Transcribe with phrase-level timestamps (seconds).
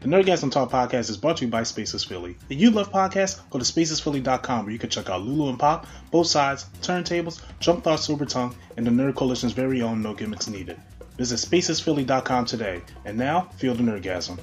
[0.00, 2.34] The Nerdgasm Talk podcast is brought to you by Spaces Philly.
[2.48, 5.86] If you love podcasts, go to spacesphilly.com where you can check out Lulu and Pop,
[6.10, 10.48] both sides, turntables, Jump Thought Super Tongue, and the Nerd Coalition's very own No Gimmicks
[10.48, 10.80] Needed.
[11.18, 12.80] Visit spacesphilly.com today.
[13.04, 14.40] And now, feel the Nerdgasm.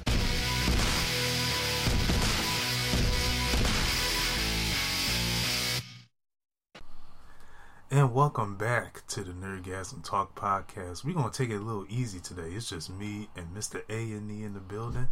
[7.90, 11.06] And welcome back to the Nerdgasm Talk podcast.
[11.06, 12.50] We're gonna take it a little easy today.
[12.50, 13.80] It's just me and Mr.
[13.88, 15.08] A and E in the building.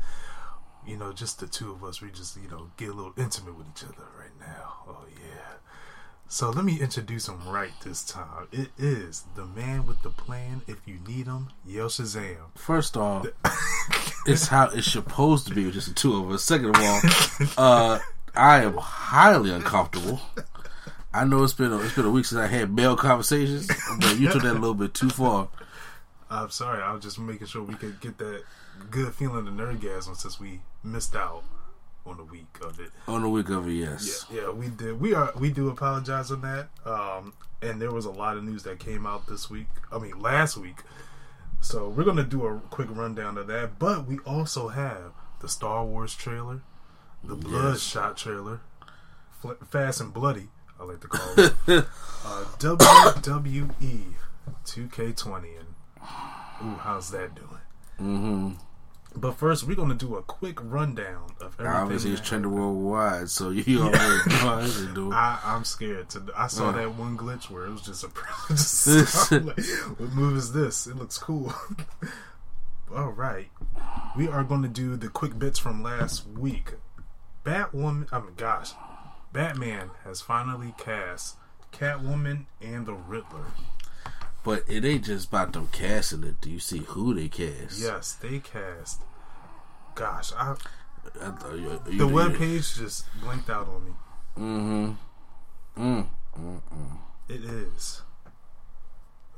[0.87, 2.03] You know, just the two of us.
[2.03, 4.75] We just you know get a little intimate with each other right now.
[4.87, 5.55] Oh yeah.
[6.29, 8.47] So let me introduce him right this time.
[8.53, 10.61] It is the man with the plan.
[10.67, 12.51] If you need him, yell Shazam.
[12.57, 13.27] First off,
[14.27, 16.45] it's how it's supposed to be with just the two of us.
[16.45, 17.01] Second of all,
[17.57, 17.99] uh,
[18.35, 20.21] I am highly uncomfortable.
[21.15, 23.69] I know it's been a, it's been a week since I had male conversations,
[24.01, 25.49] but you took that a little bit too far.
[26.29, 26.83] I'm sorry.
[26.83, 28.43] I was just making sure we could get that
[28.91, 31.43] good feeling of nerdgasm since we missed out
[32.05, 32.91] on the week of it.
[33.09, 34.27] On the week of it, yes.
[34.31, 35.01] Yeah, yeah, we did.
[35.01, 35.33] We are.
[35.37, 36.69] We do apologize on that.
[36.85, 37.33] Um,
[37.63, 39.69] and there was a lot of news that came out this week.
[39.91, 40.83] I mean, last week.
[41.61, 43.79] So we're gonna do a quick rundown of that.
[43.79, 46.63] But we also have the Star Wars trailer,
[47.25, 48.61] the Bloodshot trailer,
[49.69, 50.49] Fast and Bloody.
[50.81, 54.03] I like to call it uh, WWE
[54.65, 55.67] 2K20, and
[56.63, 57.49] ooh, how's that doing?
[58.01, 58.51] Mm-hmm.
[59.19, 61.67] But first, we're gonna do a quick rundown of everything.
[61.67, 65.13] Obviously, it's trending worldwide, so you already know how it's doing.
[65.15, 66.23] I, I'm scared to.
[66.37, 66.73] I saw Uh.
[66.73, 68.11] that one glitch where it was just a.
[68.49, 69.59] just, like,
[69.97, 70.87] what move is this?
[70.87, 71.55] It looks cool.
[72.95, 73.49] All right,
[74.17, 76.75] we are going to do the quick bits from last week.
[77.45, 78.07] Batwoman.
[78.13, 78.73] I mean, gosh,
[79.37, 81.37] Batman has finally cast
[81.71, 83.45] Catwoman and the Riddler.
[84.43, 86.41] But it ain't just about them casting it.
[86.41, 87.79] Do you see who they cast?
[87.79, 89.03] Yes, they cast.
[89.95, 90.55] Gosh, I,
[91.21, 93.91] I thought you, the you, webpage just blinked out on me.
[94.39, 95.83] Mm-hmm.
[95.85, 96.07] Mm.
[96.41, 96.99] Mm-mm.
[97.29, 98.01] It is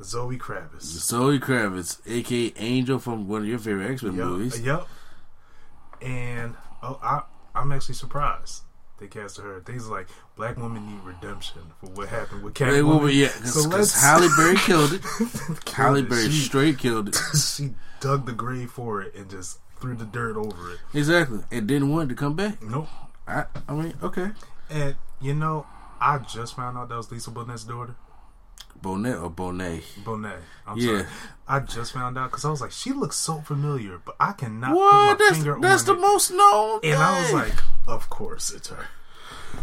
[0.01, 0.83] Zoe Kravitz.
[0.83, 4.61] Zoe Kravitz, aka Angel from one of your favorite X Men Yep, movies.
[4.61, 4.87] Yep.
[6.03, 6.55] And
[6.85, 7.23] oh, I
[7.57, 8.63] I'm actually surprised
[8.99, 9.61] they casted her.
[9.61, 12.87] Things like black women need redemption for what happened with Catwoman.
[12.87, 15.03] woman, yeah, because So let's- Halle Berry killed it.
[15.73, 16.09] Halle it.
[16.09, 17.17] Berry She- straight killed it.
[17.37, 20.79] she dug the grave for it and just threw the dirt over it.
[20.95, 22.63] Exactly, and didn't want it to come back.
[22.63, 22.89] Nope.
[23.27, 24.31] I, I mean, okay,
[24.71, 25.67] And you know,
[26.01, 27.95] I just found out that was Lisa Bonet's daughter.
[28.83, 29.83] Bonet or Bonet?
[30.05, 30.39] Bonet.
[30.67, 30.99] I'm Yeah.
[31.03, 31.07] sorry.
[31.47, 34.75] I just found out because I was like, she looks so familiar, but I cannot
[34.77, 34.91] What?
[34.91, 36.01] put my That's finger that's the on it.
[36.03, 36.81] most known.
[36.85, 38.87] And I was like, of course it's her.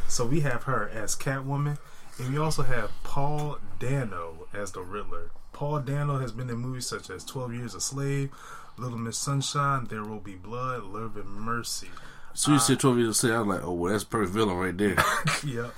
[0.08, 1.78] So we have her as Catwoman,
[2.18, 5.30] and we also have Paul Dano as the Riddler.
[5.54, 8.32] Paul Dano has been in movies such as 12 Years a Slave,
[8.78, 11.90] Little Miss Sunshine, There Will Be Blood, Love and Mercy.
[12.34, 14.58] so you said twelve years to say, I was like, oh, well, that's perfect villain
[14.58, 14.98] right there.
[15.46, 15.74] yep.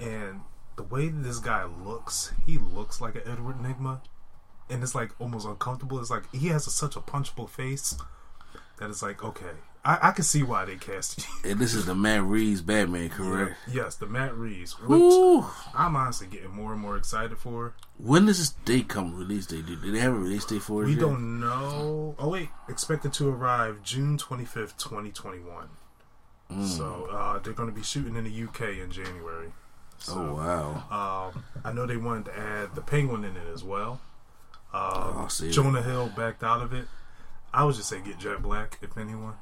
[0.00, 0.40] And
[0.76, 4.00] the way this guy looks, he looks like an Edward Nygma.
[4.70, 5.98] And it's like almost uncomfortable.
[5.98, 7.96] It's like he has a, such a punchable face
[8.78, 9.50] that it's like, okay,
[9.84, 11.50] I, I can see why they cast you.
[11.50, 13.56] and this is the Matt Reeves Batman, correct?
[13.70, 15.44] Yes, the Matt Reeves, which Ooh.
[15.74, 17.74] I'm honestly getting more and more excited for.
[17.98, 19.14] When does this date come?
[19.16, 19.66] Release date?
[19.66, 20.86] Do they have a release date for it?
[20.86, 21.00] We yet?
[21.00, 22.14] don't know.
[22.18, 25.68] Oh wait, expected to arrive June 25th, 2021.
[26.50, 26.66] Mm.
[26.66, 29.52] So uh, they're going to be shooting in the UK in January.
[30.02, 31.32] So, Oh wow!
[31.32, 34.00] Um, I know they wanted to add the Penguin in it as well.
[34.72, 35.28] Um, Oh.
[35.50, 36.86] Jonah Hill backed out of it.
[37.54, 39.34] I would just say get Jack Black if anyone.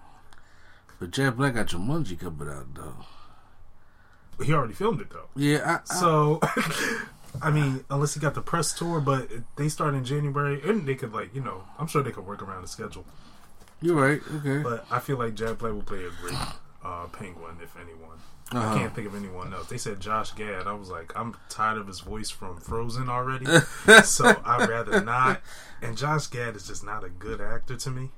[0.99, 4.45] But Jack Black got your Jumanji coming out though.
[4.45, 5.29] He already filmed it though.
[5.37, 6.41] Yeah, I, I, So,
[7.43, 10.95] I mean, unless he got the press tour, but they start in January, and they
[10.95, 13.05] could like, you know, I'm sure they could work around the schedule.
[13.81, 14.21] you're right.
[14.37, 14.63] Okay.
[14.63, 16.39] But I feel like Jack Black will play a great
[16.85, 18.19] uh, Penguin, if anyone.
[18.53, 18.75] Uh-huh.
[18.75, 19.69] I can't think of anyone else.
[19.69, 20.67] They said Josh Gad.
[20.67, 23.47] I was like, I'm tired of his voice from Frozen already,
[24.05, 25.41] so I'd rather not.
[25.83, 28.11] And Josh Gad is just not a good actor to me.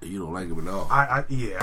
[0.00, 0.88] You don't like him at all.
[0.90, 1.58] I, I yeah,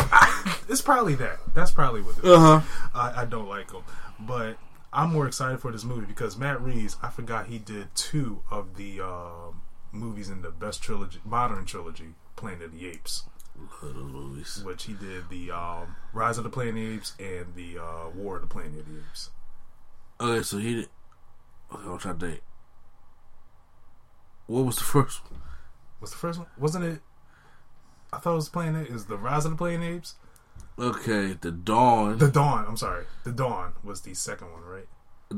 [0.70, 1.40] it's probably that.
[1.54, 2.32] That's probably what it is.
[2.32, 2.62] Uh huh.
[2.94, 3.84] I, I don't like him,
[4.20, 4.58] but
[4.92, 6.98] I'm more excited for this movie because Matt Reeves.
[7.02, 9.62] I forgot he did two of the um
[9.92, 13.24] movies in the best trilogy, modern trilogy, Planet of the Apes.
[13.58, 14.62] Love those movies.
[14.66, 18.10] which he did the um, Rise of the Planet of the Apes and the uh,
[18.16, 19.30] War of the Planet of the Apes.
[20.20, 20.90] Okay, so he did.
[21.74, 22.42] Okay, I'm trying to think.
[24.48, 25.42] What was the first one?
[26.00, 26.48] What's the first one?
[26.58, 27.00] Wasn't it?
[28.14, 28.88] I thought it was Planet.
[28.88, 30.16] Is the Rise of the Planet Apes?
[30.78, 32.66] Okay, the Dawn, The Dawn.
[32.68, 33.06] I'm sorry.
[33.24, 34.88] The Dawn was the second one, right?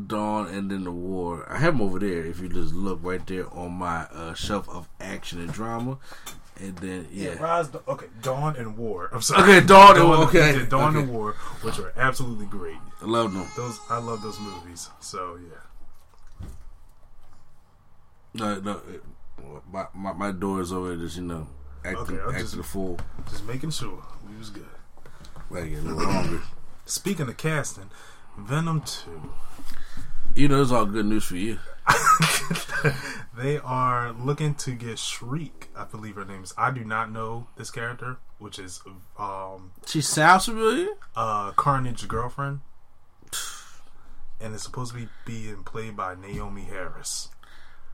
[0.08, 1.46] Dawn, and then the War.
[1.50, 2.26] I have them over there.
[2.26, 6.00] If you just look right there on my uh, shelf of action and drama,
[6.60, 7.70] and then yeah, Rise.
[7.88, 8.08] Okay.
[8.22, 9.10] Dawn and War.
[9.12, 9.44] I'm sorry.
[9.44, 11.00] Okay, Dawn and War, okay, Dawn okay.
[11.04, 12.78] and War, which are absolutely great.
[13.02, 13.46] I love them.
[13.56, 14.90] Those I love those movies.
[15.00, 16.48] So yeah.
[18.34, 19.04] No, no, it-
[19.72, 20.96] my my, my door is over.
[20.96, 21.48] Just you know,
[21.86, 23.00] acting Okay, acting the fool.
[23.30, 24.66] Just making sure we was good.
[25.50, 26.42] Like get a little longer.
[26.86, 27.90] Speaking of casting,
[28.38, 29.32] Venom Two.
[30.36, 31.60] You know, it's all good news for you.
[33.38, 35.70] They are looking to get Shriek.
[35.76, 36.56] I believe her name is.
[36.58, 38.82] I do not know this character, which is
[39.20, 40.88] um She sounds familiar.
[41.16, 42.62] uh Carnage girlfriend,
[44.42, 47.30] and it's supposed to be being played by Naomie Harris.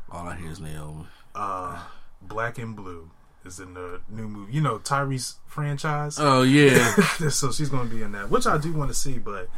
[0.10, 1.08] All I hear is Naomi.
[1.36, 1.82] Uh,
[2.22, 3.10] Black and Blue
[3.44, 4.54] is in the new movie.
[4.54, 6.18] You know Tyrese franchise.
[6.20, 6.96] Oh yeah,
[7.30, 9.18] so she's going to be in that, which I do want to see.
[9.18, 9.50] But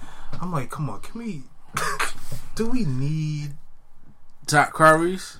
[0.41, 1.43] I'm like, come on, can we?
[2.55, 3.53] do we need?
[4.45, 5.39] Top Clarice.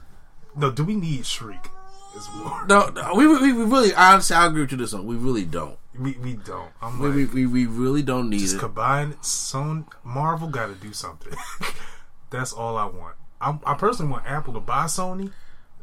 [0.56, 1.70] No, do we need Shriek?
[2.16, 2.66] Is more.
[2.68, 5.06] No, no, we, we we really honestly, I agree with you this one.
[5.06, 5.78] We really don't.
[6.00, 6.72] We we don't.
[6.82, 8.60] I'm We, like, we, we, we really don't need just it.
[8.60, 11.34] combine Son Marvel got to do something.
[12.30, 13.16] That's all I want.
[13.42, 15.32] I, I personally want Apple to buy Sony.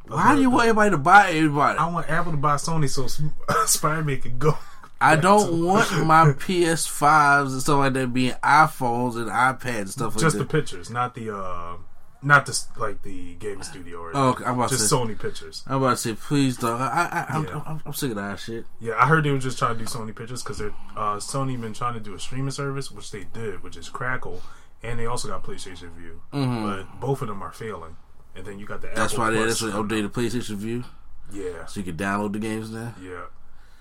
[0.06, 1.78] Why do you want everybody to buy everybody?
[1.78, 3.06] I want Apple to buy Sony so
[3.66, 4.56] Spider Man can go.
[5.00, 10.14] I don't want my PS5s and stuff like that being iPhones and iPads and stuff
[10.14, 11.76] like just the pictures, not the uh,
[12.22, 15.18] not the like the gaming studio or Oh, okay, I'm about to just say- Sony
[15.18, 15.64] pictures.
[15.66, 16.80] I'm about to say, please, dog.
[16.80, 16.86] I,
[17.28, 17.60] I, I'm, Yeah.
[17.66, 18.64] I'm, I'm sick of that shit.
[18.80, 21.60] Yeah, I heard they were just trying to do Sony pictures because they're uh, Sony
[21.60, 24.40] been trying to do a streaming service, which they did, which is Crackle,
[24.82, 27.96] and they also got PlayStation Vue, but both of them are failing.
[28.34, 28.96] And then you got the Mm-hmm.
[28.96, 30.84] That's Apple why they that's updated PlayStation Vue
[31.32, 32.94] Yeah, so you can download the games now.
[33.02, 33.24] yeah.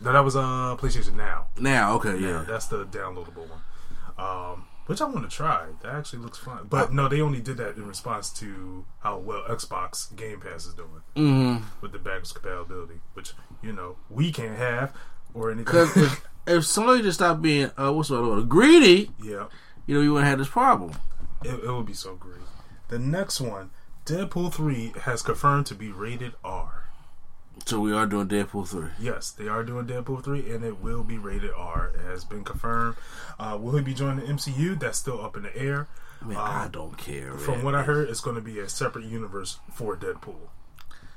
[0.02, 1.48] No, that was uh PlayStation Now.
[1.60, 2.46] Now, okay, Yeah, yeah.
[2.48, 3.62] that's the downloadable one.
[4.18, 5.68] Um, which I want to try.
[5.82, 6.68] That actually looks fun.
[6.70, 10.74] But no, they only did that in response to how well Xbox Game Pass is
[10.74, 11.64] doing Mm-hmm.
[11.82, 13.34] with the backwards compatibility, which
[13.64, 14.94] you know we can't have
[15.34, 15.66] or anything.
[15.66, 18.48] Because if, if somebody just stopped being uh, what's the word?
[18.50, 19.46] Greedy, yeah,
[19.88, 20.92] you know, you wouldn't have this problem.
[21.44, 22.42] it, it would be so great.
[22.90, 23.70] The next one,
[24.06, 26.81] Deadpool three, has confirmed to be rated R.
[27.66, 28.90] So we are doing Deadpool three.
[29.00, 31.92] Yes, they are doing Deadpool 3, and it will be rated R.
[31.96, 32.98] It has been confirmed.
[33.40, 34.78] Uh, will he be joining the MCU?
[34.78, 35.88] That's still up in the air.
[36.22, 37.38] Man, Um, I don't care.
[37.38, 37.64] From man.
[37.66, 40.50] what I heard, it's going to be a separate universe for Deadpool.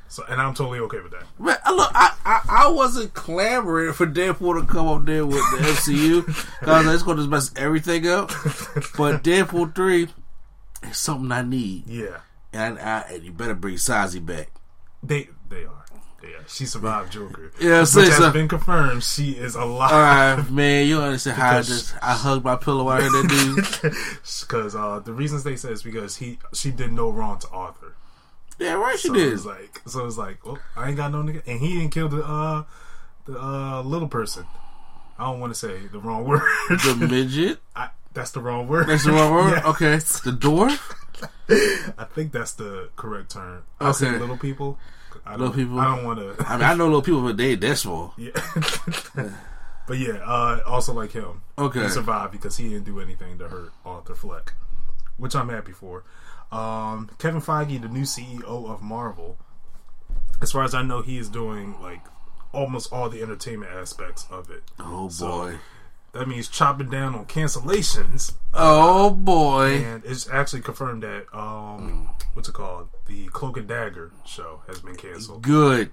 [0.06, 1.25] So, and I'm totally okay with that.
[1.41, 5.38] Man, I- look, I, I I wasn't clamoring for Deadpool to come up there with
[5.50, 6.25] the MCU
[6.61, 8.29] because it's going to mess everything up.
[8.97, 10.08] But Deadpool three
[10.85, 12.19] is something I need, Yeah,
[12.52, 14.50] and, I, and you better bring Zazie back.
[15.02, 15.84] they they are.
[16.31, 17.53] Yeah, she survived Joker.
[17.61, 18.31] Yeah, which has so.
[18.32, 19.03] been confirmed.
[19.05, 19.93] She is alive.
[19.93, 20.00] All
[20.38, 23.29] right, man, you understand how I just I hugged my pillow out here, that
[23.82, 23.94] dude.
[24.41, 27.94] Because uh, the reasons they said is because he she did no wrong to Arthur.
[28.59, 29.32] Yeah, right, she So did.
[29.32, 32.09] it's like so it's like, well, I ain't got no nigga, and he didn't kill
[32.09, 32.65] the uh
[33.26, 34.47] the uh little person.
[35.19, 36.43] I don't want to say the wrong word.
[36.69, 37.59] The midget.
[37.76, 38.87] I, that's the wrong word.
[38.88, 39.50] That's the wrong word.
[39.59, 39.69] Yeah.
[39.71, 40.93] Okay, the dwarf.
[41.99, 43.64] I think that's the correct term.
[43.81, 44.19] I say Okay.
[44.19, 44.78] little people.
[45.26, 45.81] I don't, Little people.
[45.81, 46.45] I don't want to.
[46.47, 48.12] I mean, I know little people, but they small.
[48.19, 48.31] Yeah.
[49.87, 51.43] but yeah, uh, also like him.
[51.59, 51.83] Okay.
[51.83, 54.52] He survived because he didn't do anything to hurt Arthur Fleck,
[55.16, 56.04] which I'm happy for.
[56.52, 59.38] Um, Kevin Feige, the new CEO of Marvel,
[60.43, 62.02] as far as I know, he is doing like
[62.52, 64.62] almost all the entertainment aspects of it.
[64.78, 65.54] Oh So, boy.
[66.12, 69.78] That means chopping down on cancellations, Oh boy.
[69.85, 72.88] and it's actually confirmed that um, what's it called?
[73.06, 75.42] The Cloak and Dagger show has been canceled.
[75.42, 75.90] Good.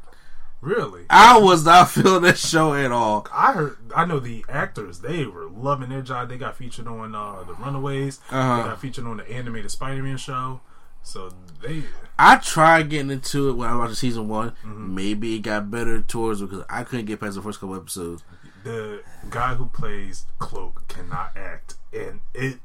[0.61, 1.05] Really?
[1.09, 3.27] I was not feeling that show at all.
[3.33, 3.77] I heard.
[3.95, 4.99] I know the actors.
[4.99, 6.29] They were loving their job.
[6.29, 8.19] They got featured on uh, the Runaways.
[8.29, 8.57] Uh-huh.
[8.57, 10.61] They got featured on the animated Spider-Man show.
[11.03, 11.83] So they.
[12.19, 14.51] I tried getting into it when I watched season one.
[14.63, 14.95] Mm-hmm.
[14.95, 18.23] Maybe it got better towards because I couldn't get past the first couple episodes.
[18.63, 19.01] The
[19.31, 22.59] guy who plays Cloak cannot act, and it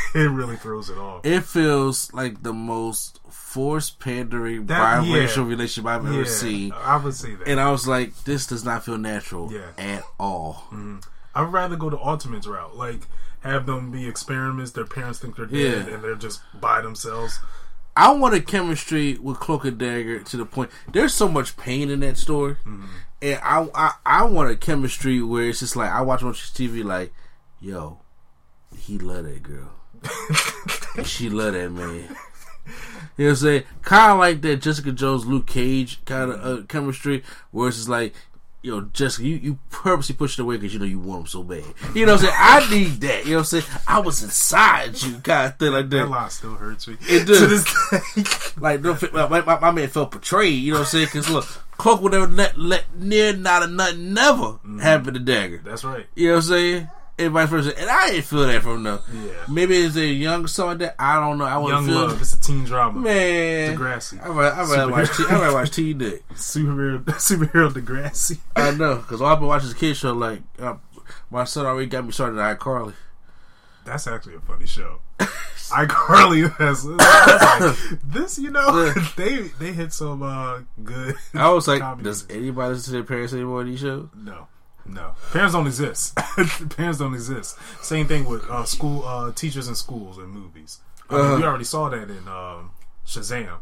[0.14, 1.24] it really throws it off.
[1.24, 5.12] It feels like the most forced pandering That- yeah.
[5.12, 6.72] relationship I've ever seen.
[6.72, 7.46] I would say that.
[7.48, 9.68] And I was like, this does not feel natural Yeah.
[9.78, 10.64] at all.
[11.34, 13.00] I'd rather go the Ultimates route, like
[13.40, 14.70] have them be experiments.
[14.72, 15.94] Their parents think they're dead, Yeah.
[15.94, 17.38] and they're just by themselves.
[17.96, 20.70] I want a chemistry with Cloak and Dagger to the point.
[20.90, 22.84] There's so much pain in that story, Mm-hmm.
[23.20, 26.82] and I, I I want a chemistry where it's just like I watch on TV,
[26.84, 27.12] like,
[27.60, 27.98] yo,
[28.82, 29.70] he love that girl,
[30.96, 32.16] and she love that man.
[33.16, 33.62] You know what I'm saying?
[33.82, 37.88] Kind of like that Jessica Jones, Luke Cage kind of uh, chemistry, where it's just
[37.88, 38.14] like,
[38.62, 41.42] yo, Jessica, you, you purposely pushed it away because you know you want him so
[41.42, 41.64] bad.
[41.94, 42.36] You know what I'm saying?
[42.38, 43.24] I need that.
[43.24, 43.64] You know what I'm saying?
[43.88, 46.08] I was inside you, kind of thing like That that.
[46.08, 46.96] line still hurts me.
[47.02, 47.64] It To does.
[48.14, 48.56] this.
[48.58, 50.62] Like, don't my, my, my man felt betrayed.
[50.62, 51.06] You know what I'm saying?
[51.06, 51.44] Because look,
[51.78, 55.60] Cloak would never let, let near not a nothing never happen to Dagger.
[55.64, 56.06] That's right.
[56.14, 56.88] You know what I'm saying?
[57.18, 57.78] And vice versa.
[57.78, 58.98] And I didn't feel that from them.
[59.12, 59.32] Yeah.
[59.48, 60.96] Maybe it's a young like that.
[60.98, 61.44] I don't know.
[61.44, 62.20] I Young wouldn't feel Love.
[62.20, 62.98] It's a teen drama.
[63.00, 64.22] Man, Degrassi.
[64.22, 65.16] I rather, I rather watch.
[65.16, 66.26] T- I rather watch T Dick.
[66.34, 68.38] Superhero, superhero Degrassi.
[68.56, 70.14] I know because all I've been watching is kids show.
[70.14, 70.76] Like uh,
[71.30, 72.94] my son already got me started on iCarly.
[73.84, 75.00] That's actually a funny show.
[75.18, 81.16] iCarly has like, this, you know, they they hit some uh, good.
[81.34, 84.08] I was like, does anybody listen to their parents anymore on these shows?
[84.14, 84.46] No,
[84.86, 85.12] no.
[85.32, 86.14] Parents don't exist.
[86.76, 87.56] Parents don't exist.
[87.82, 90.78] Same thing with uh, school uh, teachers in schools and movies.
[91.10, 91.36] I mean, Uh-huh.
[91.36, 92.70] we already saw that in um,
[93.06, 93.58] Shazam.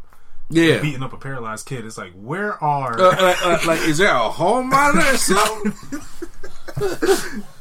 [0.49, 0.81] Yeah.
[0.81, 1.85] Beating up a paralyzed kid.
[1.85, 5.73] It's like, where are Uh, like, uh, like, is there a home monitor or something?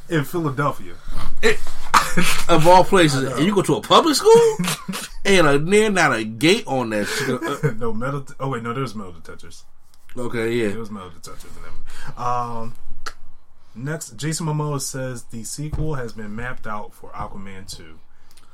[0.09, 0.95] in Philadelphia?
[1.43, 1.59] it,
[2.49, 4.57] of all places, and you go to a public school,
[5.25, 7.41] and a near not a gate on that shit.
[7.43, 8.27] Uh, no metal.
[8.41, 9.65] oh wait, no, there's metal detectors.
[10.17, 12.19] okay, yeah, There was metal detectors and everything.
[12.19, 12.75] Um,
[13.75, 17.99] next, Jason Momoa says the sequel has been mapped out for Aquaman two,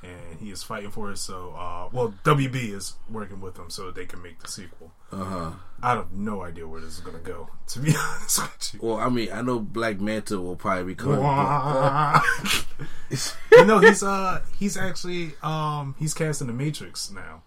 [0.02, 1.18] and he is fighting for it.
[1.18, 4.92] So, uh, well, WB is working with them so they can make the sequel.
[5.12, 5.50] Uh huh.
[5.82, 7.48] I have no idea where this is gonna go.
[7.68, 8.80] To be honest with you.
[8.80, 11.18] Well, I mean, I know Black Manta will probably be coming.
[13.52, 17.42] you know he's uh he's actually um he's casting the Matrix now,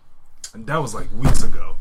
[0.53, 1.77] and that was like weeks ago.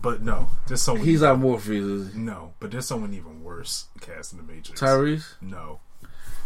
[0.00, 1.04] But no, there's someone.
[1.04, 2.14] He's not Morpheus.
[2.14, 4.80] no, but there's someone even worse casting the Matrix.
[4.80, 5.80] Tyrese No,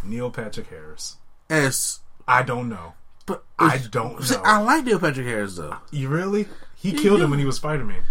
[0.04, 1.16] Neil Patrick Harris.
[1.48, 2.00] S.
[2.26, 2.94] I don't know.
[3.24, 4.42] But I don't See, know.
[4.44, 5.76] I like Neil Patrick Harris though.
[5.90, 6.48] You really?
[6.76, 8.02] He killed him when he was Spider Man.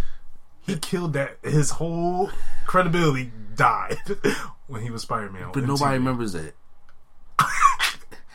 [0.61, 1.37] He killed that.
[1.43, 2.31] His whole
[2.65, 3.97] credibility died
[4.67, 5.51] when he was Spider Man.
[5.53, 6.53] But nobody remembers that.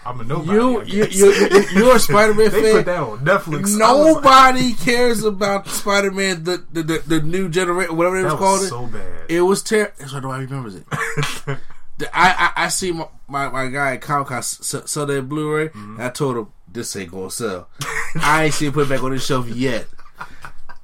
[0.05, 0.53] I'm a nobody.
[0.53, 2.73] You you, you you you're a Spider-Man they fan.
[2.77, 3.81] put that on Netflix.
[3.81, 8.25] I was like, Nobody cares about Spider-Man, the the, the, the new generation, whatever it
[8.25, 8.71] was that called was it.
[8.71, 9.25] so bad.
[9.31, 9.93] It was terrible.
[9.99, 10.85] That's why nobody remembers it.
[11.99, 15.29] The- I, I I see my, my, my guy at Comic Con s- sell that
[15.29, 15.69] Blu-ray.
[15.69, 16.01] Mm-hmm.
[16.01, 17.69] I told him this ain't gonna sell.
[18.23, 19.87] I ain't seen it put it back on the shelf yet.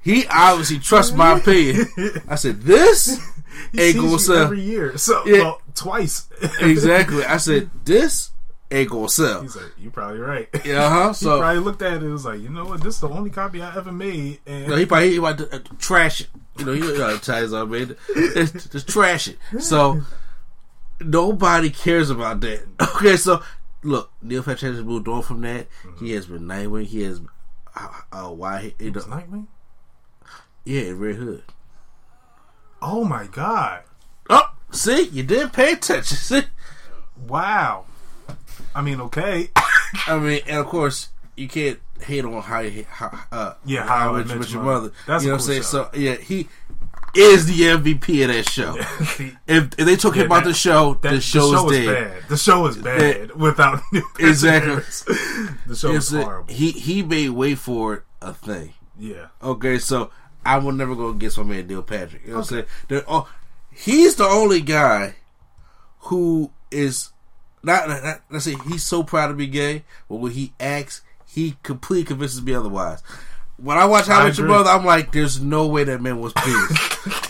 [0.03, 1.87] He obviously trusts my opinion.
[2.29, 3.19] I said this
[3.79, 4.43] ain't gonna sell.
[4.45, 4.99] every year.
[4.99, 5.39] So Yeah.
[5.43, 6.29] well, twice.
[6.61, 7.25] exactly.
[7.25, 8.31] I said this
[8.71, 9.43] ain't gonna sell.
[9.43, 10.49] He's like, you're probably right.
[10.65, 11.09] Yeah, uh huh.
[11.09, 12.83] He So probably looked at it and was like, you know what?
[12.83, 14.41] This is the only copy I ever made.
[14.47, 16.29] And No, he probably he about to uh, trash it.
[16.59, 17.97] You know, you know how Chinese are made.
[18.15, 19.39] Just, just trash it.
[19.61, 20.01] So
[21.01, 22.63] nobody cares about that.
[22.97, 23.43] Okay, so
[23.83, 25.67] look, Neil Patrick has moved on from that.
[26.01, 26.87] He has been Nightwing.
[26.87, 27.21] He has
[27.77, 29.47] uh, uh why he, you know, It's Nightwing?
[30.65, 31.43] yeah, Red Hood.
[32.83, 33.83] Oh my god!
[34.31, 36.17] Oh, see, you didn't pay attention.
[36.17, 36.43] See,
[37.27, 37.86] Wow.
[38.77, 39.51] I mean, okay.
[40.07, 44.17] I mean, and of course you can't hate on how how uh Yeah, how, How
[44.17, 44.93] I met, your mother.
[45.07, 45.63] That's you know what I'm saying?
[45.63, 45.69] show.
[45.69, 46.49] So yeah, he
[47.15, 48.77] is the MVP of that show.
[49.49, 51.87] If, if they took Yeah, him out that- the show, That, the show is is
[51.87, 52.13] dead.
[52.21, 52.29] bad.
[52.29, 54.75] The show is bad without Neil Patrick Exactly.
[55.67, 56.53] The show is horrible.
[56.53, 58.75] he he made way for a thing.
[58.99, 59.29] yeah.
[59.43, 60.11] Okay, so
[60.45, 62.23] I will never go against my man Neil Patrick.
[62.25, 62.65] You know what I'm saying?
[62.89, 63.29] The- oh,
[63.73, 65.17] he's the only guy
[66.01, 67.11] who is
[67.63, 71.57] not, not, let's say he's so proud to be gay, but when he acts, he
[71.63, 73.03] completely convinces me otherwise.
[73.57, 76.21] When I watch How I Met Your Brother, I'm like, there's no way that man
[76.21, 76.71] was pleased.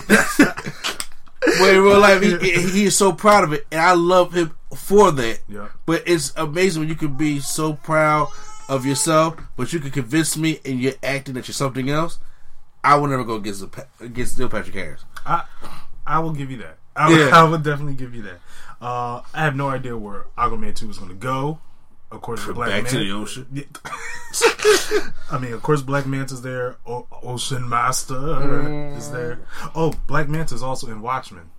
[0.09, 4.55] but in real life, he, he is so proud of it, and I love him
[4.77, 5.41] for that.
[5.49, 5.69] Yeah.
[5.87, 8.29] But it's amazing when you can be so proud
[8.69, 12.19] of yourself, but you can convince me and you're acting that you're something else.
[12.83, 13.65] I will never go against
[14.01, 15.05] against Neil Patrick Harris.
[15.25, 15.45] I
[16.07, 16.79] I will give you that.
[16.95, 17.31] I, Yeah.
[17.33, 18.39] I would definitely give you that.
[18.81, 21.59] Uh, I have no idea where Aquaman two is going to go.
[22.11, 23.47] Of course, the Black Back to Man- the ocean.
[23.53, 23.65] Yeah.
[25.31, 26.77] I mean, of course, Black Manta's there.
[26.87, 28.97] O- Ocean Master Mm.
[28.97, 29.41] is there.
[29.75, 31.51] Oh, Black Manta's also in Watchmen.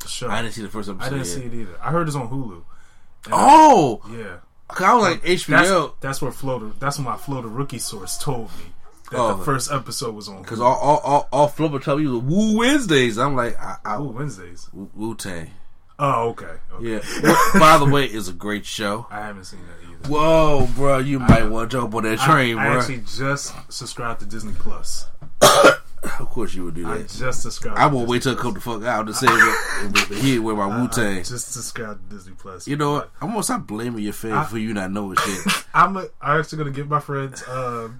[0.00, 0.28] The show.
[0.28, 1.04] I didn't see the first episode.
[1.06, 1.34] I didn't yet.
[1.34, 1.78] see it either.
[1.82, 2.52] I heard it's on Hulu.
[2.54, 2.64] And-
[3.32, 4.36] Oh, yeah.
[4.68, 6.58] 'cause I was like That's, HBO that's where Flo.
[6.58, 8.72] the- That's what my Flo the Rookie source told me
[9.10, 9.36] that Oh.
[9.38, 10.42] the first episode was on.
[10.42, 13.18] because all all all, all Flubber tell me was Woo Wednesdays.
[13.18, 14.68] I'm like, I, I, Ooh, Wednesdays.
[14.72, 15.50] Wu Tang.
[16.02, 16.46] Oh, okay.
[16.72, 16.92] okay.
[16.92, 16.98] Yeah.
[16.98, 19.06] Which, by the way, is a great show.
[19.10, 20.08] I haven't seen that either.
[20.08, 22.78] Whoa, bro, you might want to jump on that train, I, I bro.
[22.78, 25.06] actually just subscribed to Disney Plus.
[25.42, 26.92] of course, you would do that.
[26.92, 27.78] I just subscribed.
[27.78, 30.66] I won't wait till it come the fuck out to say it here with my.
[30.68, 31.16] Wu I, I Tang.
[31.22, 32.66] just subscribed to Disney Plus.
[32.66, 33.12] You know what?
[33.20, 35.66] I'm gonna stop blaming your fans for you not knowing shit.
[35.74, 37.90] I'm a, I'm actually gonna give my friends uh,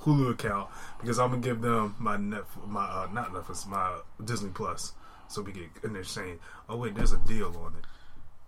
[0.00, 0.68] Hulu account
[1.00, 4.92] because I'm gonna give them my net my uh, not Netflix my Disney Plus
[5.30, 7.84] so we get in there saying, oh wait, there's a deal on it.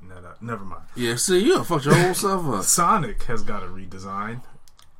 [0.06, 0.82] No, no, never mind.
[0.96, 2.64] Yeah, see, you fucked your whole self up.
[2.64, 4.42] Sonic has got a redesign.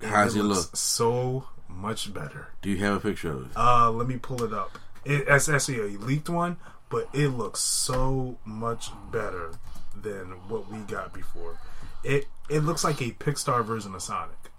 [0.00, 0.76] How's it looks look?
[0.76, 2.48] So much better.
[2.62, 3.56] Do you have a picture of it?
[3.56, 4.78] Uh, let me pull it up.
[5.04, 6.56] It, it's actually a leaked one,
[6.88, 9.52] but it looks so much better
[10.00, 11.58] than what we got before.
[12.04, 14.50] It it looks like a Pixar version of Sonic.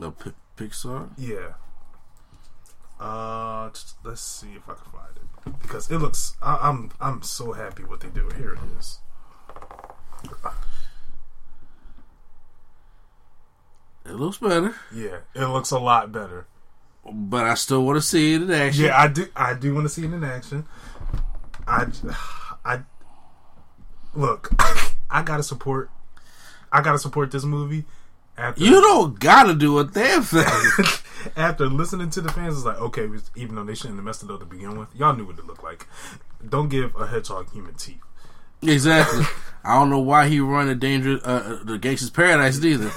[0.00, 1.10] A P- Pixar?
[1.16, 1.54] Yeah.
[2.98, 3.70] Uh,
[4.04, 4.95] let's see if I can find it
[5.62, 6.36] because it looks.
[6.42, 8.28] I, I'm I'm so happy what they do.
[8.36, 8.98] Here it is.
[14.04, 16.46] It looks better, Yeah, it looks a lot better.
[17.04, 18.84] but I still want to see it in action.
[18.84, 19.26] Yeah, I do.
[19.34, 20.64] I do want to see it in action.
[21.66, 21.86] I,
[22.64, 22.80] I
[24.14, 24.50] look.
[25.10, 25.90] I gotta support.
[26.70, 27.84] I gotta support this movie.
[28.38, 30.44] After You don't gotta do a damn thing.
[31.36, 34.30] after listening to the fans, it's like okay, even though they shouldn't have messed it
[34.30, 35.86] up to begin with, y'all knew what it looked like.
[36.46, 38.00] Don't give a hedgehog human teeth.
[38.62, 39.24] exactly.
[39.64, 42.90] I don't know why he run the dangerous, uh, uh, the Gangster's Paradise either.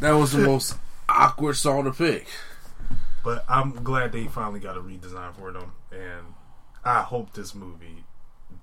[0.00, 0.76] that was the most
[1.08, 2.26] awkward song to pick.
[3.24, 6.34] But I'm glad they finally got a redesign for them, and
[6.84, 8.04] I hope this movie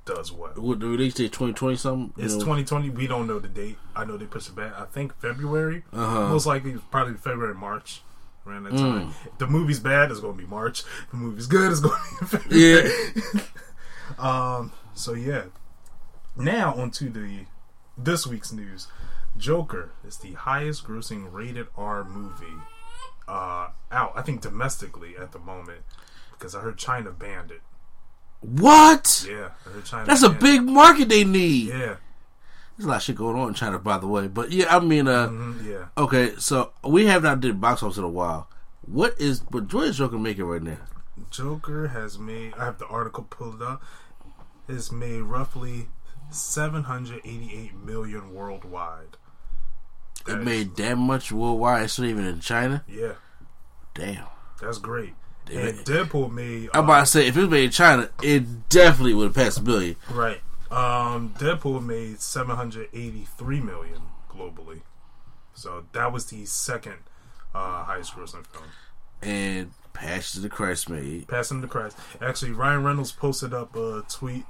[0.06, 0.52] does well.
[0.56, 1.32] What the release date?
[1.32, 2.14] Twenty twenty something.
[2.24, 2.40] It's know?
[2.40, 2.90] 2020.
[2.90, 3.78] We don't know the date.
[3.96, 4.78] I know they pushed it back.
[4.78, 5.84] I think February.
[5.94, 6.30] Uh-huh.
[6.30, 8.02] Most likely, probably February, March.
[8.50, 8.78] Around that Mm.
[8.80, 9.14] time.
[9.26, 10.82] If the movie's bad, it's going to be March.
[10.82, 12.92] If the movie's good, it's going to be February.
[13.36, 13.42] Yeah.
[14.18, 14.72] Um.
[14.96, 15.44] So yeah.
[16.36, 17.46] Now onto the
[17.98, 18.88] this week's news.
[19.38, 22.46] Joker is the highest grossing rated R movie
[23.28, 24.14] uh, out.
[24.16, 25.82] I think domestically at the moment
[26.32, 27.62] because I heard China banned it.
[28.42, 29.26] What?
[29.30, 30.06] Yeah, I heard China.
[30.08, 31.68] That's a big market they need.
[31.70, 31.96] Yeah.
[32.80, 34.30] There's a lot of shit going on in China, by the way.
[34.30, 35.88] But yeah, I mean, uh, mhm, yeah.
[35.98, 38.48] okay, so we have not did box office in a while.
[38.84, 40.78] What is but what is Joker making right now?
[41.30, 42.54] Joker has made.
[42.58, 43.84] I have the article pulled up.
[44.70, 45.90] Has made roughly
[46.30, 49.18] 788 million worldwide.
[50.22, 51.84] It That is- made that much worldwide.
[51.84, 52.84] It's not even in China.
[52.88, 53.14] Yeah,
[53.94, 54.26] Damn.
[54.62, 55.16] that's great.
[55.46, 55.86] Damn And it.
[55.86, 56.70] Deadpool made.
[56.74, 59.36] I'm uh, about to say if it was made in China, it definitely would have
[59.36, 59.96] passed a billion.
[60.10, 60.40] Right.
[60.72, 64.82] Um, Deadpool made 783 million globally.
[65.54, 66.98] So that was the second
[67.54, 68.66] uh, highest grossing film.
[69.22, 71.98] And Passion of the Christ made Passing the Christ.
[72.22, 74.46] Actually, Ryan Reynolds posted up a tweet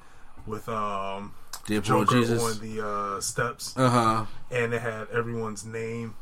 [0.46, 1.34] with um,
[1.66, 2.44] Deadpool Joker Jesus.
[2.44, 4.26] on the uh, steps, Uh huh.
[4.52, 6.16] and it had everyone's name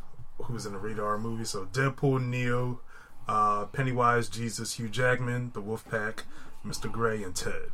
[0.44, 1.44] who's in the radar movie.
[1.46, 2.80] So Deadpool, Neo,
[3.28, 6.20] uh, Pennywise, Jesus, Hugh Jackman, the Wolfpack,
[6.66, 6.90] Mr.
[6.92, 7.72] Grey, and Ted.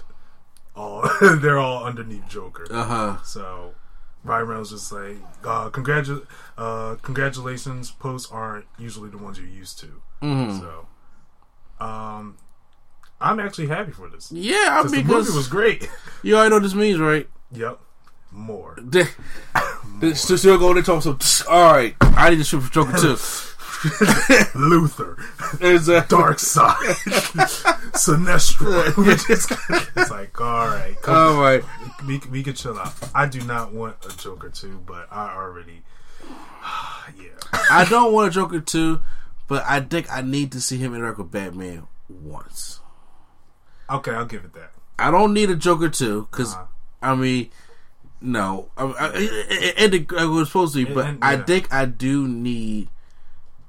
[0.76, 2.66] All they're all underneath Joker.
[2.72, 3.18] Uh huh.
[3.24, 3.74] So
[4.24, 6.26] Ryan Reynolds just like, uh, congratu-
[6.58, 7.92] uh, congratulations.
[7.92, 10.02] Posts aren't usually the ones you're used to.
[10.22, 10.88] hmm So,
[11.80, 12.38] um,
[13.20, 15.90] I'm actually happy for this Yeah, I mean, the movie was great.
[16.24, 17.28] you already know what this means, right?
[17.52, 17.80] yep,
[18.32, 18.78] more.
[20.00, 21.18] They still, still going to talk some.
[21.48, 23.16] All right, I need to shoot for Joker too.
[24.54, 25.18] Luthor,
[25.62, 26.18] Exactly.
[26.18, 26.76] Darkseid,
[27.94, 28.94] Sinestro.
[29.98, 31.64] it's like, all right, come All right.
[32.08, 32.94] we, we can chill out.
[33.14, 35.84] I do not want a Joker too, but I already,
[37.18, 37.30] yeah.
[37.70, 39.02] I don't want a Joker too,
[39.48, 42.80] but I think I need to see him interact with Batman once.
[43.90, 44.72] Okay, I'll give it that.
[44.98, 46.66] I don't need a Joker too, because Uh-huh.
[47.02, 47.50] I mean,
[48.22, 49.18] no, I, I, it,
[49.78, 51.44] it, it, it was supposed to be, but And- I yeah.
[51.44, 52.88] think I do need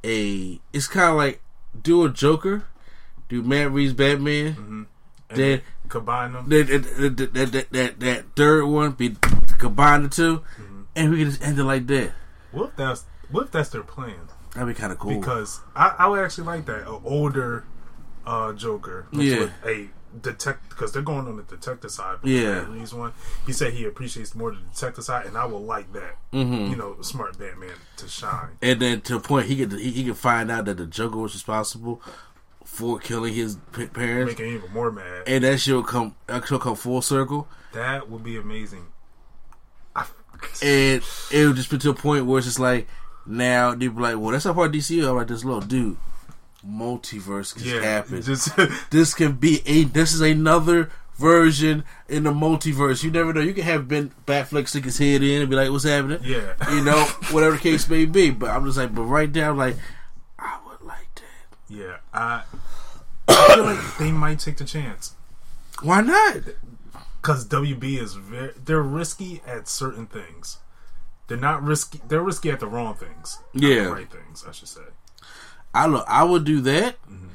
[0.04, 0.60] a.
[0.72, 1.40] It's kind of like
[1.80, 2.64] do a Joker,
[3.28, 4.82] do Matt Reeves Batman, Mm-hmm.
[5.34, 6.48] Then combine them.
[6.50, 9.16] that that, that, that, that, that, that third one be
[9.58, 10.80] combine the 2 Mm-hmm.
[10.94, 12.12] and we can just end it like that.
[12.52, 14.14] What if that's what if that's their plan?
[14.54, 15.18] That'd be kind of cool.
[15.18, 17.64] Because I, I would actually like that an older
[18.24, 19.06] uh, Joker.
[19.12, 19.38] Yeah.
[19.40, 19.88] with a
[20.22, 22.18] detect because they're going on the detective side.
[22.22, 22.64] but Yeah.
[22.74, 23.12] he's one.
[23.46, 26.16] He said he appreciates more the detective side, and I will like that.
[26.32, 26.70] Mhm.
[26.70, 28.50] You know, smart Batman to shine.
[28.62, 31.18] and then to a point he could he, he could find out that the Joker
[31.18, 32.00] was responsible
[32.64, 33.56] for killing his
[33.92, 35.24] parents, making him even more mad.
[35.26, 38.86] and that shit will come that will come full circle, that would be amazing.
[39.94, 40.06] I,
[40.62, 42.88] and it would just be to a point where it's just like
[43.26, 45.08] now they be like, well, that's of DCU.
[45.08, 45.96] I'm like, this little dude,
[46.66, 48.22] multiverse can yeah, happen.
[48.22, 48.50] just
[48.90, 53.02] this can be a this is another version in the multiverse.
[53.02, 53.40] You never know.
[53.40, 56.54] You can have Ben Batfleck stick his head in and be like, "What's happening?" Yeah.
[56.70, 58.30] you know, whatever the case may be.
[58.30, 59.76] But I'm just like, but right now, I'm like,
[60.38, 61.56] I would like that.
[61.68, 62.42] Yeah, I,
[63.28, 65.14] I feel like they might take the chance
[65.82, 66.36] Why not?
[67.20, 70.58] because WB is very they're risky at certain things.
[71.26, 72.00] They're not risky.
[72.06, 73.38] They're risky at the wrong things.
[73.54, 73.86] Yeah.
[73.86, 74.44] right things.
[74.46, 74.82] I should say.
[75.74, 77.02] I look, I would do that.
[77.02, 77.26] Mm-hmm.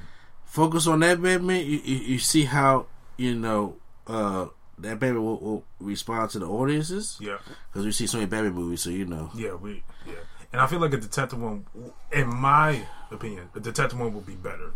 [0.45, 1.65] Focus on that Batman.
[1.65, 3.75] You, you, you see how you know
[4.07, 4.47] uh,
[4.79, 7.37] that Batman will, will respond to the audiences Yeah,
[7.71, 9.29] because we see so many Batman movies, so you know.
[9.35, 10.13] yeah, we yeah,
[10.51, 11.65] and I feel like a detective one,
[12.11, 14.71] in my opinion, a detective one will be better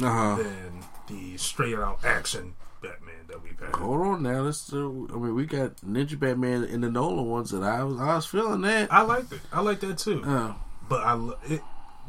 [0.00, 0.36] Uh huh.
[0.42, 3.74] than the straight out action Batman that we've had.
[3.76, 4.40] Hold on now.
[4.40, 4.72] Let's.
[4.72, 8.16] Uh, I mean, we got Ninja Batman in the Nolan ones, and I was I
[8.16, 8.92] was feeling that.
[8.92, 9.40] I liked it.
[9.52, 10.24] I like that too.
[10.24, 10.54] Uh,
[10.88, 11.62] But I it,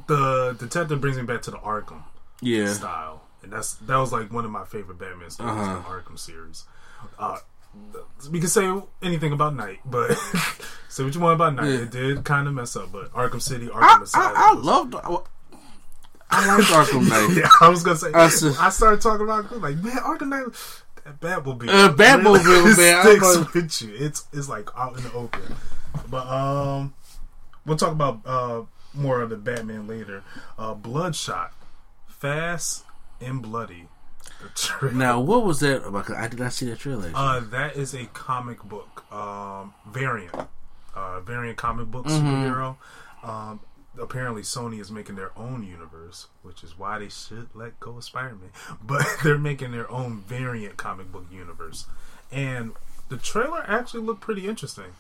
[0.08, 2.04] the detective brings me back to the Arkham.
[2.42, 2.72] yeah.
[2.74, 5.76] style, and that's that was like one of my favorite Batman stories Uh-huh.
[5.76, 6.66] the Arkham series.
[7.20, 7.38] Uh,
[8.32, 10.14] we can say anything about Knight, but
[10.90, 11.70] say what you want about Knight.
[11.70, 11.80] Yeah.
[11.82, 14.34] It did kind of mess up, but Arkham City, Arkham I, Asylum.
[14.38, 14.96] I, I loved.
[16.30, 17.38] I liked Arkham Knight.
[17.38, 18.12] Yeah, I was gonna say.
[18.14, 20.46] I I, started talking about like man, Arkham Knight.
[21.04, 23.94] That Batmobile, Uh, Batmobile, really man, sticks like- with you.
[23.96, 25.42] It's it's like out in the open.
[26.10, 26.94] But um,
[27.66, 28.62] we'll talk about uh
[28.94, 30.24] more of the Batman later.
[30.58, 31.54] Uh, Bloodshot,
[32.08, 32.84] Fast
[33.22, 33.88] and Bloody.
[34.94, 36.10] Now, what was that about?
[36.12, 37.12] I did not see that trailer.
[37.14, 40.34] Uh, that is a comic book um, variant,
[40.96, 42.28] uh, variant comic book Mm-hmm.
[42.28, 42.76] superhero.
[43.24, 43.60] Um,
[44.00, 48.04] apparently, Sony is making their own universe, which is why they should let go of
[48.04, 48.50] Spider-Man.
[48.84, 51.86] But they're making their own variant comic book universe,
[52.32, 52.74] and
[53.10, 54.94] the trailer actually looked pretty interesting.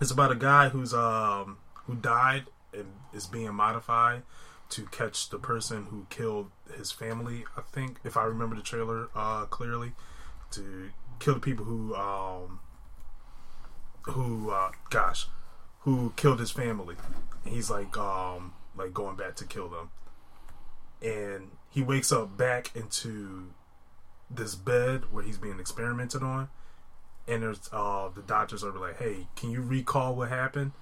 [0.00, 2.44] It's about a guy who's um who died
[3.12, 4.22] is being modified
[4.70, 7.44] to catch the person who killed his family.
[7.56, 9.92] I think, if I remember the trailer uh, clearly,
[10.52, 12.60] to kill the people who um
[14.02, 15.26] who uh, gosh
[15.80, 16.96] who killed his family.
[17.44, 19.90] And he's like um like going back to kill them,
[21.02, 23.50] and he wakes up back into
[24.30, 26.48] this bed where he's being experimented on
[27.30, 30.72] and there's uh the doctors are like, "Hey, can you recall what happened?"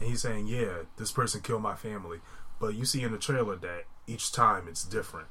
[0.00, 2.18] And he's saying, "Yeah, this person killed my family."
[2.60, 5.28] But you see in the trailer that each time it's different.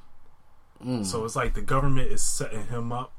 [1.02, 3.12] So it's like the government is setting him up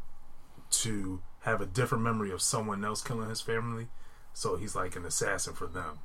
[0.71, 3.87] to have a different memory of someone else killing his family.
[4.33, 5.99] So he's like an assassin for them.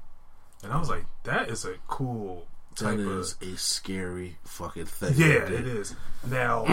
[0.64, 5.14] And I was like, that is a cool type that of a scary fucking thing.
[5.16, 5.94] yeah, right it is.
[6.28, 6.64] Now,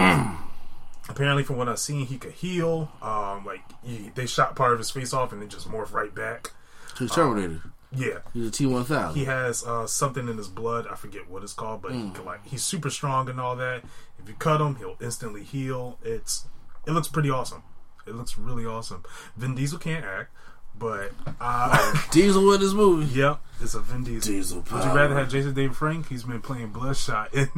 [1.07, 2.91] apparently, from what I've seen, he could heal.
[3.03, 6.13] Um, like he, they shot part of his face off and then just morphed right
[6.13, 6.53] back.
[6.97, 7.61] He's Terminator.
[7.93, 10.87] Yeah, He's a T one he has uh, something in his blood.
[10.89, 12.05] I forget what it's called, but Mm.
[12.07, 13.83] he can, like he's super strong and all that.
[14.17, 15.97] If you cut him, he'll instantly heal.
[16.01, 16.45] It's
[16.87, 17.63] it looks pretty awesome.
[18.07, 19.03] It looks really awesome.
[19.35, 20.31] Vin Diesel can't act,
[20.77, 23.05] but uh, Diesel in this movie.
[23.13, 24.31] yep, it's a Vin Diesel.
[24.33, 26.07] Diesel Would you rather have Jason David Frank?
[26.07, 27.49] He's been playing Bloodshot in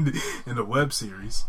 [0.48, 1.46] in the web series.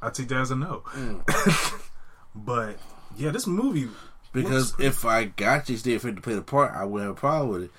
[0.00, 0.82] I take that as a no.
[2.34, 2.78] but
[3.16, 3.88] yeah, this movie
[4.32, 7.48] Because if I got Jason Frank to play the part, I wouldn't have a problem
[7.50, 7.70] with it.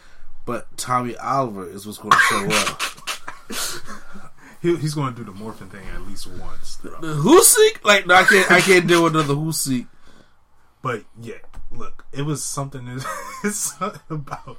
[0.45, 2.81] But Tommy Oliver is what's going to show up.
[4.61, 6.75] he, he's going to do the morphing thing at least once.
[6.77, 7.83] the Hoosik?
[7.83, 8.51] Like, no, I can't.
[8.51, 9.87] I can't deal with another Hoosik.
[10.81, 11.35] But yeah,
[11.71, 12.85] look, it was something.
[12.85, 13.05] that-
[13.45, 14.57] It's something about.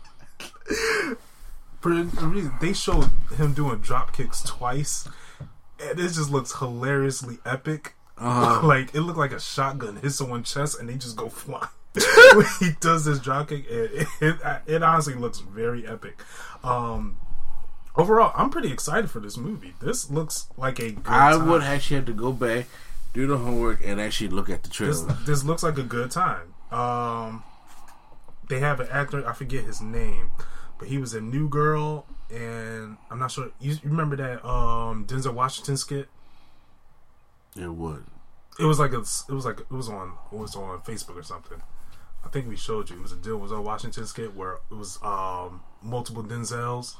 [1.80, 5.06] For a reason, they showed him doing drop kicks twice,
[5.78, 7.94] and it just looks hilariously epic.
[8.16, 8.66] Uh-huh.
[8.66, 11.68] like it looked like a shotgun hit someone's chest, and they just go flying.
[12.60, 16.20] he does this drop kick, it, it, it honestly looks very epic.
[16.62, 17.18] Um,
[17.96, 19.74] overall, I'm pretty excited for this movie.
[19.80, 21.48] This looks like a good I time.
[21.48, 22.66] would actually have to go back,
[23.12, 25.18] do the homework, and actually look at the this, trailer.
[25.24, 26.54] this looks like a good time.
[26.72, 27.44] Um,
[28.48, 30.30] they have an actor, I forget his name,
[30.78, 33.50] but he was a New Girl, and I'm not sure.
[33.60, 36.08] You you remember that um, Denzel Washington skit?
[37.56, 38.04] It would.
[38.58, 41.22] It was like a, it was like it was on it was on Facebook or
[41.22, 41.62] something.
[42.24, 42.96] I think we showed you.
[42.96, 46.94] It was a Denzel Washington skit where it was um, multiple Denzels.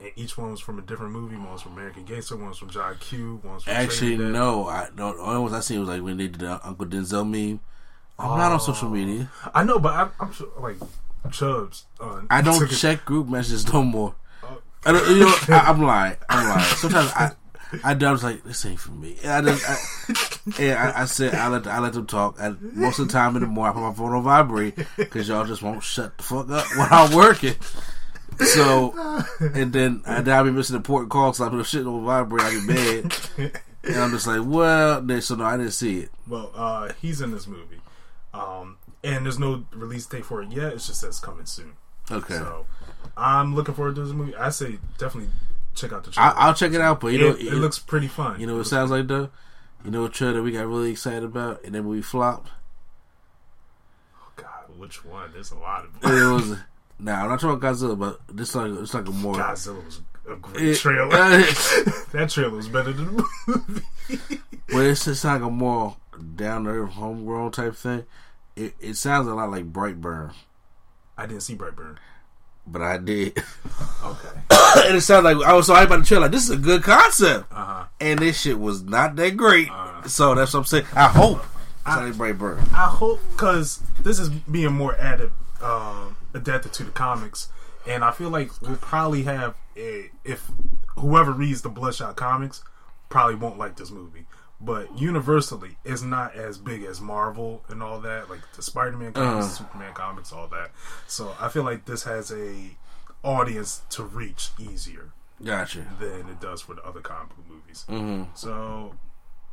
[0.00, 1.36] And each one was from a different movie.
[1.36, 2.36] One was from American Gangster.
[2.36, 3.38] One was from John Q.
[3.42, 4.68] One was from Actually, no.
[4.68, 5.16] I no.
[5.16, 7.60] The only ones I seen was like when they did the Uncle Denzel meme.
[8.18, 9.30] I'm not on social media.
[9.54, 10.76] I know, but I, I'm sure like
[11.32, 11.86] Chubbs.
[11.98, 14.14] Uh, I don't it- check group messages no more.
[14.86, 16.16] I don't, you know, I, I'm lying.
[16.28, 16.64] I'm lying.
[16.76, 17.32] Sometimes I,
[17.82, 19.16] I, I was like, this ain't for me.
[19.22, 22.36] And I just, I, and I, I said, I let, I let them talk.
[22.38, 25.28] And most of the time in the morning, I put my phone on vibrate because
[25.28, 27.54] y'all just won't shut the fuck up when I'm working.
[28.38, 28.94] So,
[29.40, 31.38] and then I, then I'll be missing important calls.
[31.38, 32.42] So I put shit on vibrate.
[32.42, 33.14] I be mad.
[33.84, 36.10] and I'm just like, well, so no, I didn't see it.
[36.26, 37.80] Well, uh, he's in this movie,
[38.32, 40.72] um, and there's no release date for it yet.
[40.72, 41.74] It's just says coming soon.
[42.10, 42.66] Okay, So
[43.16, 44.34] I'm looking forward to this movie.
[44.36, 45.30] I say definitely
[45.74, 46.30] check out the trailer.
[46.30, 47.00] I, I'll check it out.
[47.00, 48.40] But you know, it, it looks pretty fun.
[48.40, 49.30] You know what it sounds like though?
[49.84, 52.50] You know what trailer we got really excited about and then we flopped?
[54.16, 55.32] Oh God, which one?
[55.32, 56.58] There's a lot of It was
[56.98, 60.00] nah, I'm not talking about Godzilla, but this like it's like a more Godzilla was
[60.28, 61.04] a great it, trailer.
[61.12, 61.38] uh,
[62.12, 64.40] that trailer was better than the movie.
[64.68, 65.96] but it's just like a more
[66.34, 68.04] down to earth homegrown type thing.
[68.56, 70.32] It it sounds a lot like Brightburn,
[71.18, 71.98] I didn't see Brightburn.
[72.66, 73.36] But I did.
[74.04, 74.28] Okay.
[74.86, 76.22] and it sounds like I was so hyped about the trailer.
[76.22, 77.84] Like this is a good concept, Uh huh.
[78.00, 79.68] and this shit was not that great.
[79.70, 80.02] Uh.
[80.06, 80.86] so that's what I'm saying.
[80.94, 81.44] I hope
[81.86, 82.58] like Brightburn.
[82.72, 85.30] I hope because this is being more added,
[85.62, 87.48] um, adapted to the comics,
[87.86, 90.50] and I feel like we'll probably have a if
[90.98, 92.62] whoever reads the Bloodshot comics
[93.10, 94.26] probably won't like this movie.
[94.60, 99.46] But universally, it's not as big as Marvel and all that, like the Spider-Man comics,
[99.46, 99.48] Uh.
[99.48, 100.70] Superman comics, all that.
[101.06, 102.76] So I feel like this has a
[103.22, 105.10] audience to reach easier
[105.42, 105.84] Gotcha.
[105.98, 107.84] than it does for the other comic book movies.
[107.88, 108.94] hmm So,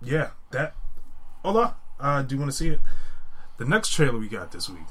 [0.01, 0.75] yeah, that.
[1.43, 1.73] Hold on.
[1.99, 2.79] Uh, do you want to see it?
[3.57, 4.85] The next trailer we got this week,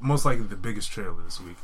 [0.00, 1.56] most likely the biggest trailer this week.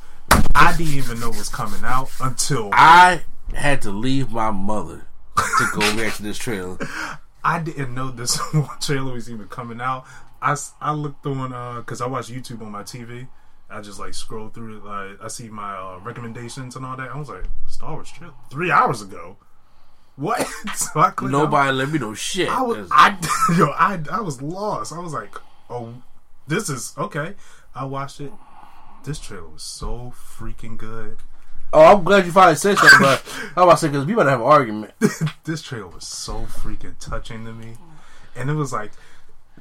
[0.54, 3.22] I didn't even know was coming out until I
[3.54, 6.78] had to leave my mother to go react to this trailer.
[7.46, 8.40] I didn't know this
[8.80, 10.04] trailer was even coming out.
[10.42, 13.28] I, I looked on because I watch YouTube on my TV.
[13.70, 14.84] I just like scroll through it.
[14.84, 17.10] Like I see my uh, recommendations and all that.
[17.10, 19.36] I was like, Star Wars trailer three hours ago.
[20.16, 20.40] What?
[20.74, 22.48] so I clicked on- Nobody let me know shit.
[22.48, 23.16] I was I
[23.56, 24.92] yo I I was lost.
[24.92, 25.34] I was like,
[25.70, 25.94] oh,
[26.48, 27.34] this is okay.
[27.76, 28.32] I watched it.
[29.04, 31.18] This trailer was so freaking good.
[31.72, 33.22] Oh, I'm glad you finally said something, but
[33.56, 34.92] I was about to say because we about to have an argument.
[35.44, 37.74] this trailer was so freaking touching to me,
[38.34, 38.92] and it was like,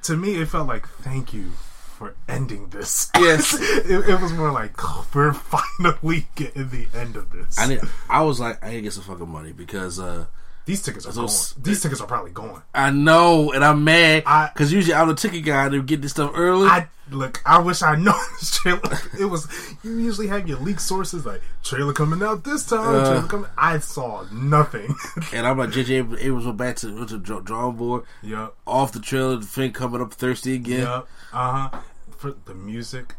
[0.04, 3.10] to me, it felt like thank you for ending this.
[3.20, 3.54] Yes.
[3.60, 7.58] it, it was more like oh, we're finally getting the end of this.
[7.58, 10.26] I need, I was like, I need to get some fucking money because uh,
[10.66, 11.64] These tickets are Those- going.
[11.64, 12.62] These tickets are probably going.
[12.74, 16.12] I know, and I'm mad I- because usually I'm the ticket guy to get this
[16.12, 16.68] stuff early.
[16.68, 17.40] I look.
[17.46, 18.82] I wish I know this trailer.
[19.20, 19.48] It was.
[19.84, 22.96] You usually have your leak sources like trailer coming out this time.
[22.96, 23.10] Uh.
[23.10, 23.50] trailer coming.
[23.58, 24.96] I saw nothing.
[25.34, 28.56] and I'm like, JJ Abrams went back to, went to draw- drawing board yep.
[28.66, 29.36] off the trailer.
[29.36, 30.82] The thing coming up thirsty again.
[30.82, 31.08] Yep.
[31.32, 31.80] Uh huh.
[32.18, 33.14] For the music,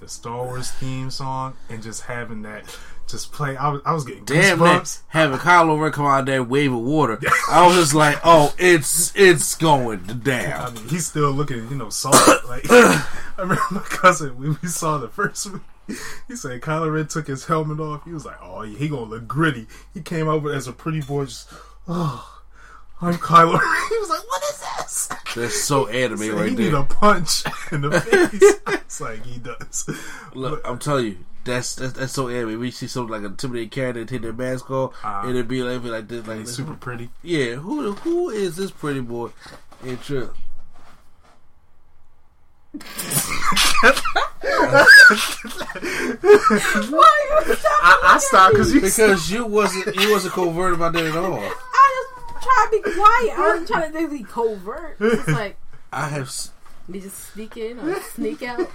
[0.00, 2.64] the Star Wars theme song, and just having that
[3.08, 3.56] just play.
[3.56, 3.82] I was.
[3.84, 7.18] I was getting Damn man, having Kylo Ren come out there wave of water.
[7.50, 10.74] I was just like, oh, it's it's going I down.
[10.74, 12.28] mean, he's still looking, you know, soft.
[12.48, 13.04] Like I
[13.38, 15.64] remember my cousin when we saw the first movie.
[16.28, 18.04] He said Kylo Ren took his helmet off.
[18.04, 21.24] He was like, "Oh, he gonna look gritty." He came over as a pretty boy,
[21.26, 21.48] just,
[21.88, 22.40] "Oh,
[23.00, 26.56] I'm Kylo Ren." He was like, "What is this?" That's so anime He right need
[26.58, 26.64] there.
[26.66, 28.54] He need a punch in the face.
[28.68, 29.88] it's like he does.
[30.34, 32.58] Look, I'm telling you, that's that's, that's so anime.
[32.60, 35.62] We see something like a intimidating character take their mask off, Uh, and it'd be
[35.62, 37.10] like, be like this, like He's super pretty.
[37.22, 39.30] Yeah, who who is this pretty boy?
[39.84, 40.32] in trip?
[46.74, 51.38] I, I stopped because you Because you wasn't you wasn't covert about that at all.
[51.38, 53.38] I just try to be quiet.
[53.38, 54.96] I wasn't trying to be covert.
[55.00, 55.56] It's like,
[55.92, 56.26] I have.
[56.28, 56.52] s-
[56.88, 58.68] they just sneak in or sneak out.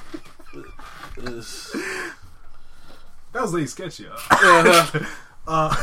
[3.37, 4.05] that was really sketchy.
[4.09, 4.69] Huh?
[4.69, 5.05] Uh-huh.
[5.49, 5.73] Uh,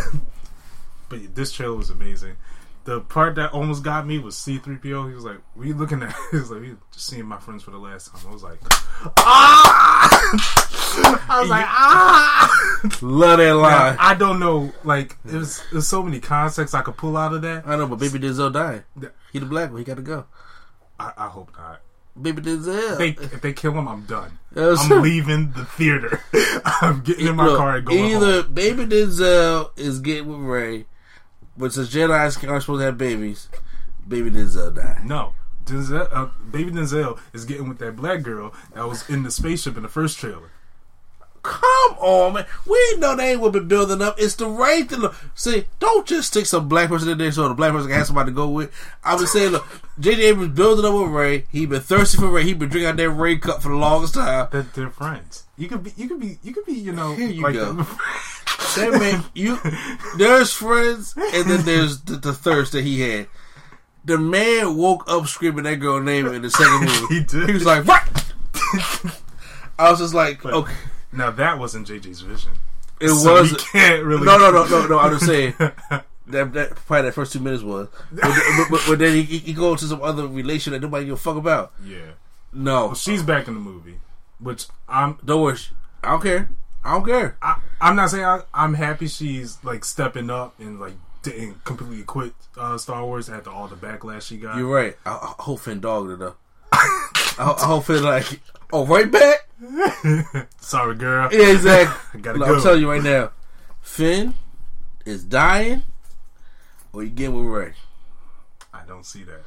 [1.08, 2.36] but this trailer was amazing.
[2.84, 5.08] The part that almost got me was C3PO.
[5.08, 7.70] He was like, "We looking at?" He was like, "We just seeing my friends for
[7.70, 8.58] the last time." I was like,
[9.16, 10.10] "Ah!"
[11.30, 13.96] I was like, "Ah!" Love that line.
[13.98, 14.70] I don't know.
[14.84, 17.66] Like, there's there's so many concepts I could pull out of that.
[17.66, 18.84] I know, but Baby Denzel died.
[19.32, 19.78] He the black one.
[19.78, 20.26] He got to go.
[21.00, 21.80] I, I hope not.
[22.20, 22.96] Baby Denzel.
[22.96, 24.38] They, if they kill him, I'm done.
[24.56, 26.20] I'm leaving the theater.
[26.80, 28.54] I'm getting in my Look, car and going either home.
[28.54, 30.86] Baby Denzel is getting with Rey,
[31.56, 33.48] but since Jedi's aren't supposed to have babies,
[34.06, 35.04] Baby Denzel died.
[35.04, 35.32] No.
[35.64, 39.76] Denzel, uh, baby Denzel is getting with that black girl that was in the spaceship
[39.76, 40.50] in the first trailer.
[41.44, 42.46] Come on, man.
[42.66, 44.16] We know they ain't what been building up.
[44.18, 45.00] It's the right thing.
[45.00, 47.98] Look, See, don't just stick some black person in there so the black person can
[47.98, 48.72] have somebody to go with.
[49.04, 49.66] I was saying, look,
[50.00, 50.22] J.J.
[50.22, 51.44] Abrams building up with Rey.
[51.52, 52.44] He been thirsty for Rey.
[52.44, 54.48] He been drinking out that Rey cup for the longest time.
[54.52, 55.44] That they're friends.
[55.58, 57.86] You could be, you could be, you could be, you know, Here you like go.
[58.76, 59.58] That man, you
[60.16, 63.28] there's friends, and then there's the, the thirst that he had.
[64.04, 67.14] The man woke up screaming that girl name in the second movie.
[67.14, 67.48] He did.
[67.48, 68.02] He was like, "What?"
[69.78, 70.72] I was just like, But- okay,
[71.14, 72.52] now that wasn't JJ's vision.
[73.00, 73.50] it So was.
[73.52, 74.24] you can't really.
[74.26, 74.98] No, no, no, no, no.
[74.98, 77.88] I'm just saying that, that probably that first two minutes was.
[78.12, 78.32] But,
[78.70, 81.36] but, but, then he, he go to some other relation that nobody give a fuck
[81.36, 81.72] about.
[81.84, 82.12] Yeah.
[82.52, 83.98] No, Well, she's back in the movie,
[84.38, 85.18] which I'm.
[85.24, 85.58] don't worry.
[86.02, 86.48] I don't care.
[86.84, 87.36] I don't care.
[87.42, 92.02] I, I'm not saying I, I'm happy she's like stepping up and like didn't completely
[92.04, 94.56] quit uh, Star Wars after all the backlash she got.
[94.58, 94.96] You're right.
[95.06, 96.36] I, I hope Finn dogged it though.
[96.72, 98.40] I, I hope Finn like,
[98.72, 99.43] oh, right back.
[100.60, 101.28] Sorry, girl.
[101.32, 102.20] Yeah, exactly.
[102.30, 102.54] I Look, go.
[102.56, 103.30] I'm telling you right now,
[103.80, 104.34] Finn
[105.04, 105.82] is dying,
[106.92, 107.72] or you get with Rey.
[108.72, 109.42] I don't see that.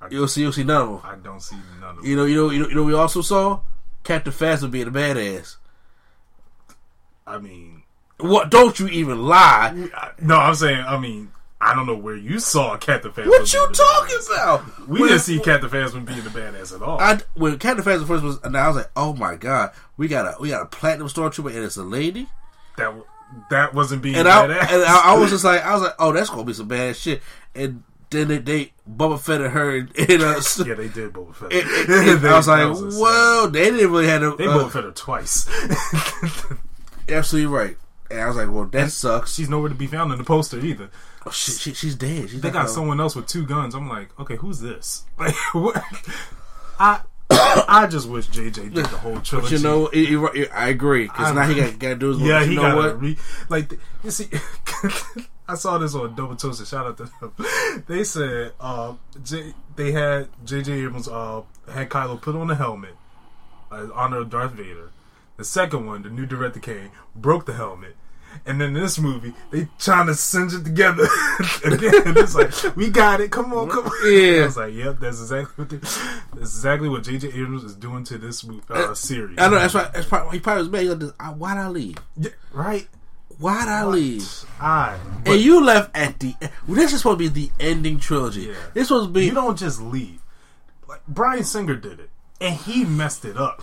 [0.00, 0.42] I, You'll see.
[0.42, 1.00] You'll see none of them.
[1.04, 2.06] I don't see none of them.
[2.06, 2.24] You know.
[2.24, 2.50] You know.
[2.50, 2.68] You know.
[2.68, 2.82] You know.
[2.84, 3.60] We also saw
[4.04, 5.56] Captain Phasma being a badass.
[7.26, 7.82] I mean,
[8.18, 8.50] What?
[8.50, 9.90] Don't you even lie.
[9.94, 10.84] I- no, I'm saying.
[10.86, 11.30] I mean,
[11.70, 13.28] I don't know where you saw Captain Phasma.
[13.28, 14.34] What you talking badass.
[14.34, 14.88] about?
[14.88, 16.98] We When- didn't see Captain Phasma being the badass at all.
[17.00, 20.26] I when Captain Phasma first was announced, I was like, oh my god, we got
[20.26, 22.26] a we got a platinum stormtrooper and it's a lady.
[22.78, 22.94] that
[23.50, 26.12] that wasn't being And I, and I, I was just like, I was like, oh,
[26.12, 27.20] that's gonna be some bad shit.
[27.54, 29.90] And then they, they Boba Fett and her in
[30.22, 30.40] a.
[30.66, 31.52] yeah, they did Boba Fett.
[31.52, 33.02] and- and- and I was like, was insane.
[33.02, 34.34] well, they didn't really have to.
[34.36, 35.46] They uh, Boba Fett her twice.
[37.08, 37.76] absolutely right.
[38.10, 39.34] And I was like, well, that sucks.
[39.34, 40.90] She's nowhere to be found in the poster either.
[41.26, 42.30] Oh, she, she, she's dead.
[42.30, 43.74] She's They got someone else with two guns.
[43.74, 45.04] I'm like, okay, who's this?
[45.18, 45.82] Like, what?
[46.78, 50.68] I I just wish JJ did the whole But you know, it, it- it- I
[50.68, 53.00] agree because now he got to do his yeah, he know got what?
[53.02, 53.16] re
[53.50, 54.28] like you see.
[55.50, 56.66] I saw this on Double Toasted.
[56.66, 57.84] Shout out to them.
[57.86, 62.94] They said uh, J, they had JJ Abrams uh, had Kylo put on a helmet
[63.72, 64.90] uh, in honor of Darth Vader.
[65.36, 67.96] The second one, the new director came, broke the helmet.
[68.46, 71.02] And then this movie, they trying to cinch it together
[71.64, 72.16] again.
[72.16, 73.30] It's like we got it.
[73.30, 73.92] Come on, come on.
[74.12, 74.42] Yeah.
[74.42, 76.10] I was like, yep, that's exactly what they, that's
[76.56, 79.38] exactly what JJ Abrams is doing to this mo- uh, series.
[79.38, 79.90] I know that's why.
[79.92, 81.02] That's probably he probably was mad.
[81.02, 81.96] Like, Why'd I leave?
[82.16, 82.88] Yeah, right.
[83.38, 84.26] Why'd I leave?
[84.60, 84.98] I.
[85.26, 86.34] and you left at the.
[86.66, 88.42] Well, this is supposed to be the ending trilogy.
[88.42, 88.54] Yeah.
[88.74, 89.26] This supposed to be.
[89.26, 90.20] You don't just leave.
[90.88, 92.10] Like Bryan Singer did it,
[92.40, 93.62] and he messed it up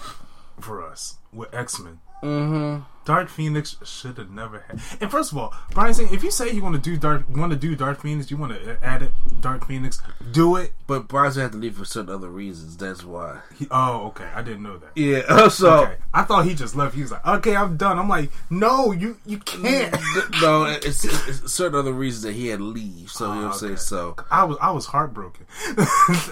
[0.59, 1.99] for us with X Men.
[2.25, 2.81] Mm-hmm.
[3.05, 4.81] Dark Phoenix should have never had.
[4.99, 7.51] And first of all, Bryan Singer, if you say you want to do Dark, want
[7.51, 9.11] to do Dark Phoenix, you want to add it
[9.41, 10.73] Dark Phoenix, do it.
[10.87, 12.77] but Bronson had to leave for certain other reasons.
[12.77, 13.41] That's why.
[13.55, 14.89] He, oh, okay, I didn't know that.
[14.95, 15.49] Yeah.
[15.55, 15.83] So.
[15.83, 16.95] Okay, I thought he just left.
[16.95, 19.95] He was like, "Okay, I'm done." I'm like, "No, you you can't."
[20.41, 23.09] No, it's, it's certain other reasons that he had to leave.
[23.11, 23.77] So know what I'm saying.
[23.77, 25.45] So I was I was heartbroken.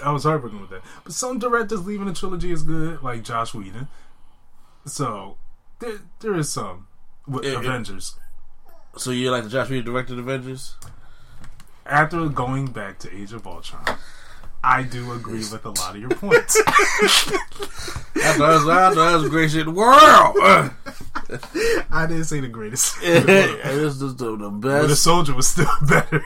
[0.04, 0.82] I was heartbroken with that.
[1.04, 3.88] But some directors leaving the trilogy is good, like Joss Whedon.
[4.84, 5.36] So
[5.80, 6.86] there there is some
[7.26, 8.16] with It- it- Avengers.
[8.96, 10.76] so you like the Joss Whedon directed Avengers?
[11.86, 13.84] After going back to Age of Ultron,
[14.62, 16.56] I do agree with a lot of your points.
[16.66, 20.72] I thought it was, I thought it was the greatest shit in the world.
[21.90, 22.98] I didn't say the greatest.
[23.02, 23.66] this
[24.00, 26.24] is the, the But the soldier was still better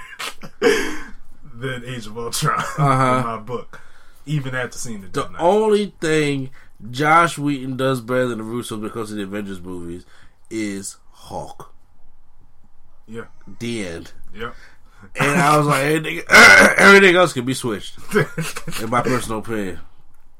[0.61, 3.19] than Age of Ultron Uh-huh.
[3.19, 3.81] in my book.
[4.27, 6.51] Even after seeing the The only thing
[6.91, 10.07] Joss Whedon does better than the Russos because of the Avengers movies
[10.51, 11.75] is Hulk.
[13.07, 13.25] Yeah.
[13.59, 14.13] The end.
[14.35, 14.53] Yeah.
[15.19, 16.23] And I was like, everything,
[16.79, 17.97] everything else can be switched,
[18.83, 19.81] in my personal opinion.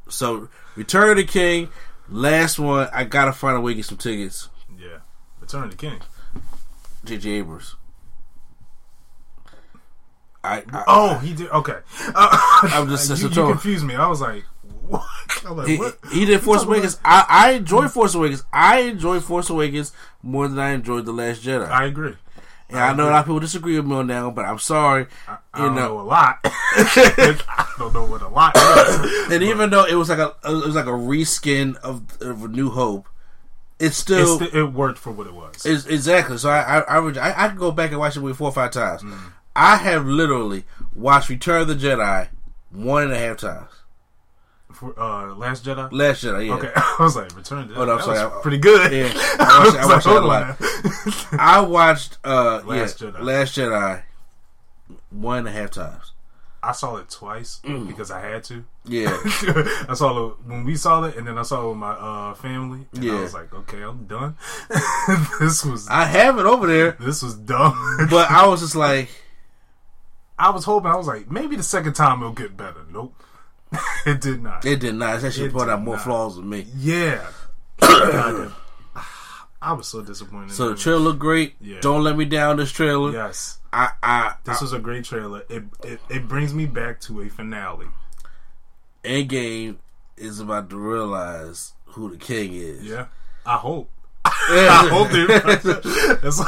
[0.09, 1.69] So, Return of the King,
[2.09, 2.89] last one.
[2.93, 4.49] I gotta find a way to get some tickets.
[4.79, 4.99] yeah.
[5.41, 6.01] Return of the King.
[7.05, 7.31] J.J.
[7.31, 7.77] Abrams.
[10.45, 11.51] I, I Oh, he did.
[11.51, 11.79] Okay.
[12.15, 12.29] Uh,
[12.63, 13.95] I'm just- you, you confused me.
[13.97, 14.45] I was like,
[14.89, 15.03] what?
[15.47, 15.99] I like, he, what?
[16.13, 16.99] he did Force Awakens.
[17.05, 18.45] I, I enjoy Force Awakens.
[18.53, 21.69] I enjoy Force Awakens more than I enjoyed The Last Jedi.
[21.69, 22.15] I agree.
[22.69, 24.59] and I know a lot of people disagree with me on that one, but I'm
[24.59, 25.07] sorry.
[25.27, 25.89] I You don't know.
[25.89, 26.39] know a lot.
[26.45, 29.29] I don't know what a lot is.
[29.33, 32.49] And even though it was like a it was like a reskin of, of A
[32.49, 33.09] New Hope,
[33.79, 35.65] It's still st- it worked for what it was.
[35.67, 36.39] exactly.
[36.39, 38.53] So I I, I I I could go back and watch it with four or
[38.53, 39.03] five times.
[39.03, 39.19] Mm.
[39.55, 42.29] I have literally watched Return of the Jedi
[42.71, 43.71] one and a half times.
[44.79, 45.89] For, uh, Last Jedi.
[45.91, 46.55] Last Jedi, yeah.
[46.55, 48.25] Okay, I was like, Return the Oh, no, I'm that sorry.
[48.25, 48.93] was I- pretty good.
[48.93, 49.11] Yeah,
[49.41, 51.41] I I watched, I like, that a lot.
[51.41, 53.21] I watched uh Last yeah, Jedi.
[53.21, 54.03] Last Jedi
[55.11, 56.13] one and a half times.
[56.63, 57.87] I saw it twice Mm.
[57.87, 58.65] because I had to.
[58.85, 59.17] Yeah.
[59.89, 62.35] I saw it when we saw it, and then I saw it with my uh,
[62.35, 62.87] family.
[62.95, 63.15] And Yeah.
[63.19, 64.37] I was like, okay, I'm done.
[65.41, 67.75] this was I have it over there, this was dumb.
[68.11, 69.09] but I was just like,
[70.39, 72.85] I was hoping I was like, maybe the second time it'll get better.
[72.91, 73.15] Nope,
[74.07, 74.65] it did not.
[74.65, 75.19] it did not.
[75.19, 76.05] It actually It brought out more not.
[76.05, 76.67] flaws than me.
[76.77, 77.27] yeah,
[77.83, 80.53] ah, I was so disappointed.
[80.53, 81.57] So the trailer looked great.
[81.61, 81.81] Yeah.
[81.81, 82.57] Don't let me down.
[82.57, 83.13] This trailer.
[83.13, 85.43] Yes, I, I, this I was a great trailer.
[85.49, 87.87] It, it it brings me back to a finale.
[89.05, 89.77] Endgame
[90.17, 92.85] is about to realize who the king is.
[92.85, 93.07] Yeah,
[93.47, 93.91] I hope.
[94.25, 95.27] I hope they.
[96.23, 96.41] That's,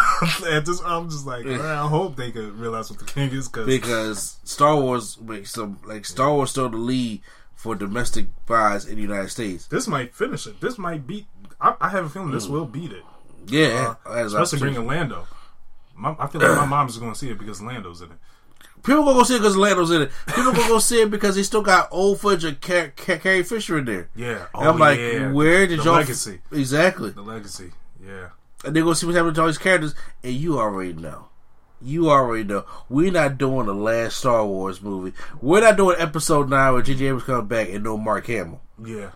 [0.46, 3.48] at this, I'm just like, man, I hope they could realize what the king is
[3.48, 7.22] because because Star Wars makes some like Star Wars still the lead
[7.54, 9.66] for domestic buys in the United States.
[9.66, 10.60] this might finish it.
[10.60, 11.26] This might beat.
[11.60, 13.02] I, I have a feeling this will beat it,
[13.46, 15.26] Yeah, uh, especially bringing Lando.
[15.94, 18.16] My, I feel like my mom's going to see it because Lando's in it.
[18.82, 20.10] People gonna go see it because Lando's in it.
[20.28, 23.42] People gonna go see it because he still got old footage of Car- Car- Carrie
[23.42, 24.08] Fisher in there.
[24.14, 25.30] Yeah, And oh, I'm Oh, like, yeah.
[25.32, 26.40] where did the y'all legacy?
[26.52, 27.10] exactly?
[27.10, 27.72] The legacy.
[28.04, 28.28] Yeah.
[28.64, 31.26] And they gonna see what's happening to all these characters, and you already know.
[31.82, 32.66] You already know.
[32.90, 35.16] We're not doing the last Star Wars movie.
[35.40, 37.06] We're not doing Episode Nine where J.J.
[37.06, 38.60] Abrams comes back and no Mark Hamill.
[38.84, 39.12] Yeah.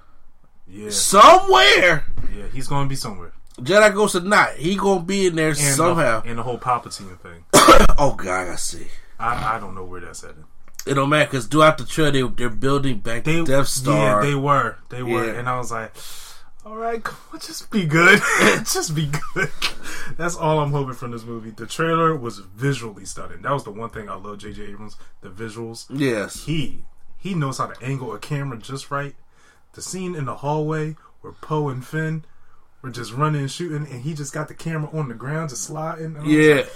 [0.66, 0.88] Yeah.
[0.88, 2.04] Somewhere,
[2.34, 2.46] Yeah.
[2.52, 3.32] He's going to be somewhere.
[3.60, 6.22] Jedi Ghost or not, he gonna be in there And somehow.
[6.22, 7.44] The, and the whole Palpatine thing.
[7.98, 8.86] oh God, I see.
[9.18, 10.44] I, I don't know where that's headed.
[10.86, 14.22] It don't matter because throughout the trailer they, they're building back They, the Death Star.
[14.22, 14.76] Yeah, they were.
[14.90, 15.32] They were.
[15.32, 15.38] Yeah.
[15.38, 15.94] And I was like,
[16.66, 18.20] all right, come on, just be good.
[18.64, 19.50] just be good.
[20.16, 21.50] That's all I'm hoping from this movie.
[21.50, 23.42] The trailer was visually stunning.
[23.42, 24.62] That was the one thing I love J.J.
[24.62, 24.96] Abrams.
[25.20, 25.86] The visuals.
[25.90, 26.84] yes, He
[27.18, 29.14] he knows how to angle a camera just right.
[29.72, 32.24] The scene in the hallway where Poe and Finn
[32.82, 35.64] were just running and shooting, and he just got the camera on the ground just
[35.64, 36.16] sliding.
[36.16, 36.54] And yeah.
[36.56, 36.72] like,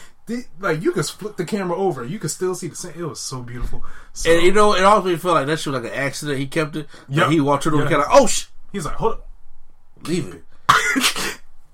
[0.60, 2.92] like you could flip the camera over, you could still see the same.
[2.96, 3.84] It was so beautiful.
[4.12, 6.38] So, And you know, it me feel like that shit was like an accident.
[6.38, 6.86] He kept it.
[7.08, 7.30] Yeah, Yep.
[7.32, 7.90] he walked through the Yeah.
[7.90, 9.28] kind of oh sh, he's like, hold up.
[10.04, 10.44] leave it.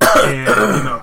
[0.00, 1.02] and you know,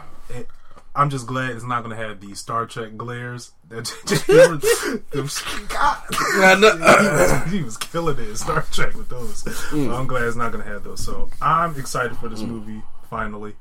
[0.94, 3.52] I'm just glad it's not going to have the Star Trek glares.
[3.70, 3.88] That
[5.70, 7.46] God, I know.
[7.50, 9.44] he was killing it in Star Trek with those.
[9.44, 9.98] Mm.
[9.98, 11.04] I'm glad it's not going to have those.
[11.04, 12.82] So I'm excited for this movie.
[13.10, 13.56] Finally,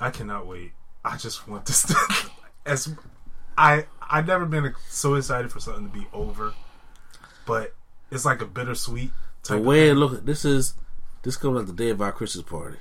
[0.00, 0.72] I cannot wait.
[1.04, 1.82] I just want this.
[1.84, 1.96] To,
[2.66, 2.92] as
[3.56, 6.54] I I've never been so excited for something to be over,
[7.46, 7.74] but
[8.10, 9.10] it's like a bittersweet.
[9.42, 10.74] The Type way it look, this is
[11.22, 12.78] this comes like the day of our Christmas party.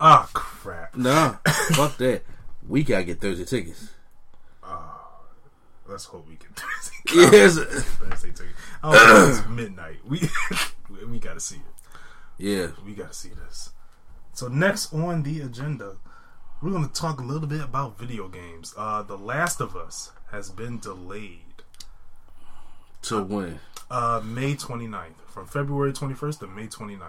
[0.00, 0.96] Ah crap.
[0.96, 1.38] No,
[1.72, 2.22] fuck that.
[2.66, 3.90] We gotta get Thursday tickets.
[4.62, 4.94] Oh.
[5.86, 6.54] Let's hope we can.
[7.14, 7.58] Yes.
[7.58, 8.54] Thursday ticket.
[8.82, 9.98] I don't it's midnight.
[10.06, 10.28] We
[11.08, 11.62] we got to see it.
[12.38, 12.68] Yeah.
[12.84, 13.70] We got to see this.
[14.32, 15.96] So next on the agenda,
[16.64, 18.72] we're going to talk a little bit about video games.
[18.74, 21.62] Uh, the Last of Us has been delayed.
[23.02, 23.60] To when?
[23.90, 25.12] Uh, May 29th.
[25.26, 27.02] From February 21st to May 29th.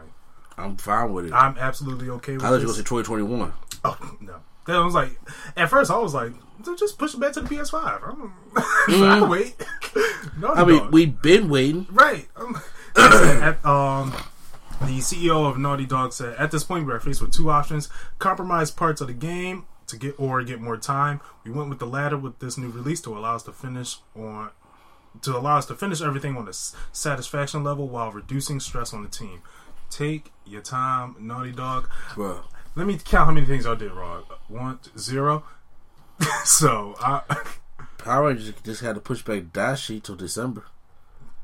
[0.57, 1.33] I'm fine with it.
[1.33, 2.45] I'm absolutely okay with it.
[2.45, 3.53] I thought you were going to say 2021.
[3.85, 4.35] Oh, no.
[4.67, 5.17] Then I was like,
[5.55, 6.33] at first I was like,
[6.77, 7.75] just push it back to the PS5.
[7.85, 9.55] I don't, I can wait.
[10.37, 10.49] no.
[10.49, 11.87] I mean, we've been waiting.
[11.91, 12.27] Right.
[12.35, 12.59] Um,
[12.97, 14.13] at, um,
[14.81, 17.89] the CEO of Naughty Dog said, "At this point, we are faced with two options:
[18.19, 21.21] compromise parts of the game to get or get more time.
[21.43, 24.49] We went with the latter with this new release to allow us to finish on."
[25.21, 26.53] To allow us to finish everything on a
[26.91, 29.41] satisfaction level while reducing stress on the team.
[29.89, 31.89] Take your time, Naughty Dog.
[32.17, 34.23] Well, Let me count how many things I did wrong.
[34.49, 35.45] One, zero.
[36.43, 37.21] so I
[37.97, 40.65] Power Rangers just had to push back Dai Shi till December.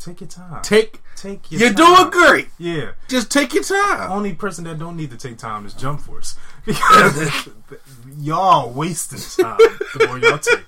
[0.04, 0.62] Take your time.
[0.62, 1.02] Take.
[1.16, 1.78] Take your time.
[1.78, 2.10] You're time.
[2.12, 2.48] doing great.
[2.58, 2.92] Yeah.
[3.08, 4.12] Just take your time.
[4.12, 7.50] only person that don't need to take time is Jump Force because
[8.20, 9.58] y'all wasting time
[9.98, 10.60] the more y'all take.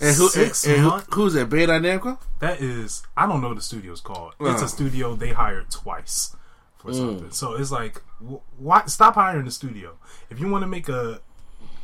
[0.00, 0.28] And who?
[0.28, 1.48] Six and who who's that?
[1.48, 2.18] Bandai Namco?
[2.40, 4.34] That is, I don't know what the studio's called.
[4.40, 6.34] It's a studio they hired twice
[6.78, 7.30] for something.
[7.30, 9.96] So it's like, wh- why stop hiring the studio
[10.28, 11.20] if you want to make a,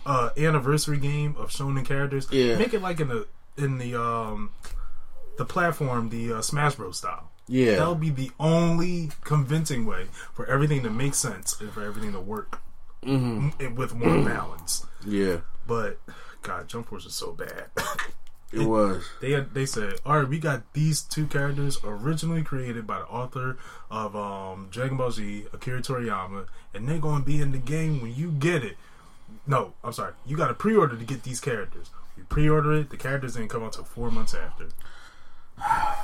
[0.05, 2.27] a anniversary game of shonen characters?
[2.33, 2.57] Yeah.
[2.57, 4.51] make it like in the in the um
[5.39, 7.31] the platform, the uh, Smash Bros style.
[7.47, 7.77] Yeah.
[7.77, 12.13] That would be the only convincing way for everything to make sense and for everything
[12.13, 12.61] to work
[13.03, 14.85] mm with more balance.
[15.07, 15.39] Yeah.
[15.67, 16.01] But
[16.43, 17.67] God, Jump Force is so bad.
[18.51, 19.07] It was.
[19.21, 23.59] they they said, all right, we got these two characters originally created by the author
[23.91, 28.01] of um, Dragon Ball Z, Akira Toriyama, and they're going to be in the game
[28.01, 28.79] when you get it.
[29.47, 31.91] No, I'm sorry, you got to pre-order to get these characters.
[32.17, 34.69] You pre-order it, the characters didn't come out until four months after.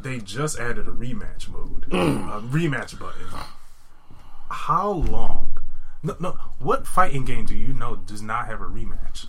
[0.00, 3.26] They just added a rematch mode, a rematch button.
[4.48, 5.58] How long?
[6.04, 6.30] No, no.
[6.60, 9.26] What fighting game do you know does not have a rematch?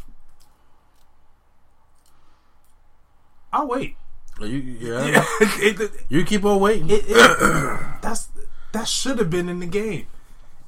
[3.52, 3.96] I'll wait.
[4.40, 5.06] You, yeah.
[5.08, 6.90] Yeah, it, it, You keep on waiting.
[6.90, 8.30] it, it- that's
[8.72, 10.06] that should have been in the game.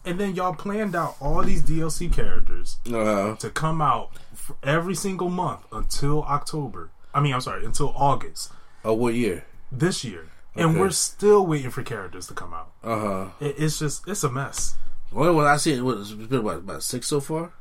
[0.04, 4.96] And then y'all planned out all these DLC characters uh, to come out for every
[4.96, 6.90] single month until October.
[7.14, 8.52] I mean, I'm sorry, until August
[8.86, 9.46] oh, what year?
[9.72, 12.72] this year, and we're still waiting for characters to come out.
[12.84, 13.30] Uh huh.
[13.40, 14.76] It, it's just it's a mess.
[15.14, 17.52] Only one I seen was it's been about about six so far.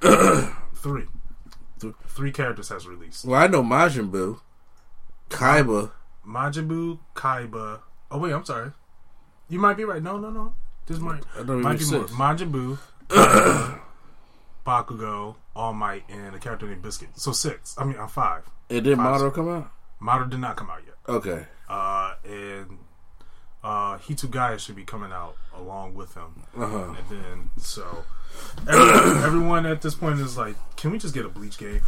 [0.74, 1.06] Three,
[1.80, 3.24] Th- three characters has released.
[3.24, 4.40] Well, I know Majin Buu,
[5.30, 5.92] Kaiba.
[6.26, 7.80] Majin Buu, Kaiba.
[8.10, 8.72] Oh wait, I'm sorry.
[9.48, 10.02] You might be right.
[10.02, 10.54] No, no, no.
[10.86, 12.04] This might I don't might be more.
[12.04, 12.78] Majin Buu,
[14.66, 17.10] Bakugo, All Might, and a character named Biscuit.
[17.14, 17.74] So six.
[17.78, 18.44] I mean, I'm five.
[18.68, 19.04] It did Five.
[19.12, 19.70] Model come out?
[20.00, 20.94] Mario did not come out yet.
[21.08, 21.46] Okay.
[21.68, 22.78] Uh, and
[23.62, 26.42] uh, Hitsugaya should be coming out along with him.
[26.56, 26.94] Uh-huh.
[26.98, 28.04] And then, so
[28.68, 31.80] everyone, everyone at this point is like, can we just get a Bleach game?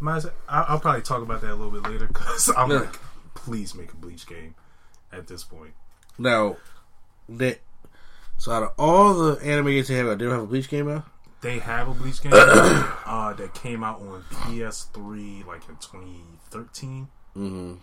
[0.00, 2.78] Might I'll probably talk about that a little bit later because I'm Yeah.
[2.80, 2.98] like,
[3.34, 4.54] please make a Bleach game
[5.12, 5.72] at this point.
[6.18, 6.56] Now,
[7.28, 7.60] that
[8.38, 10.88] so out of all the anime games they have, they don't have a Bleach game
[10.88, 11.04] out.
[11.40, 17.08] They have a Bleach game uh, that came out on PS3 like in 2013.
[17.36, 17.74] Mm-hmm.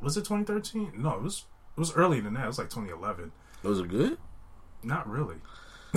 [0.00, 0.92] Was it 2013?
[0.96, 1.44] No, it was
[1.76, 2.44] it was earlier than that.
[2.44, 3.32] It was like 2011.
[3.62, 4.18] Was it good?
[4.82, 5.36] Not really.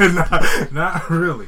[0.00, 1.46] not, not really.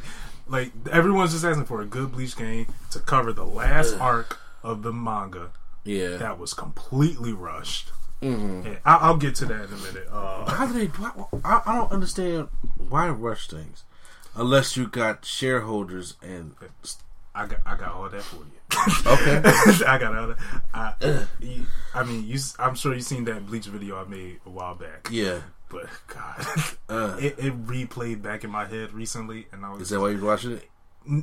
[0.49, 4.83] Like everyone's just asking for a good Bleach game to cover the last arc of
[4.83, 5.51] the manga
[5.85, 6.17] Yeah.
[6.17, 7.93] that was completely rushed.
[8.23, 8.67] Mhm.
[8.67, 10.09] And I, I'll get to that in a minute.
[10.11, 10.87] Uh, How do they?
[10.87, 11.13] Why,
[11.45, 12.49] I, I don't understand
[12.89, 13.85] why rush things,
[14.35, 16.55] unless you got shareholders and
[17.35, 18.51] I got I got all that for you.
[19.07, 19.43] okay.
[19.87, 20.39] I got all that.
[20.75, 22.39] I, you- I mean, you.
[22.59, 25.09] I'm sure you've seen that Bleach video I made a while back.
[25.11, 25.41] yeah.
[25.69, 26.47] But God,
[26.89, 30.11] Uh, it, it replayed back in my head recently, and I was is that why
[30.11, 30.69] you're watching it?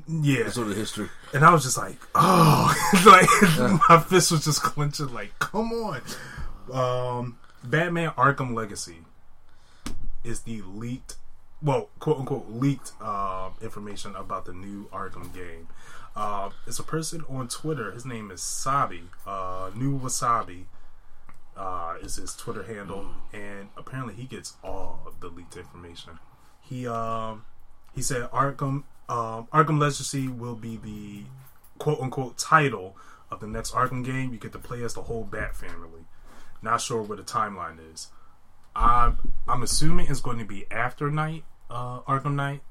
[0.07, 1.09] Yeah, That's sort of history.
[1.33, 2.73] and I was just like, oh,
[3.05, 3.29] like
[3.89, 5.13] my fist was just clenching.
[5.13, 6.01] Like, come on.
[6.71, 8.99] Um, Batman Arkham Legacy
[10.23, 11.15] is the leaked,
[11.61, 15.67] well, quote unquote leaked uh, information about the new Arkham game.
[16.15, 17.91] Uh, it's a person on Twitter.
[17.91, 19.03] His name is Sabi.
[19.25, 20.65] Uh, new Wasabi
[21.55, 26.19] uh, is his Twitter handle, and apparently he gets all of the leaked information.
[26.61, 27.45] He um
[27.95, 31.23] he said Arkham um, Arkham Legacy will be the
[31.77, 32.95] quote unquote title
[33.31, 34.33] of the next Arkham game.
[34.33, 36.05] You get to play as the whole Bat family.
[36.61, 38.07] Not sure what the timeline is.
[38.75, 42.61] I'm I'm assuming it's going to be after Knight uh, Arkham Knight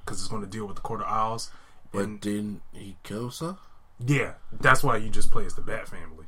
[0.00, 1.50] because it's going to deal with the Court of Owls.
[1.92, 3.58] But And didn't he kill some?
[4.04, 6.26] yeah, that's why you just play as the Bat family.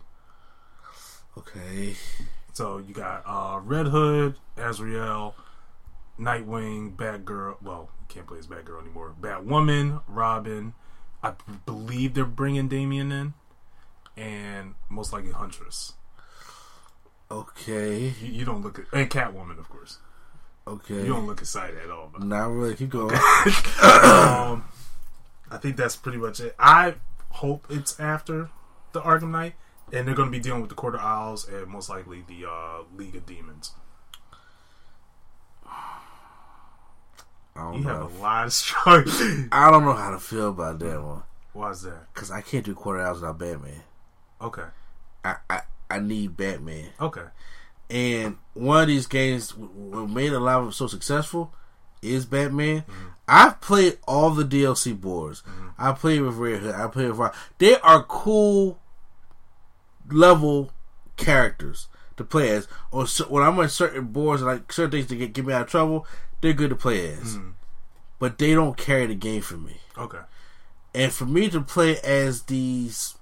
[1.39, 1.95] Okay.
[2.53, 5.35] So you got uh, Red Hood, Azrael,
[6.19, 7.63] Nightwing, Batgirl.
[7.63, 9.15] Well, you can't play as Batgirl anymore.
[9.21, 10.75] Batwoman, Robin.
[11.23, 11.35] I
[11.67, 13.35] believe they're bringing Damian in,
[14.17, 15.93] and most likely Huntress.
[17.31, 18.13] Okay.
[18.21, 19.99] You, you don't look at and Catwoman, of course.
[20.67, 20.95] Okay.
[21.03, 22.11] You don't look excited at all.
[22.13, 22.75] But, Not really.
[22.75, 23.15] Keep going.
[23.83, 24.65] um,
[25.51, 26.55] I think that's pretty much it.
[26.59, 26.95] I
[27.31, 28.51] hope it's after
[28.93, 29.55] the Arkham Knight,
[29.93, 32.49] and they're going to be dealing with the Court of Owls and most likely the
[32.49, 33.73] uh, League of Demons.
[35.67, 36.01] I
[37.57, 38.19] don't You have know.
[38.19, 39.05] a lot of strong.
[39.53, 41.23] I don't know how to feel about that one
[41.53, 42.13] Why's that?
[42.15, 43.83] because I can't do Court of Owls without Batman.
[44.41, 44.65] Okay.
[45.25, 45.61] I, I
[45.91, 46.91] I need Batman.
[47.01, 47.25] Okay.
[47.91, 51.53] And one of these games what made a lot of them so successful
[52.03, 52.83] is Batman.
[52.83, 53.07] Mm-hmm.
[53.29, 55.43] I've played all the DLC boards.
[55.43, 55.69] Mm-hmm.
[55.79, 56.75] I played with Red Hood.
[56.75, 57.37] I played with Rock.
[57.59, 58.79] They are cool
[60.11, 60.73] level
[61.17, 62.69] characters to play as.
[62.91, 65.53] Or so, when I'm on certain boards, and like certain things to get, get me
[65.53, 66.07] out of trouble,
[66.41, 67.37] they're good to play as.
[67.37, 67.51] Mm-hmm.
[68.19, 69.79] But they don't carry the game for me.
[69.97, 70.19] Okay.
[70.95, 73.15] And for me to play as these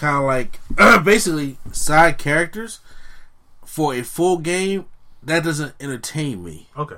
[0.00, 0.58] kind of like
[1.04, 2.80] basically side characters
[3.64, 4.86] for a full game,
[5.22, 6.68] that doesn't entertain me.
[6.76, 6.96] Okay.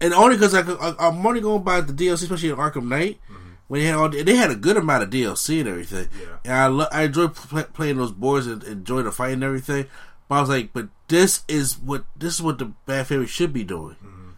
[0.00, 3.20] And only because I, I, I'm only going by the DLC, especially in Arkham Knight.
[3.30, 3.40] Mm-hmm.
[3.68, 6.08] When they had all, they had a good amount of DLC and everything.
[6.20, 6.36] Yeah.
[6.44, 9.86] And I lo- I enjoy pl- playing those boards and enjoy the fight and everything.
[10.28, 13.52] But I was like, but this is what this is what the Bat Family should
[13.52, 13.96] be doing.
[14.04, 14.30] Mm-hmm.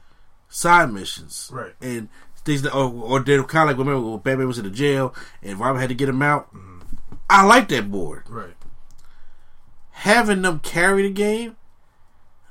[0.48, 1.74] Side missions, Right.
[1.80, 2.08] And
[2.44, 5.12] things that, or, or they're kind of like remember when Batman was in the jail
[5.42, 6.54] and Robin had to get him out.
[6.54, 6.75] Mm-hmm.
[7.28, 8.24] I like that board.
[8.28, 8.54] Right.
[9.90, 11.56] Having them carry the game,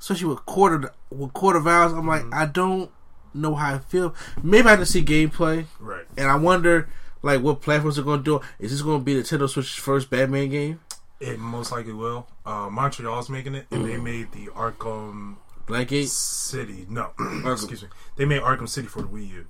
[0.00, 2.90] especially with quarter with Court of Owls, I'm like, I don't
[3.32, 4.14] know how I feel.
[4.42, 6.04] Maybe I have to see gameplay, Right.
[6.16, 6.88] and I wonder
[7.22, 8.46] like what platforms are going to do.
[8.58, 10.80] Is this going to be Nintendo Switch's first Batman game?
[11.20, 12.26] It most likely will.
[12.44, 16.84] Uh, Montreal's making it, and they made the Arkham Blackgate, City.
[16.90, 17.12] No,
[17.46, 17.88] excuse me.
[18.16, 19.46] They made Arkham City for the Wii U.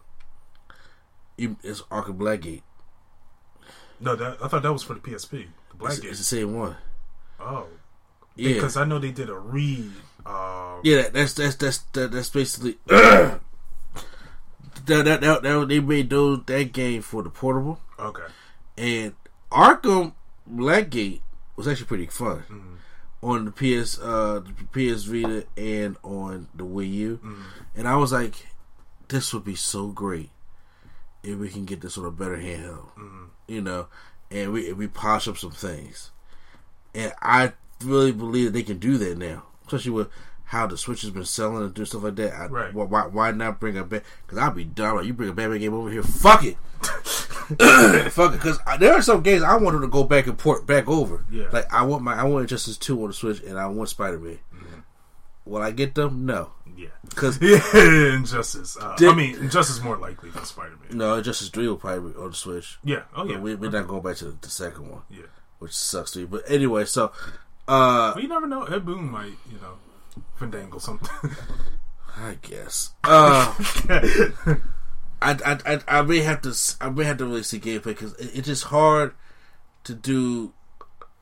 [1.37, 2.63] You- it's Arkham Blackgate.
[4.01, 5.47] No, that, I thought that was for the PSP.
[5.71, 6.11] The Black It's, Game.
[6.11, 6.77] it's the same one.
[7.41, 7.67] Oh,
[8.37, 9.91] Yeah, because I know they did a re.
[10.25, 11.03] Uh, yeah.
[11.03, 13.41] that- That's that's that's that, that's basically that,
[14.87, 17.81] that, that, that they made those that game for the portable.
[17.99, 18.25] Okay.
[18.77, 19.15] And
[19.51, 20.13] Arkham
[20.51, 21.21] Blackgate
[21.57, 22.79] was actually pretty fun
[23.23, 27.21] on the PS, uh, the PS Vita, and on the Wii U.
[27.75, 28.47] And I was like,
[29.09, 30.31] this would be so great
[31.23, 32.89] if we can get this on a better handheld,
[33.49, 33.89] you know,
[34.31, 36.11] and we we polish up some things.
[36.95, 37.53] And I
[37.85, 40.09] really believe that they can do that now, especially with
[40.47, 42.33] how the Switch has been selling and doing stuff like that.
[42.33, 42.73] I, Right.
[42.73, 44.05] Why, why, not bring a bat?
[44.25, 44.97] Because I'll be done.
[44.97, 46.57] Like, you bring a Batman game over here, fuck it.
[48.13, 48.39] fuck it.
[48.39, 51.25] Because there are some games I want them to go back and port back over.
[51.31, 51.49] Yeah.
[51.53, 54.19] Like I want my I want Injustice Two on the Switch, and I want Spider
[54.19, 54.39] Man.
[55.47, 55.55] Mm-hmm.
[55.55, 56.27] Will I get them?
[56.27, 56.51] No.
[56.77, 56.89] Yeah.
[57.09, 58.77] Because Yeah, Injustice.
[58.77, 60.99] Uh, I mean, Injustice is more likely than Spider Man.
[60.99, 62.79] no, Injustice Three will probably be on the Switch.
[62.85, 63.03] Yeah.
[63.15, 63.39] Oh yeah.
[63.39, 65.23] We, we're not going back to the, the second one, yeah.
[65.59, 66.27] which sucks to you.
[66.27, 67.13] But anyway, so
[67.69, 68.65] uh, But you never know.
[68.65, 69.79] Ed Boon might, you know,
[70.39, 71.31] fandangle something.
[72.17, 72.91] I guess.
[73.05, 73.55] Uh,
[75.23, 78.15] I, I, I, I may have to I may have to really see gameplay because
[78.15, 79.15] it, it's just hard
[79.85, 80.53] to do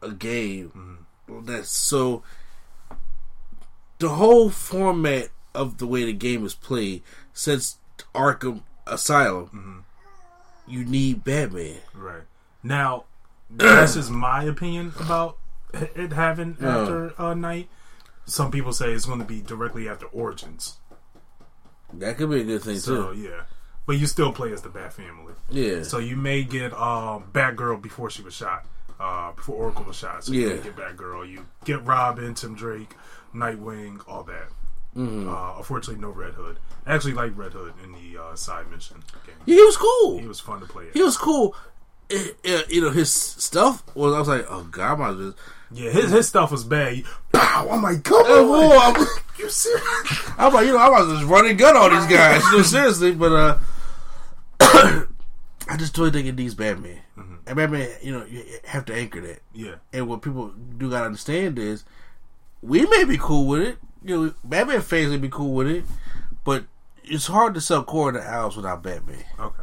[0.02, 1.06] a game
[1.44, 2.22] that's so.
[4.04, 7.02] The whole format of the way the game is played
[7.32, 7.78] since
[8.14, 9.86] Arkham Asylum,
[10.66, 11.78] you need Batman.
[11.94, 12.24] right.
[12.62, 13.04] Now,
[13.48, 15.38] this is my opinion about
[15.72, 17.70] it having after a night.
[18.26, 20.76] Some people say it's going to be directly after Origins.
[21.94, 23.22] That could be a good thing So too.
[23.22, 23.44] yeah,
[23.86, 25.32] but you still play as the Bat Family.
[25.48, 25.82] Yeah.
[25.82, 28.66] So you may get um, Batgirl before she was shot,
[29.00, 30.24] uh, before Oracle was shot.
[30.24, 30.56] So you Yeah.
[30.56, 31.26] may get Batgirl.
[31.30, 32.94] You get Robin, Tim Drake,
[33.34, 34.48] Nightwing, all that.
[34.96, 35.28] Mm-hmm.
[35.28, 36.58] Uh, unfortunately, no Red Hood.
[36.86, 39.34] I actually like Red Hood in the uh, side mission game.
[39.44, 40.18] he was cool.
[40.18, 40.86] He was fun to play.
[40.94, 41.56] He was cool.
[42.08, 44.14] It- it- you know his stuff was.
[44.14, 45.34] I was like, oh god, I as well-
[45.72, 47.02] Yeah, his his stuff was bad.
[47.32, 47.68] Pow!
[47.70, 49.06] I'm like, come Oh, on, I'm,
[49.38, 50.30] you serious?
[50.38, 52.42] I'm like, you know, I was just running gun on these guys.
[52.44, 53.58] You know, seriously, but uh,
[54.60, 57.00] I just totally think it needs Batman.
[57.46, 59.40] And Batman, you know, you have to anchor that.
[59.52, 61.84] Yeah, And what people do gotta understand is,
[62.64, 63.78] we may be cool with it.
[64.02, 65.84] You know, Batman fans may be cool with it,
[66.44, 66.64] but
[67.04, 69.24] it's hard to sell core in the house without Batman.
[69.38, 69.62] okay.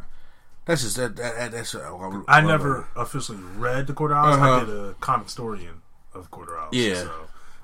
[0.64, 1.16] That's just that.
[1.16, 1.74] that, that that's.
[1.74, 4.14] Uh, I never officially read the Quarter.
[4.14, 4.60] I Uh-huh.
[4.64, 5.82] did a comic historian
[6.14, 6.68] of Court of Owls.
[6.72, 6.94] Yeah.
[6.94, 7.12] So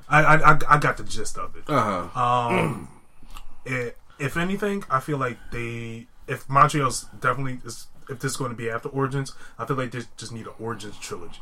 [0.09, 1.63] I, I I I got the gist of it.
[1.69, 2.21] Uh huh.
[2.51, 2.89] Um,
[3.65, 8.51] it, if anything, I feel like they, if Montreal's definitely is, if this is going
[8.51, 11.39] to be after Origins, I feel like they just need an Origins trilogy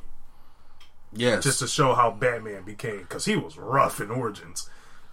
[1.16, 1.42] Yes.
[1.44, 4.68] just to show how Batman became because he was rough in Origins,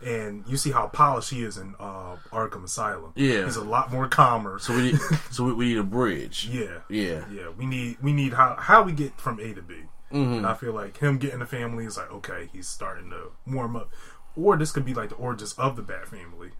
[0.06, 3.14] and you see how polished he is in uh, Arkham Asylum.
[3.16, 3.45] Yeah.
[3.45, 4.60] he's a lot more calmer.
[4.60, 4.99] so we need.
[5.32, 6.49] so we, we need a bridge.
[6.51, 7.26] yeah, Yeah.
[7.32, 7.49] yeah.
[7.58, 9.76] We need we need how how we get from A to B.
[10.12, 10.34] Mm-hmm.
[10.34, 13.76] And I feel like him getting the family is like okay, he's starting to warm
[13.76, 13.89] up,
[14.36, 16.51] or this could be like the origins of the Bat family.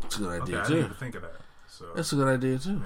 [0.00, 0.84] That's a good Okay, idea I didn't too.
[0.84, 1.40] even think of that.
[1.66, 2.82] So, That's a good idea too.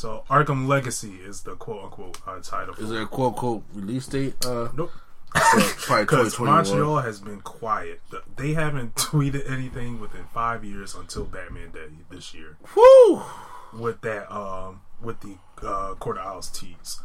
[0.00, 2.74] So Arkham Legacy is the quote unquote uh, title.
[2.76, 4.46] Is there a quote unquote release date?
[4.46, 4.90] Uh, Nope.
[5.90, 8.00] Because Montreal has been quiet.
[8.36, 12.56] They haven't tweeted anything within five years until Batman Day this year.
[12.74, 13.22] Woo!
[13.74, 17.00] With that, um, with the uh, Court of Owls tease.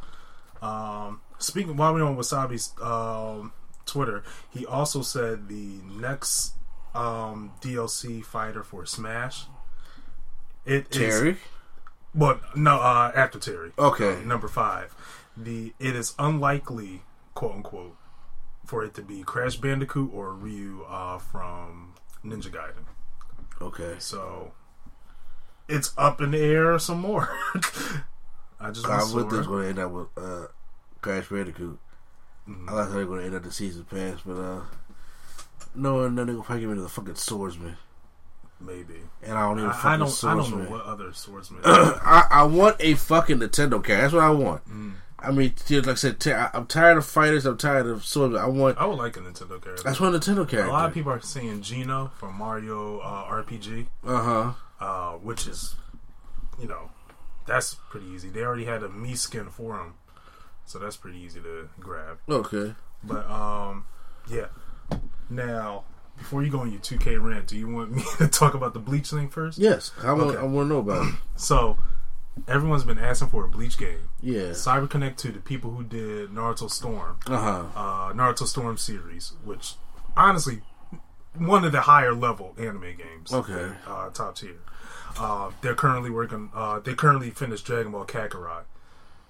[0.62, 3.52] Um, speaking while we're on Wasabi's um,
[3.86, 6.54] Twitter, he also said the next
[6.96, 9.48] um, DLC fighter for Smash.
[10.66, 11.38] It Terry.
[12.16, 13.72] Well, no, uh, after Terry.
[13.78, 14.22] Okay.
[14.26, 14.96] Number five.
[15.38, 17.02] The it is unlikely,
[17.34, 17.98] quote unquote,
[18.66, 21.94] for it to be Crash Bandicoot or Ryu uh, from
[22.24, 22.86] Ninja Gaiden.
[23.62, 23.96] Okay.
[24.00, 24.54] So
[25.68, 27.30] it's up in the air some more.
[28.60, 30.48] I just I would think going to end up with uh,
[31.02, 31.78] Crash Bandicoot.
[32.48, 32.70] Mm-hmm.
[32.70, 34.62] I like how they're going to end up the season pass, but uh,
[35.74, 37.76] no, no, they're going to probably give me the fucking swordsman,
[38.60, 38.96] maybe.
[39.24, 40.24] and I don't even I, I fucking don't.
[40.24, 41.62] I don't know what other swordsman.
[41.66, 44.02] I, I want a fucking Nintendo character.
[44.02, 44.68] That's what I want.
[44.70, 44.94] Mm.
[45.18, 47.46] I mean, like I said, t- I'm tired of fighters.
[47.46, 48.42] I'm tired of swordsmen.
[48.42, 48.78] I want.
[48.78, 49.84] I would like a Nintendo character.
[49.84, 50.66] That's what a Nintendo character.
[50.66, 53.88] a lot of people are saying Geno from Mario uh, RPG.
[54.06, 54.54] Uh huh.
[54.80, 55.76] uh, which is,
[56.62, 56.92] you know,
[57.48, 58.30] that's pretty easy.
[58.30, 59.96] They already had a Mii skin for him,
[60.66, 62.20] so that's pretty easy to grab.
[62.30, 62.76] Okay.
[63.04, 63.86] But um,
[64.30, 64.48] yeah.
[65.30, 65.86] Now,
[66.18, 68.80] before you go on your 2K rant, do you want me to talk about the
[68.80, 69.58] Bleach thing first?
[69.58, 70.32] Yes, I want.
[70.32, 70.40] Okay.
[70.40, 71.14] I want to know about it.
[71.36, 71.78] So,
[72.48, 74.10] everyone's been asking for a Bleach game.
[74.22, 74.52] Yeah.
[74.52, 77.64] CyberConnect2 the people who did Naruto Storm, Uh huh.
[77.76, 79.74] uh, Naruto Storm series, which
[80.18, 80.62] honestly,
[81.38, 83.34] one of the higher level anime games.
[83.34, 83.72] Okay.
[83.88, 84.56] uh, top tier.
[85.18, 86.50] Uh, they're currently working.
[86.54, 88.64] Uh, they currently finished Dragon Ball Kakarot,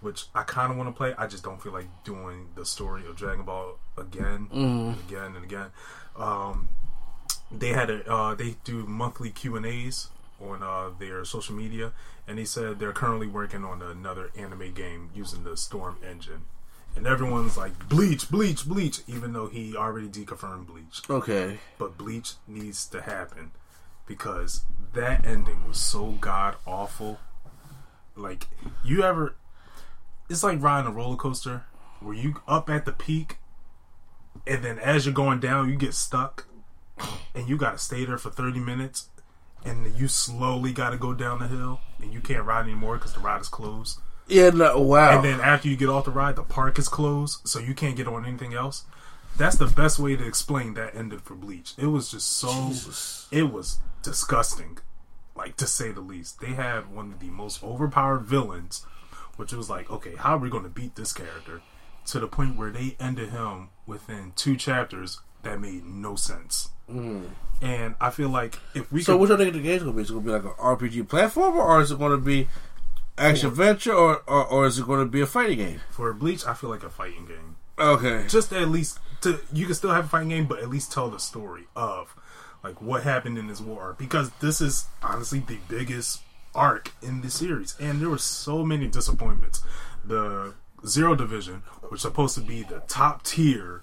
[0.01, 1.13] which I kind of want to play.
[1.17, 5.43] I just don't feel like doing the story of Dragon Ball again and again and
[5.45, 5.67] again.
[6.17, 6.69] Um,
[7.51, 10.09] they had a uh, they do monthly Q and A's
[10.41, 11.93] on uh, their social media,
[12.27, 16.43] and they said they're currently working on another anime game using the Storm engine.
[16.95, 21.59] And everyone's like Bleach, Bleach, Bleach, even though he already deconfirmed Bleach Okay.
[21.77, 23.51] but Bleach needs to happen
[24.07, 24.61] because
[24.93, 27.19] that ending was so god awful.
[28.15, 28.47] Like
[28.83, 29.35] you ever,
[30.29, 31.65] it's like riding a roller coaster
[31.99, 33.39] where you up at the peak,
[34.47, 36.47] and then as you're going down, you get stuck.
[37.33, 39.09] and you gotta stay there for thirty minutes,
[39.63, 43.19] and you slowly gotta go down the hill, and you can't ride anymore because the
[43.19, 43.99] ride is closed.
[44.27, 45.15] Yeah, no, wow.
[45.15, 47.95] And then after you get off the ride, the park is closed, so you can't
[47.95, 48.85] get on anything else.
[49.37, 51.73] That's the best way to explain that ended for Bleach.
[51.77, 52.69] It was just so.
[52.69, 53.27] Jesus.
[53.31, 54.77] It was disgusting,
[55.35, 56.39] like to say the least.
[56.39, 58.85] They had one of the most overpowered villains,
[59.35, 61.61] which was like, okay, how are we going to beat this character?
[62.07, 66.69] To the point where they ended him within two chapters that made no sense.
[66.91, 67.29] Mm.
[67.61, 70.01] And I feel like if we so, could, which one think the game's gonna be?
[70.01, 72.47] Is it gonna be like an RPG platformer, or is it gonna be
[73.17, 75.81] action adventure, or, or or is it gonna be a fighting game?
[75.89, 77.55] for Bleach, I feel like a fighting game.
[77.77, 78.25] Okay.
[78.27, 81.09] just at least to you can still have a fighting game, but at least tell
[81.09, 82.15] the story of
[82.63, 86.21] like what happened in this war because this is honestly the biggest
[86.53, 89.63] arc in the series, and there were so many disappointments.
[90.03, 90.53] The
[90.85, 93.81] Zero Division, which is supposed to be the top tier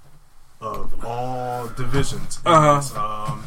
[0.61, 2.77] of all divisions in, Uh-huh.
[2.77, 3.45] this, um,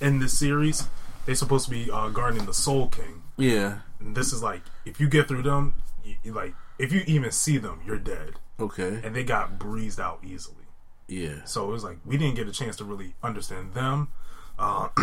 [0.00, 0.88] in this series,
[1.24, 3.22] they're supposed to be uh, guarding the Soul King.
[3.36, 3.80] Yeah.
[4.00, 5.74] And this is like if you get through them,
[6.04, 9.00] you, you like if you even see them, you're dead, Okay.
[9.04, 10.54] and they got breezed out easily.
[11.06, 11.44] Yeah.
[11.44, 14.08] So it was like we didn't get a chance to really understand them.
[14.58, 14.88] Uh,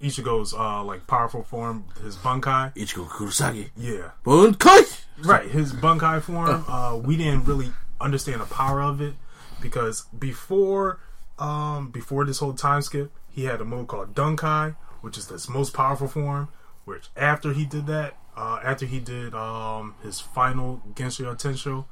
[0.00, 2.74] Ichigo's uh, like powerful form, his Bankai.
[2.74, 3.70] Ichigo Kurosaki.
[3.76, 5.03] Yeah, Bankai.
[5.22, 5.48] Right.
[5.50, 6.64] His Bankai form.
[6.68, 9.14] Uh, we didn't really understand the power of it
[9.60, 10.98] because before,
[11.38, 15.48] um, before this whole time skip, he had a move called Dunkai, which is this
[15.48, 16.48] most powerful form.
[16.84, 21.86] Which after he did that, uh, after he did um, his final Getsuga Tensho,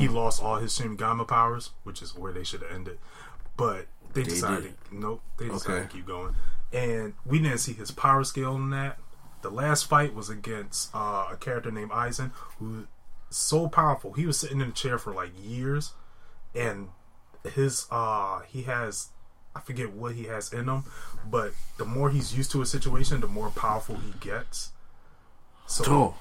[0.00, 2.98] he lost all his Shinigami powers, which is where they should have ended.
[3.56, 5.86] But they decided, nope, they decided Okay.
[5.88, 6.34] to keep going.
[6.72, 8.98] And we didn't see his power scale in that.
[9.44, 12.86] The last fight was against uh, a character named Aizen, who
[13.28, 14.14] so powerful.
[14.14, 15.92] He was sitting in a chair for like years,
[16.54, 16.88] and
[17.54, 19.08] his uh he has
[19.54, 20.84] I forget what he has in him,
[21.30, 24.70] but the more he's used to a situation, the more powerful he gets.
[25.66, 26.14] So, Oh.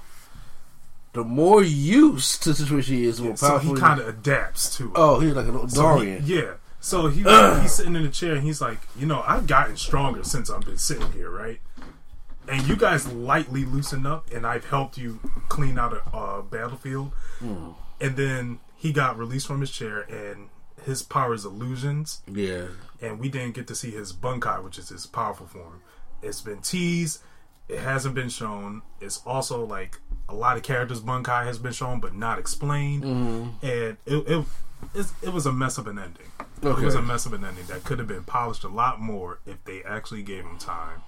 [1.13, 3.69] The more used to the situation he is, the more powerful.
[3.69, 4.91] so he kind of adapts to it.
[4.95, 6.23] Oh, he's like an So he- Dorian.
[6.25, 6.53] yeah.
[6.81, 7.21] So he
[7.61, 10.65] he's sitting in a chair and he's like, you know, I've gotten stronger since I've
[10.65, 11.61] been sitting here, right?
[12.47, 15.19] And you guys lightly loosened up, and I've helped you
[15.49, 17.13] clean out a uh, battlefield.
[17.41, 20.49] And then he got released from his chair, and
[20.85, 22.67] his power is illusions, Yeah.
[23.01, 25.81] and we didn't get to see his bankai, which is his powerful form.
[26.21, 27.21] It's been teased.
[27.69, 28.81] It hasn't been shown.
[28.99, 33.05] It's also like a lot of characters' bankai has been shown, but not explained.
[33.05, 34.45] And it
[34.93, 36.27] it, it was a mess of an ending.
[36.61, 39.39] It was a mess of an ending that could have been polished a lot more
[39.45, 41.03] if they actually gave him time.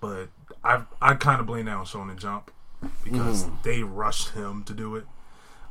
[0.00, 0.28] But
[0.64, 2.50] I I kind of blame that on Shonen Jump
[3.04, 5.04] because they rushed him to do it.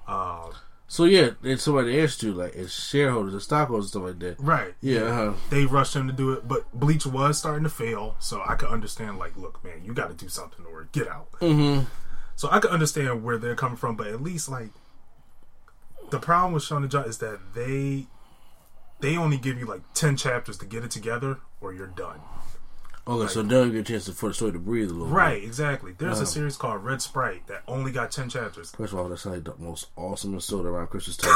[0.07, 0.51] Uh,
[0.87, 4.35] So yeah, and somebody asked you like as shareholders and stockholders stuff like that.
[4.39, 4.73] right.
[4.81, 5.01] Yeah.
[5.03, 5.33] Uh-huh.
[5.49, 8.69] they rushed him to do it, but Bleach was starting to fail, so I could
[8.69, 9.17] understand.
[9.17, 11.31] Like, look, man, you got to do something or get out.
[11.39, 11.85] Mm-hmm.
[12.35, 14.69] So I could understand where they're coming from, but at least like
[16.09, 18.07] the problem with Shonen Jump is that they
[18.99, 22.19] they only give you like ten chapters to get it together, or you're done.
[23.07, 25.07] Okay, so now you get a chance for the story to breathe a little.
[25.07, 25.13] bit.
[25.15, 25.43] Right?
[25.43, 25.93] Exactly.
[25.97, 28.71] There's a series called Red Sprite that only got ten chapters.
[28.71, 31.33] First of all, that's like the most awesome soda around Christmas time.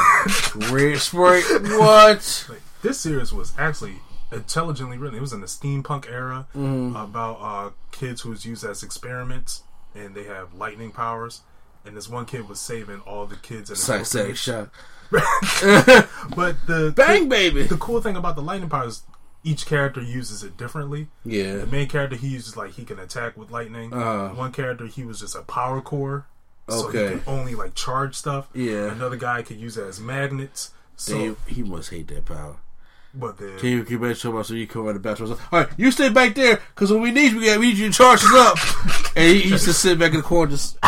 [0.72, 1.44] Red Sprite.
[1.62, 2.46] What?
[2.48, 3.96] Like, this series was actually
[4.32, 5.18] intelligently written.
[5.18, 6.94] It was in the steampunk era Mm-hmm.
[6.96, 9.62] about uh, kids who was used as experiments,
[9.94, 11.42] and they have lightning powers.
[11.84, 14.72] And this one kid was saving all the kids in the Psych, psych, shock.
[16.34, 17.62] But the Bang, baby.
[17.64, 19.02] the cool thing about the lightning powers,
[19.44, 21.08] each character uses it differently.
[21.24, 21.56] Yeah.
[21.56, 23.92] The main character he uses like he can attack with lightning.
[23.92, 24.30] Uh-huh.
[24.34, 26.26] One character he was just a power core,
[26.68, 27.04] so Okay.
[27.04, 28.48] he can only like charge stuff.
[28.54, 28.90] Yeah.
[28.92, 30.72] Another guy could use it as magnets.
[30.96, 32.56] So, Dave, he must hate that power.
[33.14, 35.30] but the Can you keep that show about so you come out the bathroom?
[35.52, 37.92] All right, you stay back there because when we need you, we need you to
[37.94, 38.58] charge us up.
[39.16, 40.76] and he, he used to sit back in the corner, just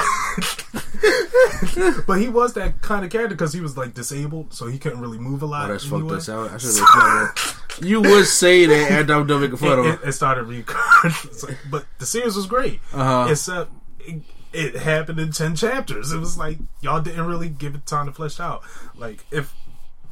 [2.07, 5.01] But he was that kind of character because he was like disabled, so he couldn't
[5.01, 5.69] really move a lot.
[5.69, 6.01] oh, that's anyway.
[6.09, 6.51] fucked us out.
[6.51, 7.55] I should have.
[7.81, 11.15] You would say that, and I'm done making fun of It, it, started recurring.
[11.43, 13.29] Like- but the series was great, Uh-huh.
[13.31, 13.71] except
[14.01, 14.23] it,
[14.53, 16.13] it happened in ten chapters.
[16.13, 18.63] It was like y'all didn't really give it time to flesh out.
[18.97, 19.55] Like if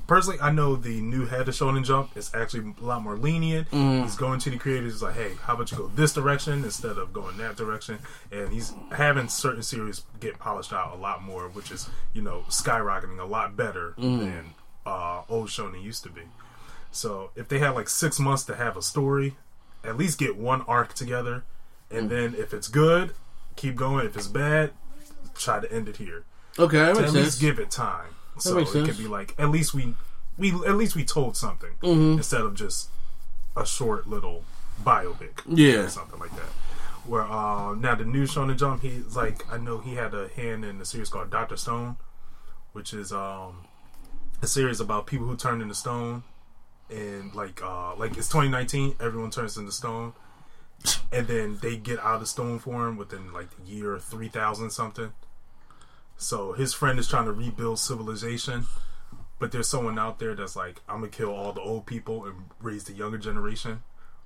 [0.06, 3.68] personally, I know the new head of Shonen Jump is actually a lot more lenient.
[3.72, 4.02] Mm.
[4.02, 7.12] He's going to the creators, like, hey, how about you go this direction instead of
[7.12, 7.98] going that direction?
[8.30, 12.44] And he's having certain series get polished out a lot more, which is you know
[12.48, 14.18] skyrocketing a lot better Mm.
[14.20, 14.54] than
[14.84, 16.22] uh, old Shonen used to be.
[16.93, 19.37] So if they had like six months to have a story,
[19.84, 21.45] at least get one arc together,
[21.91, 23.14] and then if it's good,
[23.57, 24.07] keep going.
[24.07, 24.70] If it's bad,
[25.34, 26.24] try to end it here.
[26.59, 27.24] Okay, that To makes at sense.
[27.26, 28.09] least give it time,
[28.39, 28.89] so makes it sense.
[28.89, 29.95] can be like at least we
[30.39, 32.18] we at least we told something Mm-hmm.
[32.18, 32.89] instead of just
[33.57, 34.45] a short little
[34.82, 35.80] biopic, Yeah.
[35.84, 36.51] or something like that.
[37.07, 40.64] Where uh, now the new Shonen Jump, he's like I know he had a hand
[40.64, 41.97] in a series called Doctor Stone,
[42.72, 43.59] which is um
[44.43, 46.22] a series about people who turned into stone,
[46.91, 50.12] and like uh like it's 2019, everyone turns into stone,
[51.12, 55.12] and then they get out of stone form within like the year 3000 something.
[56.16, 58.66] So his friend is trying to rebuild civilization,
[59.39, 62.47] but there's someone out there that's like, I'm gonna kill all the old people and
[62.61, 63.82] raise the younger generation.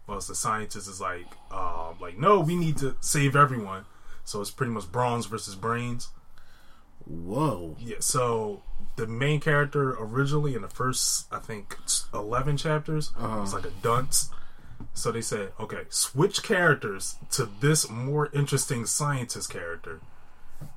[0.06, 3.84] Whilst the scientist is like, uh, like, no, we need to save everyone.
[4.24, 6.10] So it's pretty much bronze versus brains.
[7.04, 7.76] Whoa.
[7.78, 7.96] Yeah.
[8.00, 8.62] So
[9.00, 11.78] the main character originally in the first, I think,
[12.12, 13.40] eleven chapters uh-huh.
[13.40, 14.28] was like a dunce.
[14.92, 20.00] So they said, okay, switch characters to this more interesting scientist character,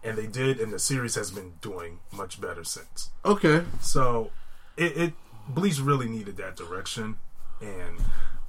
[0.03, 3.09] and they did, and the series has been doing much better since.
[3.25, 3.63] Okay.
[3.81, 4.31] So
[4.77, 5.13] it, it
[5.49, 7.17] Bleach really needed that direction,
[7.61, 7.97] and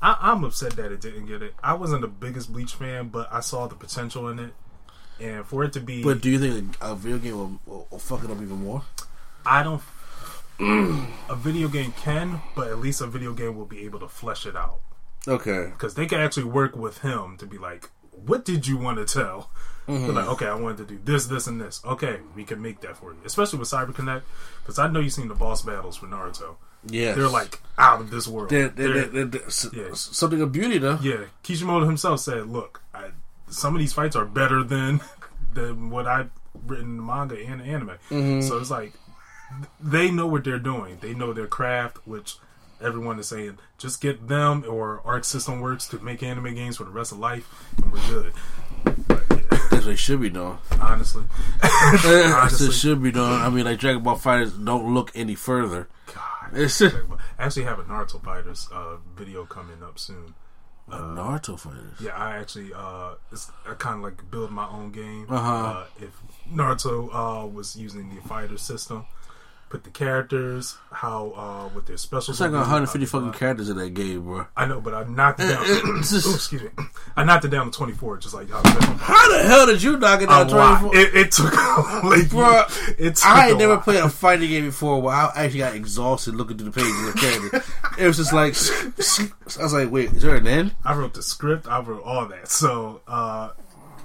[0.01, 1.55] I, I'm upset that it didn't get it.
[1.63, 4.55] I wasn't the biggest Bleach fan, but I saw the potential in it,
[5.19, 7.99] and for it to be, But do you think a video game will, will, will
[7.99, 8.83] fuck it up even more?
[9.47, 9.83] I don't.
[10.61, 14.47] a video game can, but at least a video game will be able to flesh
[14.47, 14.79] it out
[15.27, 15.71] Okay.
[15.73, 19.05] because they can actually work with him to be like, "What did you want to
[19.05, 19.51] tell?"
[19.87, 21.83] They're like, "Okay, I wanted to do this, this, and this.
[21.85, 24.25] Okay, we can make that for you." Especially with Cyber Connect,
[24.63, 26.55] because I know you've seen the boss battles for Naruto.
[26.87, 28.51] Yeah, They're like out of this world.
[28.51, 29.89] They're, they're, They're- they're, they're- s- Yeah.
[29.95, 30.99] something of beauty, though.
[31.03, 33.11] yeah, Kishimoto himself said, "Look, I,
[33.49, 35.01] some of these fights are better than
[35.53, 36.31] than what I've
[36.67, 38.41] written in the manga and the anime." Mm-hmm.
[38.43, 38.93] So it's like
[39.81, 40.99] they know what they're doing.
[41.01, 42.37] They know their craft, which
[42.83, 46.85] everyone is saying, just get them or Arc System Works to make anime games for
[46.85, 47.49] the rest of life,
[47.83, 48.33] and we're good.
[49.09, 49.37] But yeah,
[49.71, 50.59] That's what it should be doing.
[50.81, 51.25] honestly,
[51.63, 52.05] That's
[52.61, 53.31] what it should be doing.
[53.33, 55.89] I mean, like Dragon Ball Fighters don't look any further.
[56.15, 56.91] God, It's I
[57.39, 60.35] actually have a Naruto Fighters uh, video coming up soon.
[60.91, 62.01] a Naruto Fighters.
[62.01, 65.27] Yeah, I actually uh, it's, I kind of like build my own game.
[65.31, 65.53] Uh-huh.
[65.53, 66.11] Uh, if
[66.53, 69.07] Naruto uh, was using the fighter system,
[69.69, 72.31] put the characters, how uh, with their special.
[72.33, 74.47] It's like abilities, 150 fucking characters in that game, bro.
[74.57, 75.63] I know, but I knocked it down.
[75.65, 76.69] It- just- Ooh, excuse me.
[77.17, 78.63] I knocked it down to twenty four, just like how
[78.99, 80.81] How the hell did you knock it down lot.
[80.81, 80.97] 24?
[80.97, 81.53] It, it took
[82.05, 83.85] like Bruh, it took I ain't never lot.
[83.85, 87.15] played a fighting game before where I actually got exhausted looking through the pages of
[87.15, 87.65] the character.
[88.03, 88.55] It was just like,
[89.59, 90.75] I was like, wait, is there an end?
[90.85, 91.67] I wrote the script.
[91.69, 92.49] I wrote all that.
[92.49, 93.51] So uh,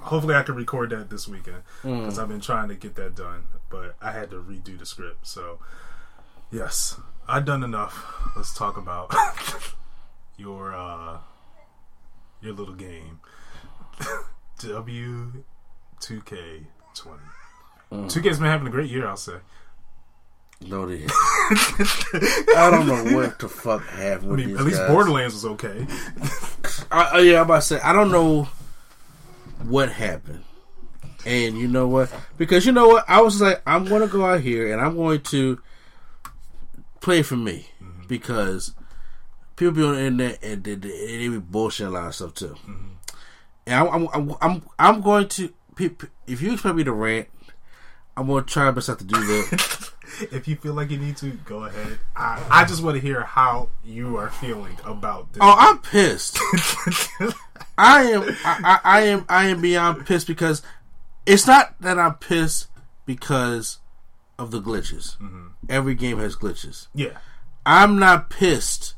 [0.02, 3.44] hopefully I can record that this weekend because I've been trying to get that done,
[3.70, 5.26] but I had to redo the script.
[5.26, 5.58] So
[6.50, 6.98] yes,
[7.28, 8.04] I've done enough.
[8.36, 9.14] Let's talk about
[10.36, 11.18] your uh,
[12.40, 13.20] your little game,
[14.60, 15.44] W
[16.00, 18.08] two K twenty.
[18.08, 19.36] Two K's been having a great year, I'll say.
[20.62, 24.90] No, they I don't know what the fuck happened I with mean, at least guys.
[24.90, 25.86] Borderlands was okay.
[26.90, 28.46] I, I- yeah, I'm about to say I don't know
[29.64, 30.44] what happened,
[31.26, 32.12] and you know what?
[32.38, 34.96] Because you know what, I was like, I'm going to go out here and I'm
[34.96, 35.60] going to
[37.00, 38.06] play for me mm-hmm.
[38.06, 38.74] because
[39.56, 42.34] people be on the internet and they, they, they be bullshitting a lot of stuff
[42.34, 42.56] too.
[42.66, 42.86] Mm-hmm.
[43.66, 45.52] And I'm, I'm, I'm, I'm, going to.
[46.26, 47.28] If you expect me to rant,
[48.16, 49.92] I'm going to try my best not to do that.
[50.32, 51.98] If you feel like you need to, go ahead.
[52.16, 55.40] I, I just want to hear how you are feeling about this.
[55.42, 56.38] Oh, I'm pissed.
[57.78, 58.22] I am.
[58.44, 59.26] I, I, I am.
[59.28, 60.62] I am beyond pissed because
[61.26, 62.68] it's not that I'm pissed
[63.06, 63.78] because
[64.38, 65.16] of the glitches.
[65.18, 65.46] Mm-hmm.
[65.68, 66.88] Every game has glitches.
[66.94, 67.18] yeah.
[67.66, 68.94] I'm not pissed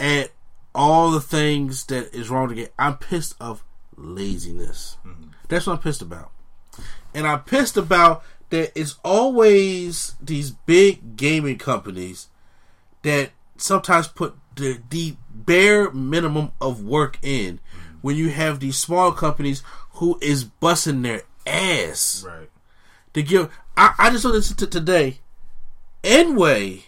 [0.00, 0.30] at
[0.74, 2.72] all the things that is wrong to get.
[2.78, 3.62] I'm pissed of
[3.96, 4.96] laziness.
[5.06, 5.28] Mm-hmm.
[5.48, 6.32] That's what I'm pissed about.
[7.14, 12.28] And I'm pissed about that it's always these big gaming companies
[13.02, 17.60] that sometimes put the, the bare minimum of work in
[18.02, 19.62] when you have these small companies
[19.94, 22.50] who is busting their ass Right.
[23.14, 23.50] to give.
[23.76, 25.18] I, I just saw this t- today.
[26.02, 26.82] nWay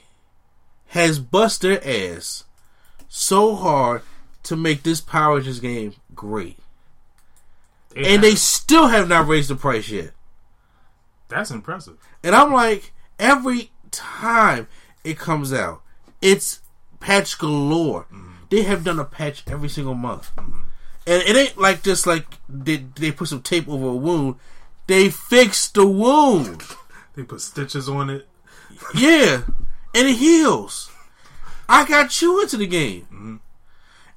[0.89, 2.45] has bust their ass
[3.09, 4.03] so hard
[4.45, 6.59] to make this Power Rangers game great,
[7.97, 10.11] and they still have not raised the price yet.
[11.29, 11.97] That's impressive.
[12.23, 14.69] And I'm like, every time
[15.05, 15.83] it comes out,
[16.23, 16.61] it's
[17.01, 18.07] patch galore.
[18.13, 18.33] Mm-hmm.
[18.51, 20.31] They have done a patch every single month.
[20.37, 24.37] And it ain't like just like they, they put some tape over a wound.
[24.87, 26.63] They fixed the wound.
[27.15, 28.29] They put stitches on it.
[28.95, 29.45] Yeah.
[29.95, 30.91] And it heals.
[31.67, 33.07] I got you into the game.
[33.11, 33.37] Mm-hmm.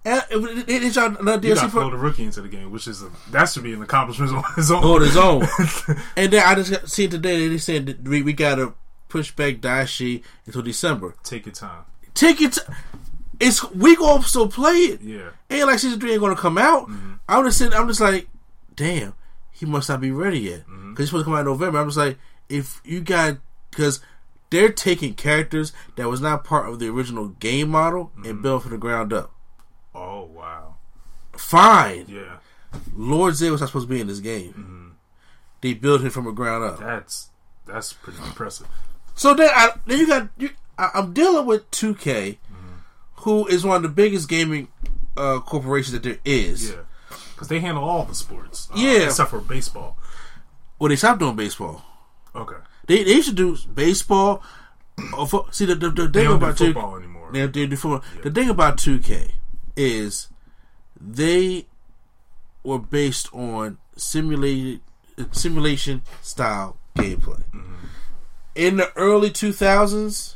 [0.06, 2.88] And it, it, it's another You DLC got for, the Rookie into the game, which
[2.88, 4.84] is a, that should be an accomplishment on his own.
[4.84, 5.42] on his own.
[6.16, 8.74] and then I just got, see today that they said that we, we gotta
[9.10, 11.16] push back Dai Shi until December.
[11.24, 11.84] Take your time.
[12.14, 12.54] Take it.
[12.54, 12.76] To,
[13.40, 15.02] it's we gonna still play it.
[15.02, 15.30] Yeah.
[15.50, 16.88] Ain't like season three ain't gonna come out.
[16.88, 17.14] Mm-hmm.
[17.28, 17.74] I'm just sitting.
[17.74, 18.28] I'm just like,
[18.76, 19.14] damn,
[19.52, 20.92] he must not be ready yet mm-hmm.
[20.92, 21.80] because he's supposed to come out in November.
[21.80, 23.38] I'm just like, if you got
[23.70, 24.00] because
[24.50, 28.42] they're taking characters that was not part of the original game model and mm-hmm.
[28.42, 29.32] built from the ground up.
[29.96, 30.76] Oh wow.
[31.38, 32.38] Fine, Yeah.
[32.96, 34.96] Lord Zedd was not supposed to be in this game.
[35.62, 36.80] They built him from the ground up.
[36.80, 37.30] That's
[37.66, 38.68] that's pretty impressive.
[39.16, 42.38] So then, I, then you got you, I, I'm dealing with 2K,
[43.18, 44.70] who is one of the biggest gaming
[45.18, 46.70] uh, corporations that there is.
[46.72, 46.76] Yeah.
[47.34, 48.70] Because they handle all the sports.
[48.72, 49.06] uh, Yeah.
[49.08, 49.98] Except for baseball.
[50.78, 51.84] Well, they stopped doing baseball.
[52.36, 52.56] Okay.
[52.88, 54.42] They they used to do baseball.
[55.18, 57.30] Or fo- see the the, the They thing don't do about 2K, football anymore.
[57.32, 58.04] They, they do football.
[58.24, 59.32] The thing about 2K
[59.80, 60.28] is
[61.00, 61.66] they
[62.64, 64.82] were based on simulated
[65.32, 67.44] simulation style gameplay.
[67.52, 67.76] Mm-hmm.
[68.56, 70.36] In the early 2000s,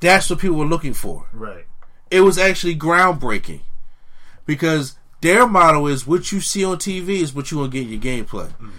[0.00, 1.28] that's what people were looking for.
[1.32, 1.66] Right.
[2.10, 3.60] It was actually groundbreaking
[4.44, 7.86] because their motto is what you see on TV is what you want to get
[7.86, 8.48] in your gameplay.
[8.48, 8.70] Mm-hmm.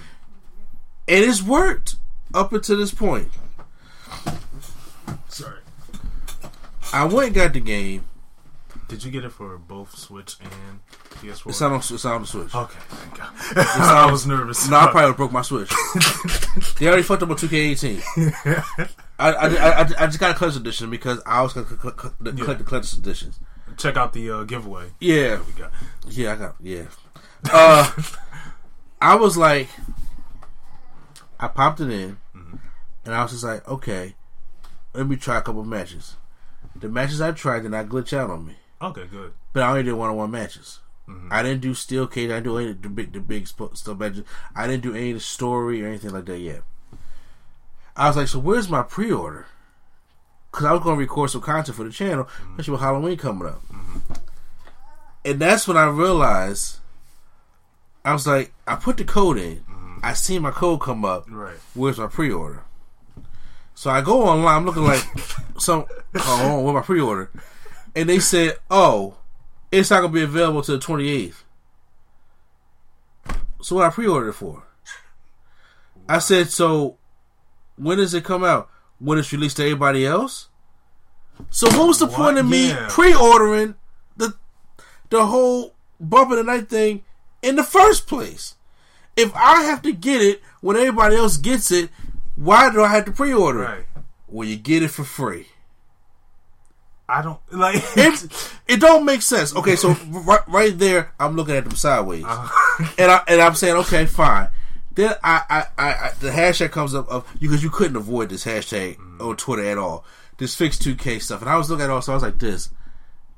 [1.08, 1.96] And it's worked
[2.34, 3.30] up until this point.
[5.30, 5.60] Sorry.
[6.92, 8.06] I went and got the game.
[8.88, 10.80] Did you get it for both Switch and
[11.16, 11.48] PS4?
[11.50, 12.56] It's not on, it's not on the Switch.
[12.56, 13.30] Okay, thank God.
[13.58, 14.70] I was nervous.
[14.70, 15.70] No, I probably broke my Switch.
[16.80, 18.90] they already fucked up on 2K18.
[19.20, 22.24] I, I, I, I just got a collector's edition because I was going to collect
[22.24, 22.32] the
[22.64, 23.40] collector's editions.
[23.76, 25.40] Check out the uh, giveaway Yeah.
[25.46, 25.72] we got.
[26.10, 26.84] Yeah, I got yeah.
[27.52, 27.92] Uh,
[29.02, 29.70] I was like,
[31.40, 32.18] I popped it in,
[33.06, 34.16] and I was just like, okay,
[34.94, 36.16] let me try a couple matches.
[36.76, 39.34] The matches I tried did not glitch out on me, Okay, good.
[39.54, 40.80] but I only did one on one matches.
[41.08, 41.30] Mm-hmm.
[41.32, 42.30] I didn't do steel cage.
[42.30, 44.24] I didn't do any of the big, the big stuff matches.
[44.56, 46.64] I didn't do any of the story or anything like that yet.
[47.96, 49.48] I was like, so where's my pre-order?
[50.52, 52.52] Because I was going to record some content for the channel, mm-hmm.
[52.52, 53.62] especially with Halloween coming up.
[53.68, 54.14] Mm-hmm.
[55.26, 56.78] And that's when I realized
[58.06, 59.64] I was like, I put the code in.
[60.04, 61.26] I see my code come up.
[61.30, 61.58] Right.
[61.74, 62.64] Where's my pre-order?
[63.76, 64.56] So I go online.
[64.56, 65.04] I'm looking like
[65.58, 65.86] some.
[66.16, 67.30] Oh, where my pre-order?
[67.98, 69.16] And they said, "Oh,
[69.72, 71.44] it's not gonna be available till the 28th."
[73.62, 74.64] So what I pre-ordered it for?
[76.08, 76.98] I said, "So
[77.76, 78.70] when does it come out?
[79.00, 80.48] When it's released to everybody else?"
[81.50, 82.16] So what was the What?
[82.16, 82.88] point of me Yeah.
[82.90, 83.76] pre-ordering
[84.16, 84.36] the
[85.10, 87.04] the whole bump of the night thing
[87.42, 88.56] in the first place?
[89.16, 91.90] If I have to get it when everybody else gets it,
[92.36, 93.68] why do I have to pre-order it?
[93.68, 93.88] Right.
[94.28, 95.48] Well, you get it for free.
[97.10, 97.84] I don't like.
[97.96, 99.56] It, it don't make sense.
[99.56, 102.94] Okay, so right, right there, I'm looking at them sideways, uh-huh.
[102.98, 104.50] and I and I'm saying, okay, fine.
[104.94, 108.46] Then I, I, I, I the hashtag comes up of because you couldn't avoid this
[108.46, 109.22] hashtag mm-hmm.
[109.22, 110.04] on Twitter at all.
[110.38, 112.38] This fix 2K stuff, and I was looking at it all, so I was like,
[112.38, 112.70] this,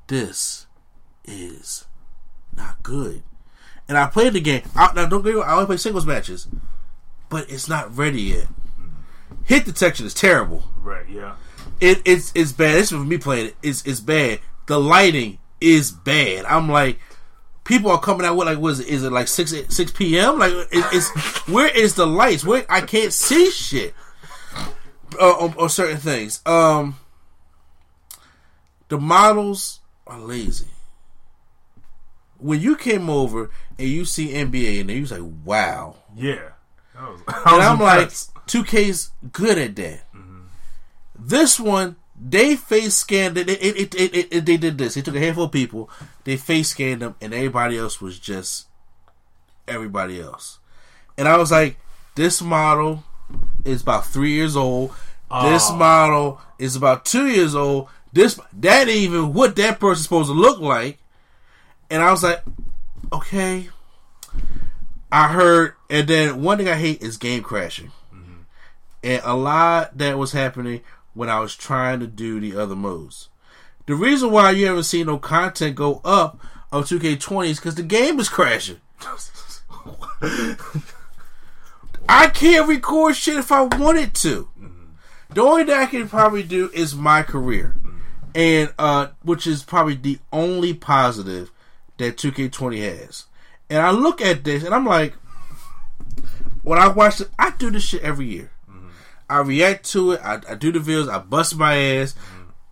[0.08, 0.66] this
[1.24, 1.86] is
[2.54, 3.22] not good.
[3.88, 4.62] And I played the game.
[4.76, 6.46] I, now don't get me wrong, I only play singles matches,
[7.30, 8.48] but it's not ready yet.
[8.48, 9.44] Mm-hmm.
[9.44, 10.64] Hit detection is terrible.
[10.82, 11.08] right.
[11.08, 11.36] Yeah.
[11.80, 12.74] It, it's it's bad.
[12.76, 13.56] This is for me playing it.
[13.62, 14.40] It's it's bad.
[14.66, 16.44] The lighting is bad.
[16.44, 16.98] I'm like,
[17.64, 18.88] people are coming out with like, what is it?
[18.88, 20.38] Is it like six six p.m.
[20.38, 22.44] Like, it, it's where is the lights?
[22.44, 23.94] Where I can't see shit
[25.18, 26.40] uh, on, on certain things.
[26.46, 26.96] Um,
[28.88, 30.66] the models are lazy.
[32.38, 36.50] When you came over and you see NBA and you was like, wow, Yeah.
[36.94, 38.34] Was, and was I'm like, impressed.
[38.46, 40.02] 2K's good at that.
[41.20, 43.48] This one, they face scanned it.
[43.48, 44.94] It, it, it, it, They did this.
[44.94, 45.90] They took a handful of people,
[46.24, 48.66] they face scanned them, and everybody else was just
[49.68, 50.58] everybody else.
[51.16, 51.78] And I was like,
[52.14, 53.04] this model
[53.64, 54.90] is about three years old.
[55.42, 55.76] This Oh.
[55.76, 57.88] model is about two years old.
[58.12, 60.98] This that ain't even what that person's supposed to look like.
[61.88, 62.42] And I was like,
[63.12, 63.68] okay.
[65.12, 68.42] I heard, and then one thing I hate is game crashing, mm-hmm.
[69.02, 70.82] and a lot that was happening
[71.14, 73.28] when I was trying to do the other modes.
[73.86, 76.38] The reason why you haven't seen no content go up
[76.70, 78.80] of 2K20 is because the game is crashing.
[82.08, 84.48] I can't record shit if I wanted to.
[85.30, 87.76] The only thing I can probably do is my career,
[88.34, 91.52] and uh, which is probably the only positive
[91.98, 93.26] that 2K20 has.
[93.68, 95.14] And I look at this and I'm like,
[96.62, 98.50] when I watch it, I do this shit every year.
[99.30, 100.20] I react to it.
[100.22, 101.08] I, I do the videos.
[101.08, 102.14] I bust my ass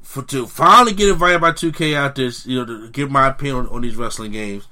[0.03, 3.57] for to finally get invited by 2K out there, you know, to give my opinion
[3.57, 4.67] on, on these wrestling games.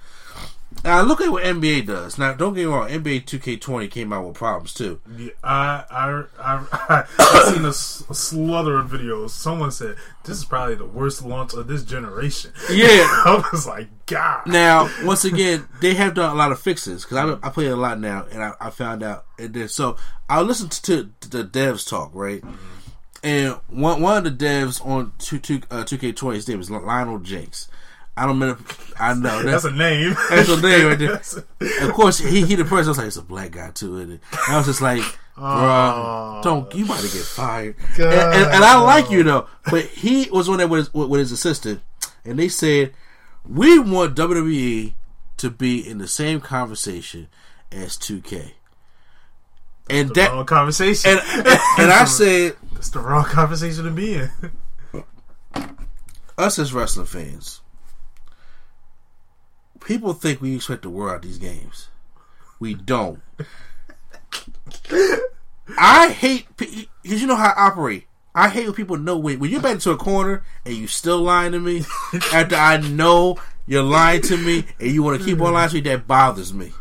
[0.86, 2.16] Now look at what NBA does.
[2.16, 5.00] Now don't get me wrong, NBA 2K20 came out with problems too.
[5.16, 9.30] Yeah, I, I, I, I, seen a, s- a slaughter of videos.
[9.30, 12.52] Someone said this is probably the worst launch of this generation.
[12.70, 12.86] Yeah.
[12.88, 14.46] I was like, God.
[14.46, 17.72] Now, once again, they have done a lot of fixes because I, I play it
[17.72, 19.70] a lot now, and I, I found out it did.
[19.72, 19.96] So
[20.28, 22.42] I listened to, to the devs talk, right?
[23.24, 26.70] And one one of the devs on two two uh, K twenty, his name is
[26.70, 27.68] Lionel Jenks.
[28.16, 28.62] I don't remember.
[28.98, 30.16] I know That's a name.
[30.30, 31.08] That's a name right there.
[31.12, 31.36] That's-
[31.82, 33.98] of course, he he the person I was like, it's a black guy too.
[33.98, 35.02] And I was just like,
[35.36, 36.40] bro, oh.
[36.42, 37.76] don't you about to get fired?
[37.98, 41.20] And, and, and I like you though, but he was on there with his, with,
[41.20, 41.82] his assistant,
[42.24, 42.92] and they said
[43.46, 44.94] we want WWE
[45.36, 47.28] to be in the same conversation
[47.70, 48.52] as 2K,
[49.90, 51.10] and the that wrong conversation.
[51.10, 51.20] and
[51.78, 54.30] and I said It's the wrong conversation to be in.
[56.38, 57.60] us as wrestling fans,
[59.80, 61.88] people think we expect the world out these games.
[62.58, 63.20] We don't.
[65.78, 68.06] I hate because you know how I operate.
[68.34, 71.20] I hate when people know when, when you're back into a corner and you still
[71.20, 71.84] lying to me
[72.32, 75.74] after I know you're lying to me and you want to keep on lying to
[75.76, 75.80] me.
[75.80, 76.72] That bothers me.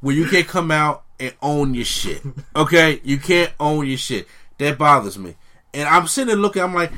[0.00, 2.22] When you can't come out and own your shit,
[2.56, 3.00] okay?
[3.04, 4.26] You can't own your shit.
[4.58, 5.36] That bothers me.
[5.72, 6.62] And I'm sitting there looking.
[6.62, 6.92] I'm like,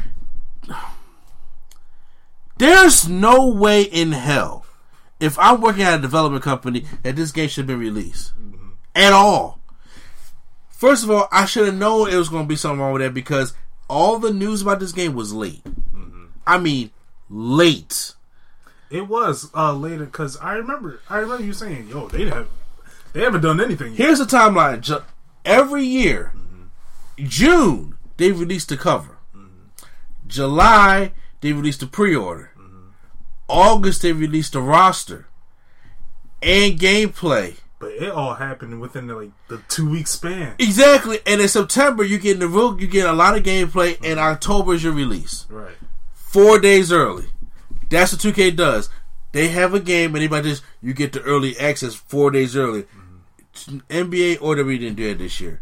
[2.58, 4.63] there's no way in hell,
[5.24, 8.68] if I'm working at a development company, that this game should have been released mm-hmm.
[8.94, 9.60] at all.
[10.68, 13.02] First of all, I should have known it was going to be something wrong with
[13.02, 13.54] that because
[13.88, 15.64] all the news about this game was late.
[15.64, 16.26] Mm-hmm.
[16.46, 16.90] I mean,
[17.30, 18.12] late.
[18.90, 21.00] It was uh, later because I remember.
[21.08, 22.48] I remember you saying, "Yo, they have,
[23.12, 23.98] they haven't done anything." Yet.
[23.98, 24.82] Here's the timeline.
[24.82, 25.02] Ju-
[25.44, 27.26] Every year, mm-hmm.
[27.26, 29.18] June they release the cover.
[30.26, 32.53] July they release the pre-order.
[33.48, 35.26] August they released the roster
[36.42, 37.58] and gameplay.
[37.78, 40.54] But it all happened within the, like the two week span.
[40.58, 41.18] Exactly.
[41.26, 44.18] And in September you get in the real you get a lot of gameplay and
[44.18, 44.32] mm-hmm.
[44.32, 45.46] October is your release.
[45.50, 45.76] Right.
[46.12, 47.26] Four days early.
[47.90, 48.88] That's what 2K does.
[49.32, 52.84] They have a game and anybody just you get the early access four days early.
[52.84, 53.78] Mm-hmm.
[53.88, 55.60] NBA or WWE didn't do it this year.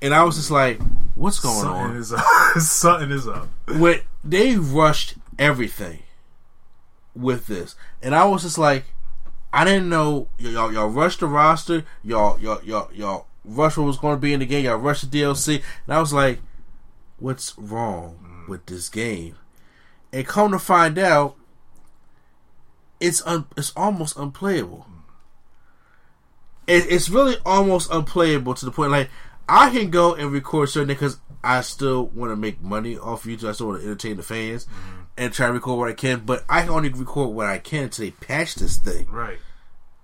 [0.00, 0.80] And I was just mm-hmm.
[0.80, 1.96] like, what's going Something on?
[1.96, 2.24] is up.
[2.58, 3.48] Something is up.
[3.66, 6.00] when they rushed everything
[7.16, 8.84] with this, and I was just like,
[9.52, 13.98] I didn't know y'all y'all rushed the roster, y'all y'all y'all y'all rushed what was
[13.98, 16.40] going to be in the game, y'all rushed the DLC, and I was like,
[17.18, 19.36] what's wrong with this game?
[20.12, 21.36] And come to find out,
[23.00, 24.86] it's un- it's almost unplayable.
[26.66, 29.10] It, it's really almost unplayable to the point like
[29.48, 33.48] I can go and record certain because I still want to make money off YouTube.
[33.48, 34.95] I still want to entertain the fans mm-hmm.
[35.16, 36.20] And try to record what I can.
[36.20, 39.06] But I can only record what I can until they patch this thing.
[39.10, 39.38] Right.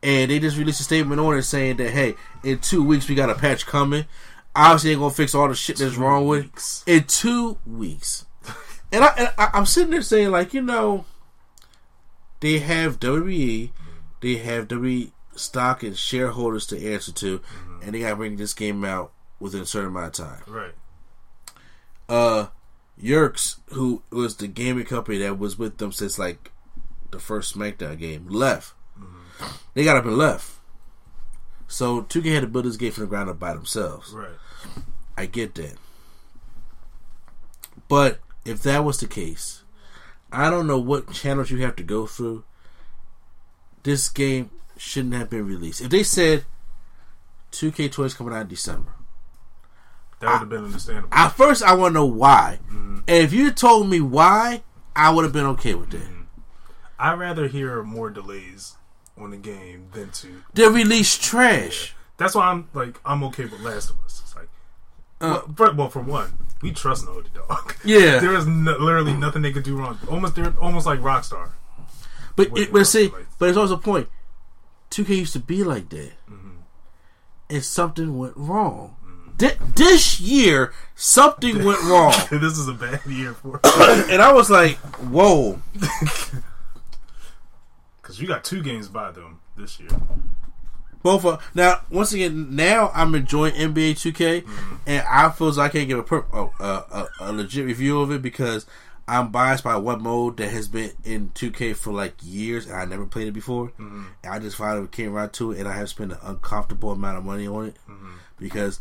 [0.03, 3.15] And they just released a statement on it saying that hey, in two weeks we
[3.15, 4.07] got a patch coming.
[4.55, 6.85] Obviously, they're gonna fix all the shit that's wrong with weeks.
[6.87, 8.27] in two weeks.
[8.93, 11.05] and I, and I I'm sitting there saying like you know,
[12.41, 13.71] they have WWE,
[14.21, 17.41] they have WWE stock and shareholders to answer to,
[17.83, 20.43] and they got to bring this game out within a certain amount of time.
[20.47, 20.75] Right.
[22.09, 22.47] Uh,
[23.03, 26.53] Yuke's, who was the gaming company that was with them since like
[27.11, 28.75] the first SmackDown game, left.
[28.99, 29.47] Mm-hmm.
[29.75, 30.59] They got up and left.
[31.67, 34.13] So 2K had to build this game from the ground up by themselves.
[34.13, 34.29] Right.
[35.17, 35.77] I get that.
[37.89, 39.63] But if that was the case,
[40.31, 42.45] I don't know what channels you have to go through.
[43.83, 45.81] This game shouldn't have been released.
[45.81, 46.45] If they said
[47.51, 48.95] 2K toys coming out in December,
[50.23, 51.09] That would have been understandable.
[51.13, 52.59] at first I want to know why.
[52.69, 52.99] Mm-hmm.
[53.09, 54.63] And if you told me why,
[54.97, 56.01] I would have been okay with that.
[56.03, 56.23] Mm-hmm.
[56.99, 58.77] I'd rather hear more delays
[59.19, 60.43] on the game than to.
[60.55, 61.95] They released trash.
[62.17, 64.21] That's why I'm like I'm okay with Last of Us.
[64.25, 64.49] It's like,
[65.21, 67.75] Uh, well, for, well, for one, we trust Naughty Dog.
[67.85, 68.21] Yeah.
[68.21, 69.99] there is no, literally nothing they could do wrong.
[70.09, 71.51] Almost, they're almost like Rockstar.
[72.37, 74.09] But it, but see, like- but it's also a point.
[74.93, 76.51] 2K used to be like that, mm-hmm.
[77.51, 78.95] and something went wrong.
[79.43, 83.59] Thi- This year, something went wrong, this is a bad year for
[84.09, 84.77] and I was like,
[85.11, 85.61] "Whoa!"
[88.01, 89.91] because you got two games by them this year.
[91.03, 94.77] Both of now, once again, now I'm enjoying NBA 2K, mm-hmm.
[94.87, 98.01] and I feel as I can't give a, per, oh, a, a, a legit review
[98.01, 98.65] of it because
[99.09, 102.85] I'm biased by one mode that has been in 2K for like years, and I
[102.85, 103.73] never played it before.
[103.81, 104.05] Mm-hmm.
[104.23, 107.19] And I just finally came right to it, and I have spent an uncomfortable amount
[107.19, 108.13] of money on it mm-hmm.
[108.39, 108.79] because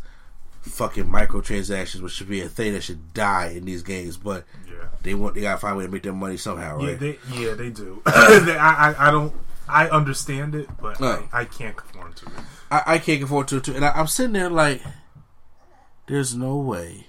[0.62, 4.86] fucking microtransactions, which should be a thing that should die in these games, but Yeah.
[5.02, 7.00] they want they gotta find a way to make their money somehow, Yeah, right?
[7.00, 8.00] they yeah they do.
[8.06, 9.34] I, I I don't
[9.68, 11.00] I understand it, but.
[11.00, 12.32] I, I can't conform to it.
[12.70, 14.82] I, I can't conform to, to and I, I'm sitting there like,
[16.08, 17.06] there's no way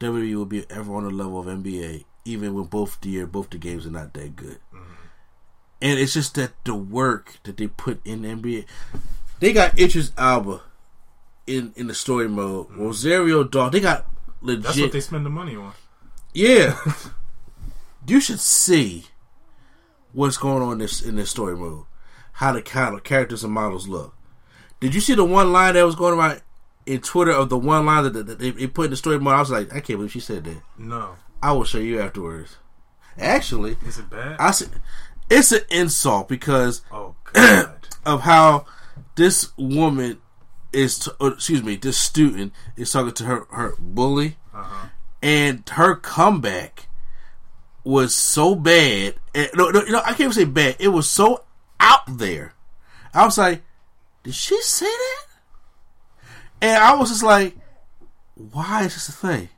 [0.00, 3.50] WWE will be ever on the level of NBA, even when both the year both
[3.50, 4.58] the games are not that good.
[4.74, 4.92] Mm-hmm.
[5.82, 8.64] And it's just that the work that they put in NBA,
[9.40, 10.62] they got Idris Elba
[11.46, 12.68] in in the story mode.
[12.68, 12.82] Mm-hmm.
[12.82, 14.06] Rosario Dawson, they got
[14.40, 14.62] legit.
[14.62, 15.72] That's what they spend the money on.
[16.32, 16.78] Yeah.
[18.06, 19.06] you should see
[20.12, 21.84] what's going on in this in this story mode.
[22.32, 24.14] How the kind of characters and models look.
[24.80, 26.42] Did you see the one line that was going around
[26.84, 29.34] in Twitter of the one line that, that they, they put in the story mode?
[29.34, 30.60] I was like, I can't believe she said that.
[30.76, 32.56] No, I will show you afterwards.
[33.16, 34.36] Actually, is it bad?
[34.40, 34.70] I said
[35.30, 37.70] it's an insult because oh God.
[38.06, 38.66] of how
[39.14, 40.18] this woman
[40.74, 40.98] is.
[40.98, 44.88] T- uh, excuse me, this student is talking to her her bully, Uh-huh.
[45.22, 46.88] and her comeback
[47.84, 49.14] was so bad.
[49.34, 50.76] And, no, no, no, I can't even say bad.
[50.78, 51.44] It was so
[51.80, 52.54] out there.
[53.12, 53.62] I was like,
[54.22, 55.26] did she say that?
[56.62, 57.56] And I was just like,
[58.34, 59.48] why is this a thing?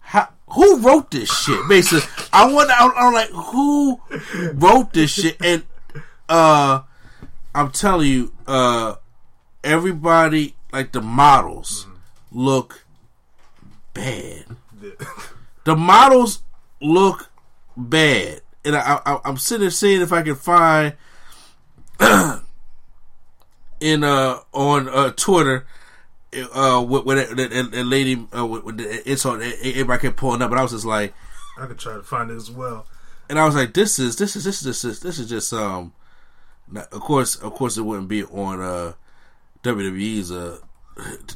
[0.00, 1.66] How, who wrote this shit?
[1.68, 2.72] Basically, I wonder.
[2.76, 4.00] I'm, I'm like, who
[4.54, 5.36] wrote this shit?
[5.40, 5.62] And
[6.28, 6.82] uh,
[7.54, 8.96] I'm telling you, uh,
[9.64, 11.86] everybody like the models
[12.32, 12.84] look
[13.94, 14.44] bad.
[15.64, 16.40] The models
[16.80, 17.28] look
[17.76, 20.94] bad, and I, I, I'm sitting there seeing if I can find
[23.80, 25.66] in uh on uh Twitter
[26.54, 30.58] uh with, with that, lady uh, with, with the insult everybody kept pulling up, but
[30.58, 31.12] I was just like,
[31.58, 32.86] I could try to find it as well.
[33.28, 35.92] and I was like, this is this is this is just this is just um,
[36.70, 38.92] not- of course of course it wouldn't be on uh
[39.62, 40.58] WWE's uh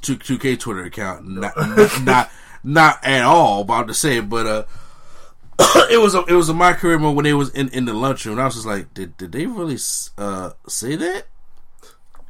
[0.01, 2.31] two two K Twitter account, not not, not
[2.63, 3.63] not at all.
[3.63, 4.65] About to say, but uh.
[5.89, 7.95] it was a it was a my career moment when they was in, in the
[7.95, 8.33] lunchroom.
[8.33, 9.79] And I was just like, did did they really
[10.19, 11.27] uh, say that?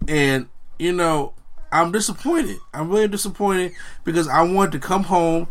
[0.07, 1.33] And you know,
[1.73, 2.59] I'm disappointed.
[2.75, 3.73] I'm really disappointed
[4.05, 5.49] because I wanted to come home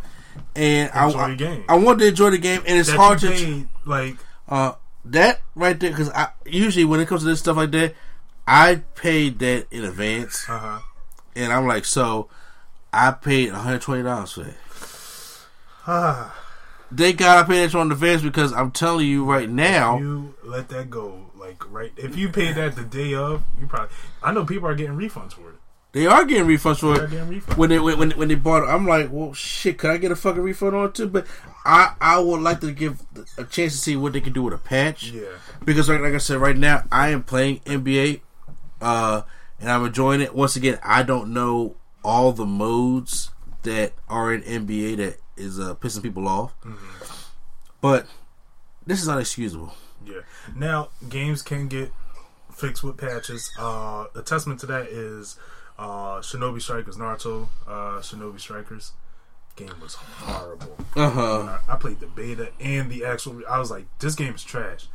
[0.56, 1.64] and Enjoy I the game.
[1.68, 4.16] I wanted to enjoy the game, and it's That hard to paid, like
[4.48, 4.74] uh,
[5.06, 7.96] that right there, because I usually when it comes to this stuff like that,
[8.48, 10.80] I paid that in advance, uh huh.
[11.36, 12.28] and I'm like, so
[12.92, 14.56] I paid 120 dollars for that.
[15.88, 16.40] Ah,
[16.92, 20.36] They got to pay that on the advance because I'm telling you right now, you
[20.44, 21.26] let that go.
[21.36, 23.90] Like right, if you paid that the day of, you probably.
[24.22, 25.56] I know people are getting refunds for it.
[25.92, 27.10] they are getting refunds for it.
[27.10, 27.58] refunds.
[27.58, 30.16] When they when when they bought it, I'm like, well, shit, could I get a
[30.16, 31.08] fucking refund on it too?
[31.08, 31.26] But
[31.66, 33.02] I I would like to give
[33.40, 35.12] a chance to see what they can do with a patch.
[35.12, 35.24] Yeah.
[35.66, 38.22] because like, like I said, right now I am playing NBA,
[38.84, 39.22] uh,
[39.60, 40.36] and I'm enjoying it.
[40.36, 43.32] Once again, I don't know all the modes
[43.64, 46.54] that are in NBA that is uh, pissing people off,
[47.82, 48.06] but
[48.86, 49.72] this is unexcusable.
[50.06, 50.22] Yeah.
[50.56, 51.92] Now games can get
[52.54, 53.52] fixed with patches.
[53.58, 55.38] Uh, a testament to that is
[55.80, 58.92] uh, Shinobi Strikers, Naruto uh, Shinobi Strikers.
[59.56, 60.76] Game was horrible.
[60.96, 61.60] Uh huh.
[61.68, 63.42] I, I played the beta and the actual.
[63.48, 64.88] I was like, this game is trash.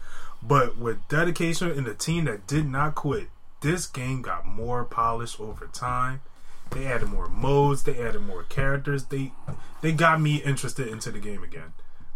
[0.43, 3.29] But with dedication and a team that did not quit,
[3.61, 6.21] this game got more polished over time.
[6.71, 7.85] They added more modes.
[7.85, 9.07] They added more characters.
[9.07, 9.33] They
[9.81, 11.73] they got me interested into the game again.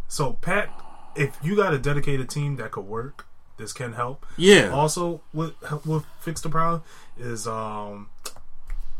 [0.08, 0.70] So Pat,
[1.16, 4.26] if you got a dedicated team that could work, this can help.
[4.36, 4.68] Yeah.
[4.68, 5.52] Also, what
[5.86, 6.82] what fix the problem
[7.18, 8.10] is um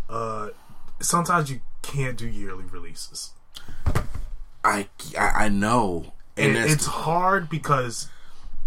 [0.09, 0.48] uh
[1.01, 3.32] sometimes you can't do yearly releases.
[4.64, 4.89] I,
[5.19, 8.09] I I know, and And it's hard because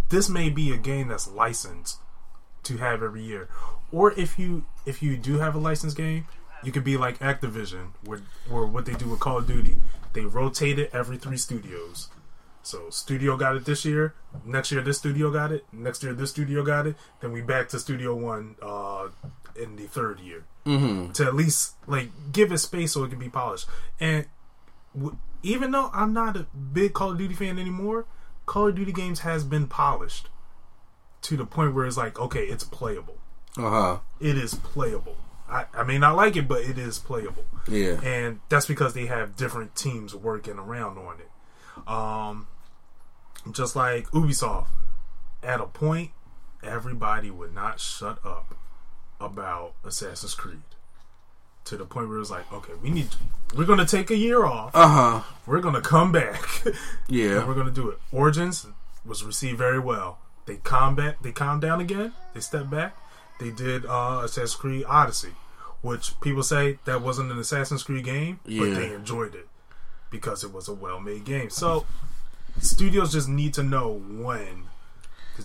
[0.09, 1.99] this may be a game that's licensed
[2.65, 3.47] to have every year.
[3.91, 6.27] Or if you if you do have a licensed game,
[6.63, 9.77] you could be like Activision, where where what they do with Call of Duty,
[10.13, 12.09] they rotate it every three studios.
[12.63, 16.31] So studio got it this year, next year this studio got it, next year this
[16.31, 19.09] studio got it, then we back to Studio One uh,
[19.55, 21.11] in the third year mm-hmm.
[21.11, 23.67] to at least like give it space so it can be polished.
[23.99, 24.25] And
[24.95, 28.05] w- even though I'm not a big Call of Duty fan anymore,
[28.47, 30.29] Call of Duty games has been polished
[31.25, 33.17] to the point where it's like, okay, it's playable.
[33.57, 33.97] uh huh.
[34.19, 35.17] It is playable.
[35.49, 37.45] I, I may not like it, but it is playable.
[37.67, 37.99] Yeah.
[38.03, 41.87] And that's because they have different teams working around on it.
[41.87, 42.47] Um,
[43.51, 44.67] just like Ubisoft,
[45.43, 46.11] at a point,
[46.63, 48.55] everybody would not shut up
[49.19, 50.61] about Assassin's Creed.
[51.65, 53.07] To the point where it's like, okay, we need,
[53.57, 54.71] we're gonna take a year off.
[54.75, 55.21] Uh huh.
[55.47, 56.43] We're gonna come back.
[56.65, 56.75] and
[57.07, 57.45] Yeah.
[57.47, 57.97] we're gonna do it.
[58.11, 58.67] Origins
[59.03, 60.19] was received very well.
[60.45, 62.13] They combat, they calmed down again.
[62.33, 62.95] They stepped back.
[63.39, 65.33] They did uh, Assassin's Creed Odyssey,
[65.81, 69.47] which people say that wasn't an Assassin's Creed game, but they enjoyed it
[70.11, 71.49] because it was a well-made game.
[71.49, 71.85] So
[72.61, 74.65] studios just need to know when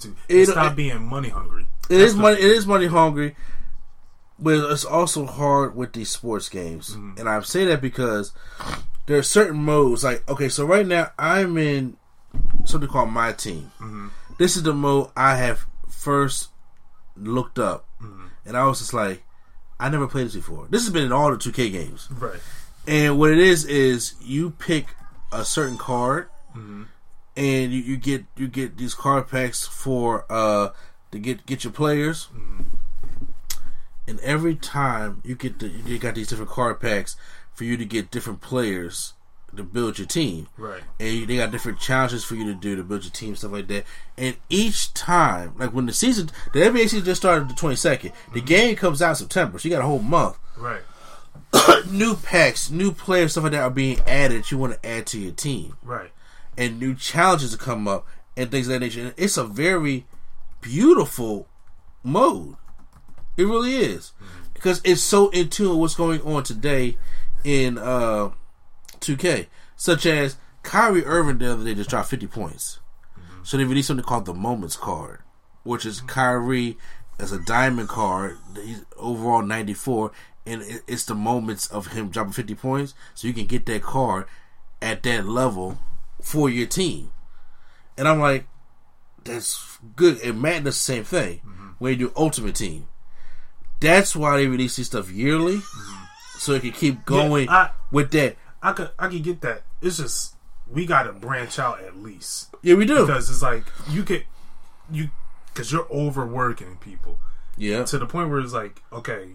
[0.01, 1.67] to It- stop it- being money hungry.
[1.89, 2.37] It is money.
[2.37, 3.35] It is money hungry,
[4.39, 6.91] but it's also hard with these sports games.
[6.91, 8.33] And I say that because
[9.07, 10.05] there are certain modes.
[10.05, 11.97] Like, okay, so right now I'm in
[12.65, 13.73] something called my team.
[14.41, 16.49] This is the mode I have first
[17.15, 18.29] looked up, mm-hmm.
[18.47, 19.23] and I was just like,
[19.79, 20.67] I never played this before.
[20.71, 22.09] This has been in all the 2K games.
[22.11, 22.41] Right.
[22.89, 24.97] And what it is is you pick
[25.31, 26.85] a certain card, mm-hmm.
[27.37, 30.71] and you, you get you get these card packs for uh
[31.13, 32.29] to get get your players.
[32.35, 32.63] Mm-hmm.
[34.09, 37.15] And every time you get the you got these different card packs
[37.53, 39.13] for you to get different players
[39.57, 40.47] to build your team.
[40.57, 40.83] Right.
[40.99, 43.67] And they got different challenges for you to do to build your team, stuff like
[43.69, 43.85] that.
[44.17, 48.41] And each time, like when the season, the NBA season just started the 22nd, the
[48.41, 50.83] game comes out in September, so you got a whole month Right.
[51.91, 54.51] new packs, new players, stuff like that are being added.
[54.51, 56.11] You want to add to your team, Right.
[56.57, 58.07] and new challenges to come up,
[58.37, 59.01] and things of that nature.
[59.03, 60.07] And it's a very
[60.61, 61.49] beautiful
[62.03, 62.57] mode.
[63.37, 64.13] It really is
[64.55, 66.99] because it's so in tune with what's going on today
[67.45, 68.31] in uh
[69.01, 69.47] 2K,
[69.77, 72.81] such as Kyrie Irving the other day just dropped 50 points.
[73.19, 73.45] Mm-hmm.
[73.45, 75.21] So they released something called the Moments card,
[75.63, 76.09] which is mm-hmm.
[76.09, 76.79] Kyrie
[77.19, 78.39] as a diamond card.
[78.63, 80.13] He's overall 94,
[80.47, 82.95] and it's the moments of him dropping 50 points.
[83.15, 84.27] So you can get that card
[84.83, 85.79] at that level
[86.21, 87.13] for your team.
[87.97, 88.47] And I'm like,
[89.25, 90.21] that's good.
[90.23, 91.69] And Madden does the same thing mm-hmm.
[91.79, 92.89] when you do Ultimate Team.
[93.81, 95.61] That's why they release this stuff yearly,
[96.37, 98.37] so it can keep going I- with that.
[98.63, 99.63] I could I could get that.
[99.81, 100.35] It's just
[100.71, 102.55] we got to branch out at least.
[102.63, 103.07] Yeah, we do.
[103.07, 104.25] because it's like you could
[104.91, 105.11] you
[105.53, 107.19] because you're overworking people.
[107.57, 109.31] Yeah, to the point where it's like okay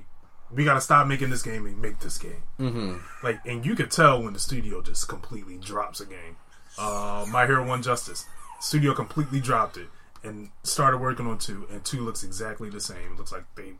[0.52, 2.44] we got to stop making this game and make this game.
[2.60, 2.98] Mm-hmm.
[3.24, 6.38] like and you could tell when the studio just completely drops a game.
[6.78, 8.26] Uh my hero one justice.
[8.60, 9.88] Studio completely dropped it
[10.24, 13.14] and started working on two and two looks exactly the same.
[13.14, 13.74] It looks like they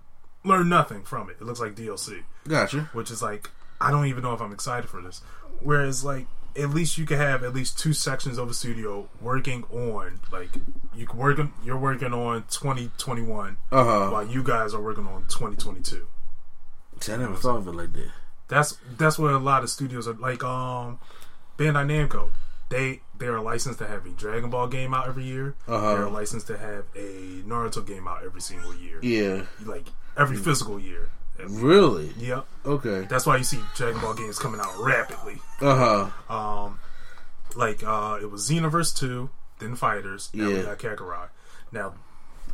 [0.44, 1.38] learned nothing from it.
[1.40, 2.90] It looks like dlc gotcha.
[2.94, 3.50] which is like
[3.82, 5.22] I don't even know if I'm excited for this.
[5.60, 6.28] Whereas like
[6.58, 10.50] at least you could have at least two sections of a studio working on like
[10.96, 14.10] you can work on you're working on 2021 Uh huh.
[14.12, 16.08] while you guys are working on 2022.
[17.02, 18.10] See, I never thought of it like that.
[18.48, 20.44] That's that's what a lot of studios are like.
[20.44, 21.00] Um,
[21.58, 22.30] Bandai Namco,
[22.70, 25.56] they they are licensed to have a Dragon Ball game out every year.
[25.68, 25.96] Uh-huh.
[25.96, 29.00] They're licensed to have a Naruto game out every single year.
[29.02, 29.88] Yeah, Like
[30.18, 31.10] every physical year.
[31.48, 32.12] Really.
[32.18, 32.46] Yep.
[32.66, 33.06] Okay.
[33.10, 35.38] That's why you see Dragon Ball games coming out rapidly.
[35.62, 36.34] Uh huh.
[36.36, 36.80] Um,
[37.56, 39.30] like uh, it was Xenoverse two,
[39.60, 40.30] then Fighters.
[40.34, 40.64] Now we Yeah.
[40.64, 41.30] got Kakarot.
[41.72, 41.94] Now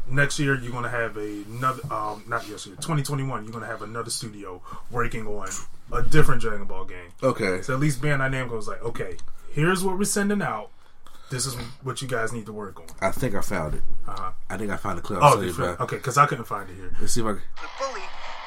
[0.10, 1.82] next year you're gonna have another.
[1.94, 3.44] Um, not this year, 2021.
[3.44, 5.48] You're gonna have another studio working on
[5.94, 7.12] a different Dragon Ball game.
[7.22, 7.62] Okay.
[7.62, 9.18] So at least Bandai Namco was like, okay,
[9.52, 10.70] here's what we're sending out.
[11.30, 12.88] This is what you guys need to work on.
[12.99, 13.84] I think I found it.
[14.06, 14.32] Uh-huh.
[14.49, 15.20] I think I found the clip.
[15.22, 16.91] Oh, I'll you okay, because I couldn't find it here.
[16.99, 17.41] Let's see if I can.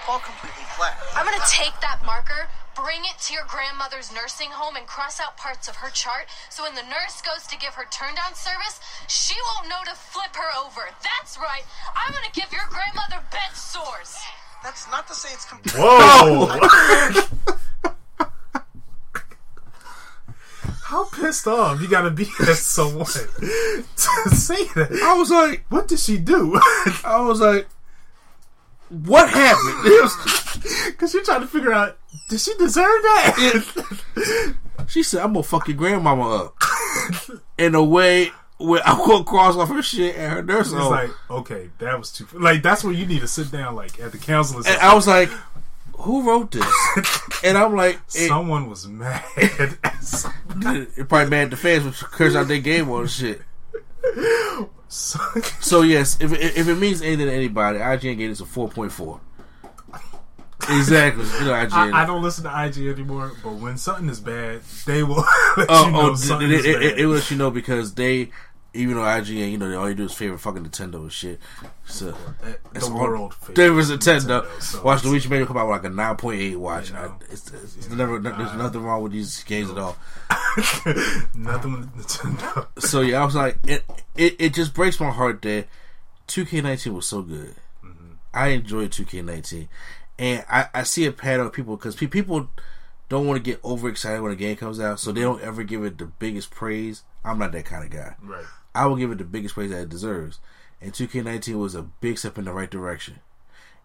[0.05, 0.97] The bully fall completely flat.
[1.17, 5.37] I'm gonna take that marker, bring it to your grandmother's nursing home, and cross out
[5.37, 8.81] parts of her chart so when the nurse goes to give her turn down service,
[9.09, 10.83] she won't know to flip her over.
[11.03, 11.65] That's right.
[11.97, 14.17] I'm gonna give your grandmother bed sores.
[14.63, 15.81] That's not to say it's completely.
[15.81, 16.59] Whoa!
[20.85, 25.01] How pissed off you gotta be at someone to say that?
[25.03, 26.61] I was like, What did she do?
[27.05, 27.67] I was like,
[28.89, 30.63] what happened?
[30.87, 31.99] Because you're trying to figure out,
[32.29, 34.55] did she deserve that?
[34.89, 36.57] she said, "I'm gonna fuck your grandmama up,"
[37.59, 40.93] in a way where I'm gonna cross off her shit and her nursing It's home.
[40.93, 42.27] like, okay, that was too.
[42.33, 44.67] Like, that's where you need to sit down, like, at the counselor's.
[44.67, 45.29] and I was like,
[45.99, 46.65] "Who wrote this?"
[47.45, 49.23] and I'm like, it, Someone was mad.
[49.37, 53.43] it probably mad at the fans out their game on shit.
[54.95, 58.47] So- So yes, if it, if it means anything to anybody, IGN gave this a
[58.47, 59.21] four point four.
[60.67, 61.93] Exactly, you know IGN.
[61.93, 65.17] I, I don't listen to IG anymore, but when something is bad, they will
[65.59, 66.83] let Oh, you know oh, something it, is it, bad.
[66.83, 68.31] it, it will let you know because they,
[68.75, 71.41] even though IGN, you know, they all you do is favorite fucking Nintendo and shit.
[71.87, 72.07] So
[72.43, 74.45] the that's all- world There was Nintendo.
[74.61, 76.57] so Watch it's- Luigi Mario come out with like a nine point eight.
[76.57, 77.17] Watch, You know.
[77.21, 78.19] I, it's, it's, it's never.
[78.19, 79.97] There's uh, nothing wrong with these games at all.
[81.35, 82.67] Nothing with Nintendo.
[82.81, 83.85] So yeah, I was like, it,
[84.17, 85.67] it, it just breaks my heart that
[86.29, 87.55] 2K19 was so good.
[87.85, 88.13] Mm-hmm.
[88.33, 89.69] I enjoyed 2K19,
[90.19, 92.49] and I, I see a pattern of people because pe- people
[93.09, 95.85] don't want to get overexcited when a game comes out, so they don't ever give
[95.85, 97.03] it the biggest praise.
[97.25, 98.15] I'm not that kind of guy.
[98.23, 98.45] Right.
[98.75, 100.41] I will give it the biggest praise that it deserves.
[100.81, 103.21] And 2K19 was a big step in the right direction.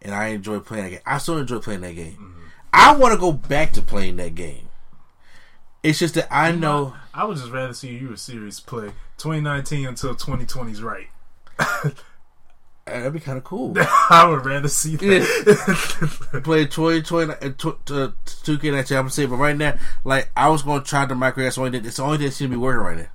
[0.01, 0.99] And I enjoy playing that game.
[1.05, 2.13] I still enjoy playing that game.
[2.13, 2.45] Mm-hmm.
[2.73, 4.69] I want to go back to playing that game.
[5.81, 6.95] It's just that I know.
[7.13, 11.07] I would just rather see you a series play 2019 until 2020's right.
[12.89, 13.75] Uh, that'd be kind of cool.
[14.09, 16.41] I would rather see that.
[16.43, 17.51] Play Toy Toy uh,
[17.91, 21.15] uh, Two K Night I'm saying, but right now, like I was gonna try the
[21.15, 21.43] micro.
[21.43, 21.87] That's the only thing.
[21.87, 23.07] It's the only thing that seems to be working right now.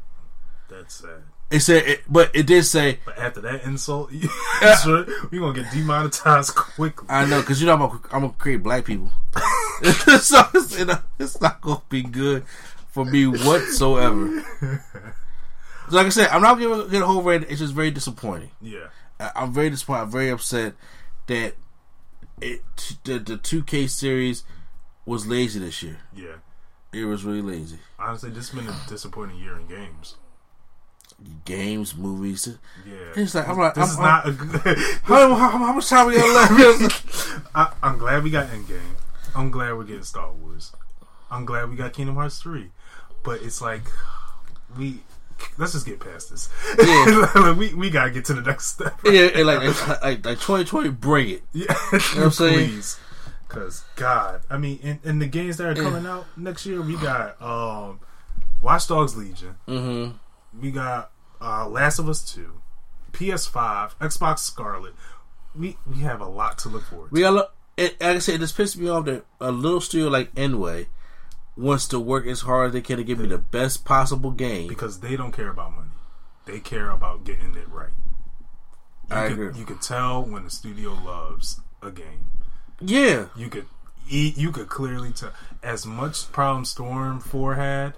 [0.69, 1.23] That's sad.
[1.55, 2.99] It said, it, but it did say.
[3.05, 4.11] But after that insult,
[4.63, 7.07] uh, sure, we gonna get demonetized quickly.
[7.09, 9.11] I know because you know I'm gonna, I'm gonna create black people,
[10.21, 12.45] so it's, you know, it's not gonna be good
[12.91, 14.45] for me whatsoever.
[15.91, 17.51] So like I said, I'm not gonna get a whole rating.
[17.51, 18.51] It's just very disappointing.
[18.63, 18.87] Yeah,
[19.21, 20.01] I'm very disappointed.
[20.05, 20.73] I'm very upset
[21.27, 21.57] that
[22.41, 22.63] it
[23.05, 24.45] the the 2K series
[25.05, 25.99] was lazy this year.
[26.17, 26.37] yeah.
[26.93, 27.81] It was really lazy.
[27.99, 30.15] Honestly, this has been a disappointing year in games.
[31.45, 32.49] Games, movies.
[32.87, 34.79] Yeah, It's like I'm like this I'm, is I'm- not a good.
[35.05, 37.41] how, how, how much time we got left?
[37.55, 38.81] I, I'm glad we got Endgame.
[39.35, 40.73] I'm glad we're getting Star Wars.
[41.31, 42.71] I'm glad we got Kingdom Hearts three.
[43.23, 43.83] But it's like
[44.77, 45.01] we
[45.59, 46.49] let's just get past this.
[46.79, 47.31] Yeah.
[47.35, 48.99] Like, we we gotta get to the next step.
[49.05, 51.43] yeah, and like, like like like 2020, bring it.
[51.53, 52.69] Yeah, what I'm saying?
[52.71, 52.99] please.
[53.49, 56.97] Cause God, I mean, in, in the games that are coming out next year, we
[56.97, 58.01] got um,
[58.63, 59.55] Watch Dogs Legion.
[59.69, 60.17] Mm-hmm.
[60.61, 61.11] We got
[61.45, 62.61] uh, Last of Us Two,
[63.13, 64.95] PS5, Xbox Scarlett.
[65.55, 67.09] We we have a lot to look forward.
[67.11, 67.15] to.
[67.15, 67.55] We got look.
[67.77, 70.87] It, like I said, just pissed me off that a little studio like nWay
[71.57, 74.69] wants to work as hard as they can to give me the best possible game.
[74.69, 75.91] because they don't care about money.
[76.47, 77.91] They care about getting it right.
[79.11, 79.59] You I could, agree.
[79.59, 82.27] You could tell when the studio loves a game.
[82.81, 83.67] Yeah, You could.
[84.07, 85.33] You could clearly tell.
[85.63, 87.95] As much problem Storm Four had,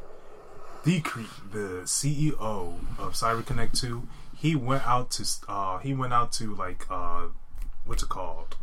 [0.87, 1.03] the
[1.51, 6.87] the CEO of CyberConnect Two, he went out to uh he went out to like
[6.89, 7.23] uh
[7.85, 8.57] what's it called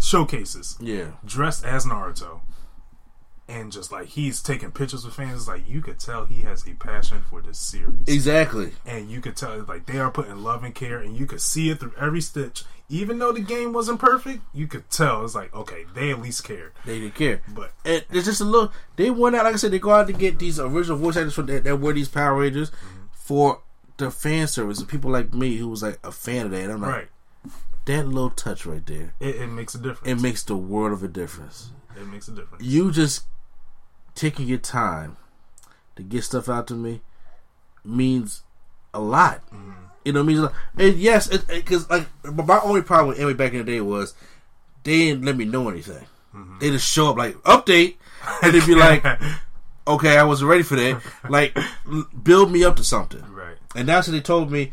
[0.00, 1.12] showcases yeah.
[1.24, 2.40] dressed as Naruto.
[3.52, 6.66] And just like he's taking pictures with fans, it's like you could tell he has
[6.66, 8.72] a passion for this series Exactly.
[8.86, 11.70] and you could tell like they are putting love and care and you could see
[11.70, 15.54] it through every stitch even though the game wasn't perfect you could tell it's like
[15.54, 17.40] okay they at least cared They didn't care.
[17.54, 18.72] but And it's just a little.
[18.96, 21.34] They went out, like I said, they go out to get these original voice actors
[21.34, 23.06] for that, that were these Power Rangers mm-hmm.
[23.12, 23.60] for
[23.98, 24.78] the fan service.
[24.78, 26.70] And people like me who was like a fan of that.
[26.70, 27.08] I'm like, right
[27.84, 30.08] that little touch right there, it, it makes a difference.
[30.08, 31.70] it makes the world of a difference.
[31.96, 33.24] it makes a difference You just
[34.14, 35.16] taking your time
[35.96, 37.00] to get stuff out to me
[37.84, 38.42] means
[38.94, 39.44] a lot.
[39.46, 39.72] Mm-hmm.
[40.04, 40.54] You know, what I mean, a lot.
[40.78, 44.14] and yes, because like my only problem with Emmy back in the day was
[44.82, 46.06] they didn't let me know anything.
[46.34, 46.58] Mm-hmm.
[46.58, 47.96] They just show up like update,
[48.42, 49.04] and they'd be like,
[49.86, 51.56] "Okay, I wasn't ready for that." Like,
[52.22, 53.22] build me up to something.
[53.32, 54.72] right And that's what they told me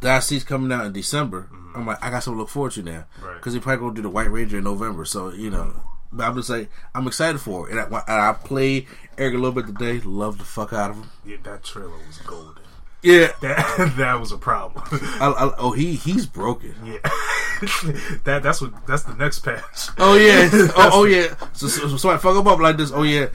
[0.00, 1.48] that I see's coming out in December.
[1.52, 1.76] Mm-hmm.
[1.76, 3.04] I'm like, I got something to look forward to now.
[3.22, 3.34] Right.
[3.36, 5.04] Because they probably going to do the White Ranger in November.
[5.04, 5.74] So, you know,
[6.12, 7.72] but I'm just like, I'm excited for it.
[7.72, 8.86] And I, and I played
[9.18, 10.00] Eric a little bit today.
[10.04, 11.10] Love the fuck out of him.
[11.24, 12.62] yeah that trailer was golden
[13.02, 13.32] Yeah.
[13.40, 14.84] that that was a problem
[15.20, 16.74] I, I, oh, he he's broken.
[16.84, 16.98] yeah
[18.24, 20.48] that that's what that's the next patch Oh, yeah.
[20.52, 21.34] oh, oh, yeah.
[21.52, 22.90] So, so, so somebody fuck him up like this.
[22.92, 23.26] Oh, yeah.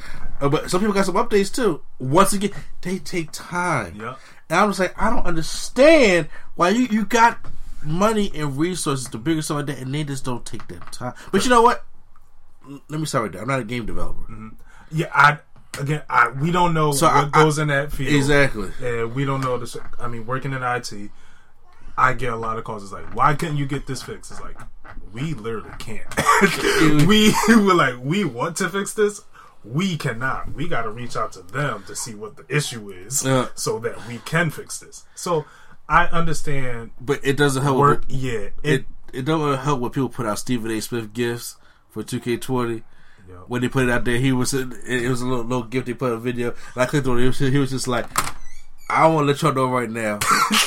[0.42, 1.82] Uh, but some people got some updates too.
[2.00, 2.52] Once again,
[2.82, 3.96] they take time.
[3.96, 4.20] Yep.
[4.50, 7.40] And I'm just like, I don't understand why you, you got
[7.84, 11.14] money and resources to bigger stuff like that, and they just don't take that time.
[11.32, 11.86] But you know what?
[12.90, 13.42] Let me start with that.
[13.42, 14.22] I'm not a game developer.
[14.22, 14.50] Mm-hmm.
[14.92, 15.38] yeah i
[15.80, 18.72] again i we don't know So what I- goes in that field Exactly.
[18.82, 19.78] and we don't know this.
[20.00, 20.92] I mean, working in IT,
[21.98, 22.84] I get a lot of calls.
[22.84, 24.32] It's like, why couldn't you get this fixed?
[24.32, 24.58] It's like,
[25.14, 26.06] we literally can't.
[27.08, 29.22] we were like, we want to fix this.
[29.64, 30.54] We cannot.
[30.54, 33.48] We got to reach out to them to see what the issue is, Yeah.
[33.56, 35.06] so that we can fix this.
[35.16, 35.46] So
[35.90, 36.92] I understand.
[37.02, 37.78] But it doesn't help.
[37.78, 38.32] Work, With, yeah.
[38.40, 40.80] It, it it don't help when people put out Stephen A.
[40.82, 41.56] Smith gifts
[41.98, 42.84] for 2K20.
[43.28, 43.36] Yeah.
[43.48, 45.88] When they put it out there, he was it, it was a little, little gift
[45.88, 46.50] they put a video.
[46.76, 47.22] And I clicked on it.
[47.22, 48.06] He was, he was just like,
[48.90, 50.20] "I want to let y'all know right now,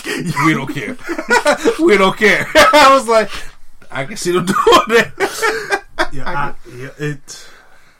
[0.44, 0.97] we don't care.
[1.81, 3.31] we don't care." I was like,
[3.90, 4.57] "I can see them doing
[4.89, 7.47] that." yeah, I, yeah, it,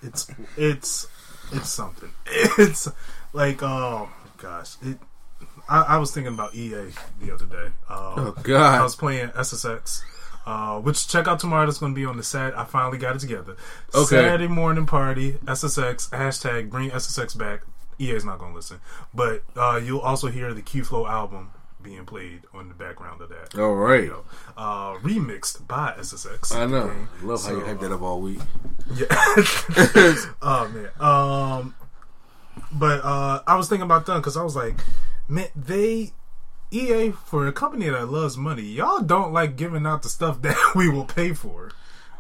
[0.03, 1.07] it's, it's,
[1.53, 2.11] it's something.
[2.27, 2.87] It's
[3.33, 4.99] like, oh gosh, it.
[5.71, 6.91] I, I was thinking about EA
[7.23, 7.67] the other day.
[7.89, 8.81] Um, Oh, God.
[8.81, 10.03] I was playing SSX,
[10.47, 11.67] uh, which check out tomorrow.
[11.67, 12.57] That's going to be on the set.
[12.59, 13.57] I finally got it together.
[13.95, 14.05] Okay.
[14.17, 15.33] Saturday morning party.
[15.45, 17.63] SSX hashtag bring SSX back.
[17.99, 18.81] EA is not going to listen,
[19.13, 21.51] but uh, you'll also hear the Q Flow album
[21.83, 23.59] being played on the background of that.
[23.59, 24.11] All right.
[24.57, 26.55] Uh, remixed by SSX.
[26.55, 26.77] I know.
[26.85, 26.97] Okay.
[27.23, 28.41] Love how you So, hype that up all week.
[28.95, 29.07] yeah.
[30.43, 30.91] oh man.
[31.01, 31.75] Um,
[32.73, 34.81] but uh, I was thinking about them because I was like,
[35.29, 36.13] man, they
[36.73, 40.73] EA for a company that loves money, y'all don't like giving out the stuff that
[40.75, 41.73] we will pay for,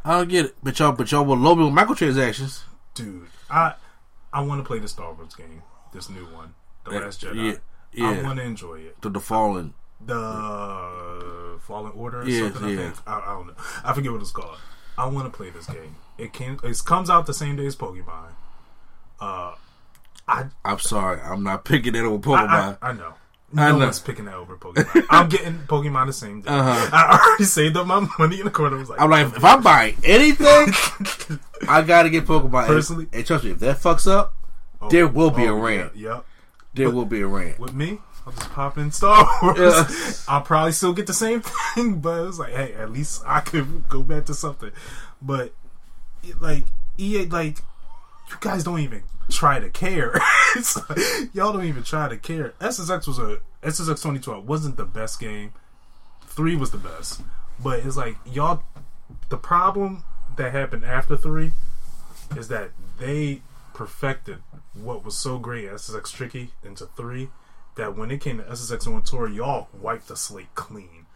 [0.04, 2.62] I don't get it, but y'all, but y'all will with microtransactions.
[2.94, 3.26] dude.
[3.50, 3.74] I
[4.32, 5.62] I want to play the Star Wars game,
[5.92, 6.54] this new one,
[6.84, 7.58] The Yeah, Last Jedi.
[7.92, 9.00] yeah, I want to enjoy it.
[9.02, 9.74] To the fallen.
[10.04, 12.64] the Fallen Order or Yeah, something.
[12.64, 12.76] I yeah.
[12.92, 13.54] think I, I don't know.
[13.84, 14.58] I forget what it's called.
[14.96, 15.96] I want to play this game.
[16.18, 16.58] It came.
[16.62, 18.32] It comes out the same day as Pokemon.
[19.20, 19.54] Uh,
[20.28, 22.78] I I'm sorry, I'm not picking it over I, Pokemon.
[22.82, 23.14] I, I know.
[23.56, 23.84] I No know.
[23.86, 25.06] one's picking that over Pokemon.
[25.10, 26.50] I'm getting Pokemon the same day.
[26.50, 26.90] Uh-huh.
[26.92, 28.76] I already saved up my money in the corner.
[28.76, 30.46] I was like, I'm like, if I'm buying anything,
[31.68, 32.66] I gotta get Pokemon.
[32.66, 34.34] Personally- and, and trust me, if that fucks up,
[34.80, 35.96] oh, there will be a oh, rant.
[35.96, 36.26] Yeah, yep.
[36.74, 37.58] there will be a rant.
[37.58, 39.58] With me, I'll just pop in Star Wars.
[39.58, 40.12] Yeah.
[40.28, 43.88] I'll probably still get the same thing, but it's like, hey, at least I could
[43.88, 44.70] go back to something.
[45.20, 45.52] But
[46.22, 46.66] it, like
[46.98, 47.58] EA, like
[48.28, 49.02] you guys don't even
[49.40, 50.12] try to care.
[50.56, 50.98] like,
[51.32, 52.52] y'all don't even try to care.
[52.60, 55.52] SSX was a SSX 2012 wasn't the best game.
[56.26, 57.22] Three was the best,
[57.62, 58.62] but it's like y'all.
[59.30, 60.04] The problem
[60.36, 61.52] that happened after three
[62.36, 63.40] is that they
[63.72, 64.38] perfected
[64.74, 67.30] what was so great SSX Tricky into three
[67.76, 71.06] that when it came to SSX on tour, y'all wiped the slate clean.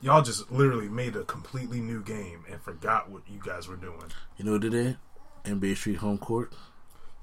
[0.00, 4.04] Y'all just literally made a completely new game and forgot what you guys were doing.
[4.36, 4.96] You know what they did?
[5.44, 6.52] NBA Street Home Court.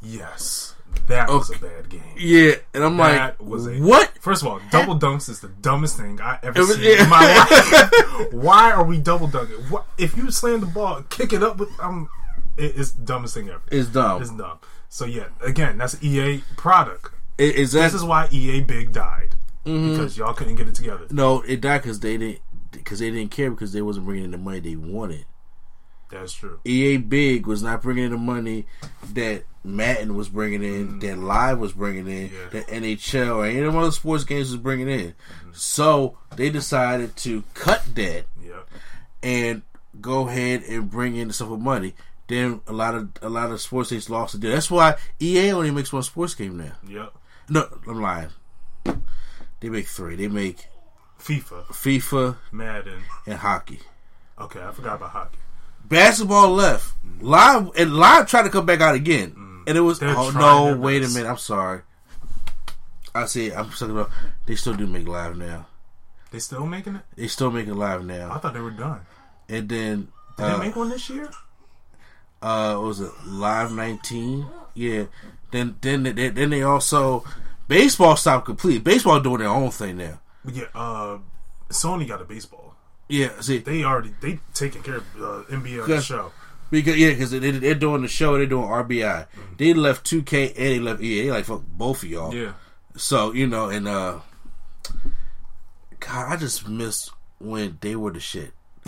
[0.02, 0.76] Yes,
[1.08, 2.02] that was a bad game.
[2.18, 4.12] Yeah, and I'm That like, was a what?
[4.22, 7.20] First of all, double dunks is the dumbest thing I ever was- seen in my
[8.22, 8.34] life.
[8.34, 9.58] Why are we double dunking?
[9.70, 12.08] What, if you slam the ball, kick it up with um,
[12.58, 13.62] it, it's the dumbest thing ever.
[13.72, 14.22] It's dumb.
[14.22, 14.60] It's dumb.
[14.90, 17.14] So yeah, again, that's an EA product.
[17.38, 19.36] It- is that This is why EA Big died
[19.66, 19.92] Mm-hmm.
[19.92, 21.06] because y'all couldn't get it together.
[21.12, 21.42] no?
[21.42, 22.40] It died because they didn't
[22.72, 25.26] because they didn't care because they wasn't bringing in the money they wanted.
[26.10, 26.60] That's true.
[26.66, 28.66] EA Big was not bringing in the money
[29.14, 31.00] that Madden was bringing in, mm-hmm.
[31.00, 32.32] that Live was bringing in.
[32.34, 32.50] Yeah.
[32.52, 35.10] that NHL or any of the other sports games was bringing in.
[35.12, 35.50] Mm-hmm.
[35.54, 38.70] So they decided to cut that Yep.
[39.24, 39.62] and
[40.02, 41.94] go ahead and bring in the stuff with money.
[42.28, 44.52] Then a lot of a lot of sports games lost the deal.
[44.52, 46.74] That's why EA only makes one sports game now.
[46.88, 47.14] Yep.
[47.50, 48.30] No, I'm lying.
[49.60, 50.16] They make three.
[50.16, 50.68] They make
[51.20, 53.02] FIFA, FIFA Madden.
[53.26, 53.80] and hockey.
[54.40, 55.38] Okay, I forgot about hockey.
[55.90, 56.94] Basketball left.
[57.22, 59.36] Live and live tried to come back out again,
[59.68, 60.02] and it was Mm.
[60.02, 60.78] They're oh no!
[60.78, 61.28] Wait a minute.
[61.30, 61.82] I'm sorry.
[63.14, 63.52] I see.
[63.52, 64.12] I'm talking about.
[64.46, 65.68] They still do make live now.
[66.32, 67.02] They still making it?
[67.16, 68.32] They still make it live now.
[68.32, 69.02] I thought they were done.
[69.50, 70.08] And then
[70.38, 71.30] Did uh, they make one this year?
[72.42, 74.46] uh, what was it live 19?
[74.76, 75.06] Yeah.
[75.52, 77.24] Then then they, then they also
[77.68, 78.80] baseball stopped completely.
[78.80, 80.22] Baseball doing their own thing now.
[80.46, 81.18] Yeah, uh,
[81.70, 82.69] Sony got a baseball.
[83.10, 83.40] Yeah.
[83.42, 86.32] See, They already they taking care of uh, NBA on the show.
[86.72, 89.26] Because yeah, because they, they're doing the show, they're doing RBI.
[89.58, 91.24] They left 2K and they left EA.
[91.24, 92.34] They like fuck both of y'all.
[92.34, 92.54] Yeah.
[92.96, 94.20] So you know, and uh,
[96.00, 98.52] God, I just missed when they were the shit.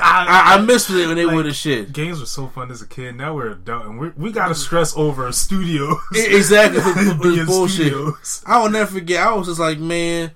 [0.00, 1.92] I, I missed it when they were the shit.
[1.92, 3.14] Games were so fun as a kid.
[3.16, 5.98] Now we're adult, and we we got to stress over studios.
[6.14, 7.88] Exactly, for- for Being this bullshit.
[7.88, 8.42] studios.
[8.46, 9.26] I will never forget.
[9.26, 10.32] I was just like, man,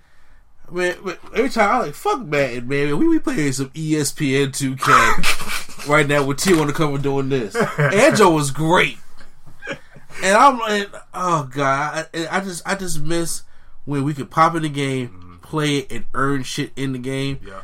[0.71, 0.97] man.
[1.05, 2.99] but Every time I like fuck Madden, man.
[2.99, 7.55] We be playing some ESPN 2K right now with T on the cover doing this.
[7.55, 8.99] Anjo was great,
[10.23, 13.43] and I'm like, oh god, I, I just I just miss
[13.85, 15.37] when we could pop in the game, mm-hmm.
[15.37, 17.41] play it, and earn shit in the game.
[17.47, 17.63] Yeah.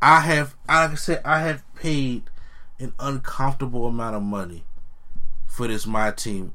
[0.00, 2.24] I have, like I said, I have paid
[2.78, 4.64] an uncomfortable amount of money
[5.46, 6.52] for this my team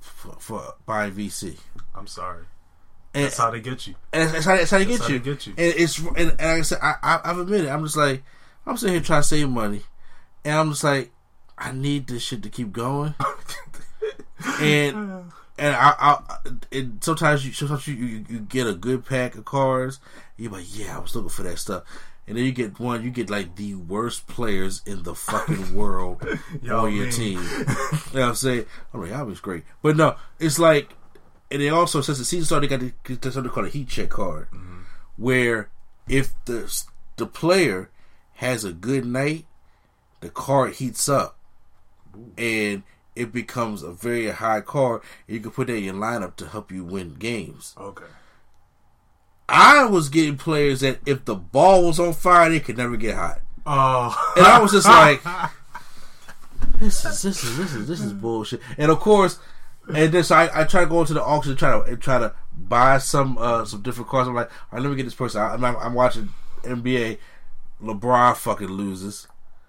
[0.00, 1.58] for, for buying VC.
[1.94, 2.44] I'm sorry.
[3.16, 3.94] And, That's how they get you.
[4.12, 5.18] and that's, how, that's how they get how you.
[5.18, 5.54] they get you.
[5.56, 8.22] And it's and, and like I said, I, I, I've admitted, I'm just like,
[8.66, 9.80] I'm sitting here trying to save money,
[10.44, 11.10] and I'm just like,
[11.56, 13.14] I need this shit to keep going.
[14.60, 16.18] and and I, I
[16.70, 19.98] and sometimes you sometimes you, you you get a good pack of cards.
[20.36, 21.84] You're like, yeah, I was looking for that stuff.
[22.28, 26.22] And then you get one, you get like the worst players in the fucking world
[26.68, 27.10] on your mean.
[27.10, 27.38] team.
[27.58, 27.74] you know
[28.12, 28.66] what I'm saying?
[28.92, 29.64] I'm like, that was great.
[29.80, 30.92] But no, it's like,
[31.50, 32.70] and they also, since the season started,
[33.04, 34.48] they got something called a heat check card,
[35.16, 35.68] where
[36.08, 36.72] if the
[37.16, 37.90] the player
[38.34, 39.46] has a good night,
[40.20, 41.38] the card heats up,
[42.36, 42.82] and
[43.14, 45.00] it becomes a very high card.
[45.26, 47.74] And you can put that in your lineup to help you win games.
[47.78, 48.04] Okay.
[49.48, 53.14] I was getting players that if the ball was on fire, they could never get
[53.14, 54.32] hot, Oh.
[54.36, 55.22] and I was just like,
[56.80, 58.60] this is this is this is this is bullshit.
[58.76, 59.38] And of course,
[59.88, 62.00] and then so I, I try to go into the auction and try to and
[62.00, 64.28] try to buy some uh some different cars.
[64.28, 65.40] I'm like, all right, let me get this person.
[65.40, 66.30] I, I'm, I'm watching
[66.62, 67.18] NBA.
[67.82, 69.28] LeBron fucking loses.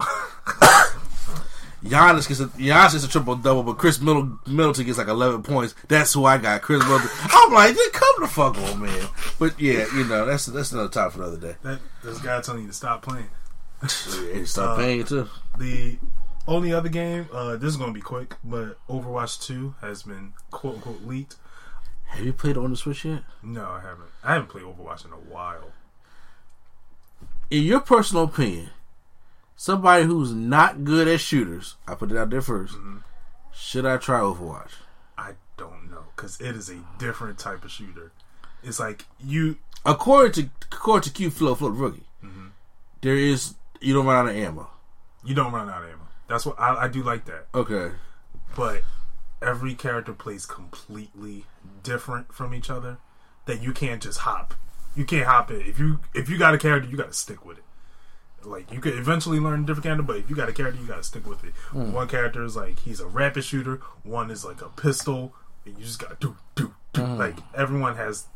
[1.84, 5.74] Giannis gets a Giannis gets a triple double, but Khris Middleton, gets like eleven points.
[5.86, 7.10] That's who I got, Khris Middleton.
[7.30, 9.06] I'm like, come the fuck on, man.
[9.38, 11.56] But yeah, you know, that's that's another topic for another day.
[11.62, 13.28] that, this guy telling you to stop playing.
[14.34, 15.28] Yeah, stop paying too.
[15.56, 15.98] The
[16.48, 20.32] only other game, uh, this is going to be quick, but Overwatch 2 has been
[20.50, 21.36] quote unquote leaked.
[22.06, 23.22] Have you played on the Switch yet?
[23.42, 24.08] No, I haven't.
[24.24, 25.72] I haven't played Overwatch in a while.
[27.50, 28.70] in your personal opinion,
[29.56, 33.02] somebody who's not good at shooters, I put it out there 1st
[33.52, 34.70] should I try Overwatch?
[35.16, 38.12] I don't know because it is a different type of shooter.
[38.62, 42.04] It's like you According to according to Q Flow Flow Rookie,
[43.00, 44.70] there is you don't run out of ammo.
[45.24, 46.07] you don't run out of ammo.
[46.28, 47.46] That's what I, I do like that.
[47.54, 47.90] Okay.
[48.56, 48.82] But
[49.40, 51.46] every character plays completely
[51.82, 52.98] different from each other.
[53.46, 54.54] That you can't just hop.
[54.94, 55.66] You can't hop it.
[55.66, 57.64] If you if you got a character, you got to stick with it.
[58.44, 60.86] Like you could eventually learn a different character, but if you got a character, you
[60.86, 61.54] got to stick with it.
[61.72, 63.76] One character is like he's a rapid shooter.
[64.02, 65.34] One is like a pistol.
[65.64, 67.06] And you just got to do do do.
[67.06, 68.26] Like everyone has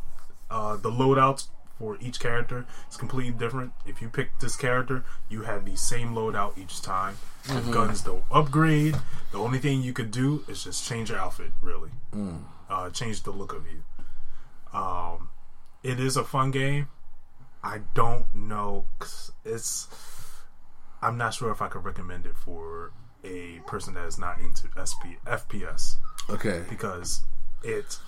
[0.50, 1.48] uh, the loadouts
[1.82, 3.72] for each character is completely different.
[3.84, 7.16] If you pick this character, you have the same loadout each time.
[7.48, 8.94] The guns don't upgrade.
[9.32, 11.90] The only thing you could do is just change your outfit, really.
[12.70, 13.82] Uh, change the look of you.
[14.78, 15.30] Um,
[15.82, 16.86] it is a fun game.
[17.64, 18.84] I don't know.
[19.44, 19.88] It's.
[21.02, 22.92] I'm not sure if I could recommend it for
[23.24, 25.96] a person that is not into SP, FPS
[26.30, 26.62] Okay.
[26.70, 27.22] because
[27.64, 27.98] it's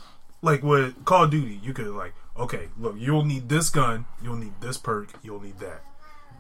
[0.45, 4.37] like with Call of Duty, you could like, okay, look, you'll need this gun, you'll
[4.37, 5.83] need this perk, you'll need that,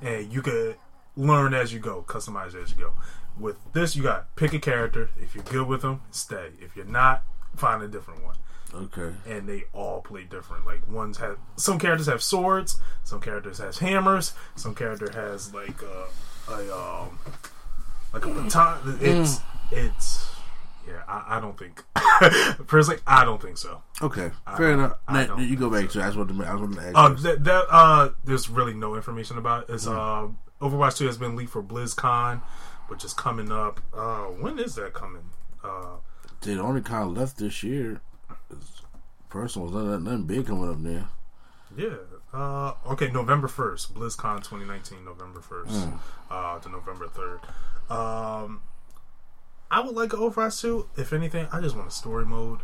[0.03, 0.77] and you could
[1.17, 2.93] learn as you go, customize as you go.
[3.39, 5.11] With this, you got pick a character.
[5.21, 6.51] If you're good with them, stay.
[6.61, 7.25] If you're not,
[7.57, 8.37] find a different one.
[8.73, 9.15] Okay.
[9.27, 10.67] And they all play different.
[10.67, 15.81] Like ones have some characters have swords, some characters has hammers, some character has like
[15.83, 17.19] a, a um
[18.13, 18.99] like a baton.
[19.01, 19.41] It's
[19.71, 20.34] it's
[20.87, 21.03] yeah.
[21.09, 21.83] I, I don't think
[22.67, 23.01] personally.
[23.07, 23.83] I don't think so.
[24.03, 24.31] Okay.
[24.57, 24.93] Fair I- enough.
[25.09, 26.01] I Now, you go back to.
[26.03, 26.43] I just wanted to.
[26.45, 26.97] I just wanted to ask.
[26.97, 29.73] Uh, that, that uh, there's really no information about it.
[29.75, 30.29] It's uh,
[30.61, 32.41] Overwatch 2 has been leaked for BlizzCon,
[32.89, 33.81] which is coming up.
[33.93, 35.25] Uh, when is that coming?
[35.63, 35.97] Uh,
[36.43, 38.01] They only kind of left this year.
[38.51, 38.83] It's
[39.31, 41.09] Personal, nothing, nothing big coming up there.
[41.77, 41.97] yeah.
[42.33, 43.93] Uh, okay, November 1st.
[43.93, 45.99] BlizzCon 2019, November 1st
[46.31, 47.41] uh, to November 3rd.
[47.93, 48.61] Um,
[49.75, 50.89] I would like an Overwatch 2.
[50.97, 52.61] If anything, I just want a story mode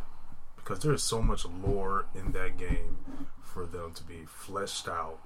[0.54, 2.98] because there is so much lore in that game
[3.42, 5.18] for them to be fleshed out.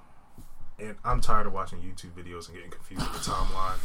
[0.79, 3.77] And I'm tired of watching YouTube videos and getting confused with the timeline.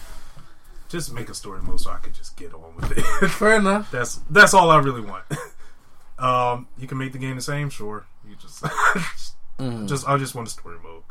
[0.88, 3.04] Just make a story mode so I could just get on with it.
[3.32, 3.92] Fair enough.
[3.92, 5.26] that's that's all I really want.
[6.20, 8.06] um, you can make the game the same, sure.
[8.26, 8.64] You just
[9.90, 11.04] just I just want a story mode.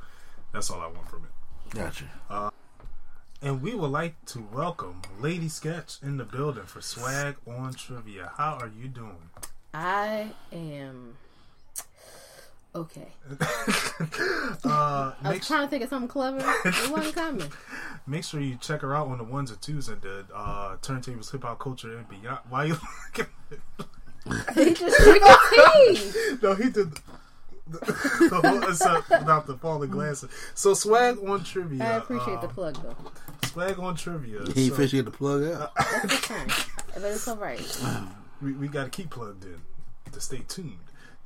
[0.54, 1.76] That's all I want from it.
[1.76, 2.06] Gotcha.
[3.40, 8.32] And we would like to welcome Lady Sketch in the building for Swag on Trivia.
[8.36, 9.30] How are you doing?
[9.72, 11.14] I am
[12.74, 13.08] okay.
[14.64, 16.38] Uh, I was trying to think of something clever.
[16.64, 17.50] It wasn't coming.
[18.06, 21.30] make sure you check her out on the ones and twos at the uh, Turntables
[21.32, 22.40] Hip Hop Culture and Beyond.
[22.48, 22.76] Why you
[23.16, 23.32] looking?
[24.54, 26.38] He just tea.
[26.42, 26.88] no, he did.
[27.70, 27.78] The,
[28.30, 30.30] the whole, except without the falling glasses.
[30.54, 31.84] So swag on trivia.
[31.84, 32.96] I appreciate the plug though.
[33.46, 34.40] swag on trivia.
[34.54, 35.74] He ain't So- fish get the plug out.
[35.76, 36.48] That's fine.
[36.94, 37.80] But it's all right.
[38.42, 39.60] we, we got to keep plugged in
[40.12, 40.78] to stay tuned.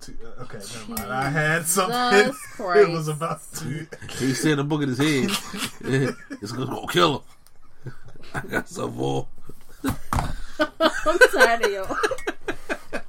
[0.02, 1.12] To, uh, okay, never mind.
[1.12, 2.34] I had something.
[2.58, 3.86] it was about to.
[4.18, 5.30] He said the book in his head.
[6.42, 7.24] it's gonna kill
[7.84, 7.94] him.
[8.34, 9.28] I got some more.
[9.84, 11.96] I'm tired of y'all.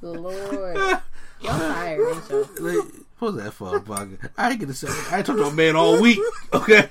[0.02, 0.76] Lord.
[0.76, 2.48] Y'all tired, ain't y'all?
[2.60, 2.84] Like,
[3.24, 3.80] what's that for?
[3.80, 4.30] Fucker?
[4.36, 4.88] I ain't gonna say.
[5.10, 6.18] I ain't talked to a man all week.
[6.52, 6.88] Okay.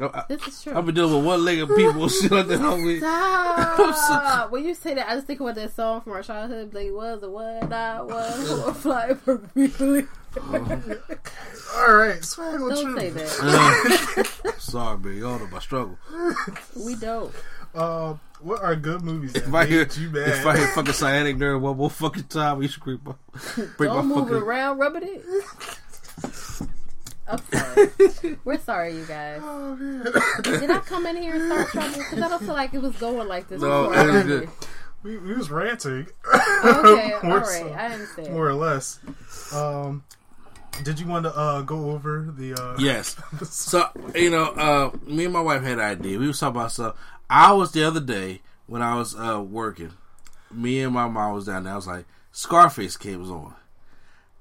[0.00, 0.74] I, This is true.
[0.74, 2.98] I've been dealing with one legged people and shit like that all week.
[3.00, 4.50] Stop.
[4.50, 6.72] When you say that, I just think about that song from our childhood.
[6.74, 10.02] Like, was a what I was, or fly for people.
[10.36, 10.96] Oh.
[11.76, 13.24] All right, swag on Don't say trivia.
[13.24, 14.28] that.
[14.44, 15.16] Uh, sorry, man.
[15.18, 15.96] Y'all know my struggle.
[16.74, 17.32] We don't.
[17.74, 20.28] Uh, what are good movies that If I hear, you mad?
[20.28, 23.14] if I hear fucking cyanic during one more fucking time, you should creep my,
[23.76, 24.42] break Don't my move fucking.
[24.42, 25.24] around, rub it.
[27.26, 28.36] I'm sorry.
[28.44, 29.40] We're sorry, you guys.
[29.42, 29.76] Oh,
[30.42, 31.98] Did I come in here and start trouble?
[31.98, 33.62] Because I don't feel like it was going like this.
[33.62, 34.48] No, before it was good.
[35.02, 36.06] we, we was ranting.
[36.64, 37.46] Okay, all More right.
[37.46, 37.68] so.
[37.70, 38.30] I understand.
[38.32, 39.00] more or less.
[39.54, 40.04] Um,
[40.82, 42.54] did you want to uh, go over the?
[42.54, 43.16] Uh, Yes.
[43.48, 46.18] So you know, uh, me and my wife had an idea.
[46.18, 46.96] We was talking about stuff.
[47.28, 49.92] I was the other day when I was uh, working.
[50.50, 51.72] Me and my mom was down there.
[51.72, 53.54] I was like, Scarface came on.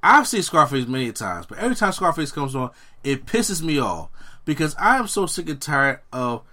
[0.01, 2.71] I've seen Scarface many times, but every time Scarface comes on,
[3.03, 4.09] it pisses me off
[4.45, 6.43] because I am so sick and tired of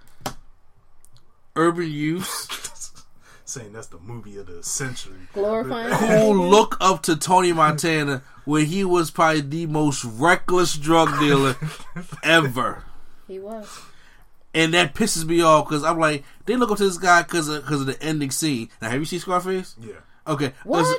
[1.55, 2.47] urban youth
[3.45, 5.19] saying that's the movie of the century.
[5.33, 5.91] Glorifying.
[5.93, 11.55] who look up to Tony Montana when he was probably the most reckless drug dealer
[12.23, 12.83] ever.
[13.27, 13.81] He was.
[14.53, 17.47] And that pisses me off because I'm like, they look up to this guy because
[17.47, 18.69] of, cause of the ending scene.
[18.81, 19.75] Now, have you seen Scarface?
[19.79, 19.93] Yeah,
[20.27, 20.79] Okay, What?
[20.81, 20.97] listen,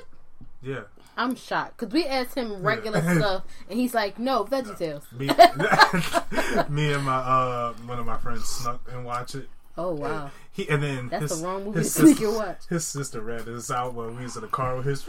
[0.62, 0.80] yeah.
[1.16, 5.26] I'm shocked because we asked him regular stuff, and he's like, "No, Veggie Tales." Me,
[6.68, 9.48] me and my uh one of my friends snuck and watch it.
[9.76, 12.36] Oh wow, He and then that's his, the wrong movie to his sneak sister- and
[12.36, 12.58] watch.
[12.68, 15.04] His sister read this out when we was in the car with his.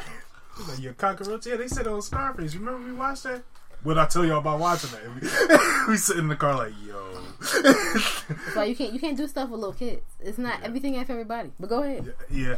[0.58, 1.46] He's like, "You cockroach?
[1.46, 2.54] Yeah, they said it on Scarface.
[2.56, 3.44] Remember we watched that?
[3.84, 5.86] What I tell y'all about watching that?
[5.88, 9.28] We, we sit in the car like, yo, It's like you can't you can't do
[9.28, 10.02] stuff with little kids.
[10.22, 11.52] It's not everything ain't for everybody.
[11.60, 12.14] But go ahead.
[12.32, 12.58] yeah.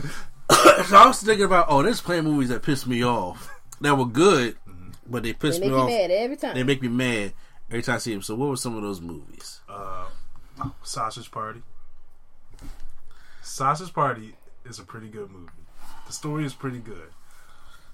[0.86, 4.04] So I was thinking about, oh, there's playing movies that pissed me off that were
[4.06, 4.56] good,
[5.08, 5.88] but they They pissed make me off.
[5.88, 6.54] mad every time.
[6.54, 7.32] They make me mad
[7.70, 8.22] every time I see them.
[8.22, 9.60] So what were some of those movies?
[9.68, 10.06] Uh,
[10.82, 11.62] Sausage Party.
[13.42, 14.34] Sausage Party
[14.64, 15.50] is a pretty good movie.
[16.06, 17.10] The story is pretty good,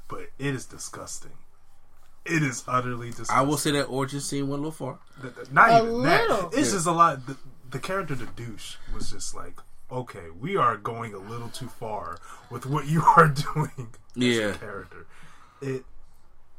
[0.09, 1.33] but it is disgusting.
[2.27, 3.37] It is utterly disgusting.
[3.37, 4.99] I will say that origin scene went a little far.
[5.23, 6.29] Th- th- Not A even that.
[6.29, 6.47] little.
[6.49, 6.75] It's Yeah.
[6.77, 7.27] just a lot.
[7.27, 7.37] The,
[7.71, 9.59] the character, the douche, was just like,
[9.91, 12.19] okay, we are going a little too far
[12.51, 13.89] with what you are doing.
[14.17, 14.47] As Yeah.
[14.49, 15.07] a character.
[15.63, 15.85] It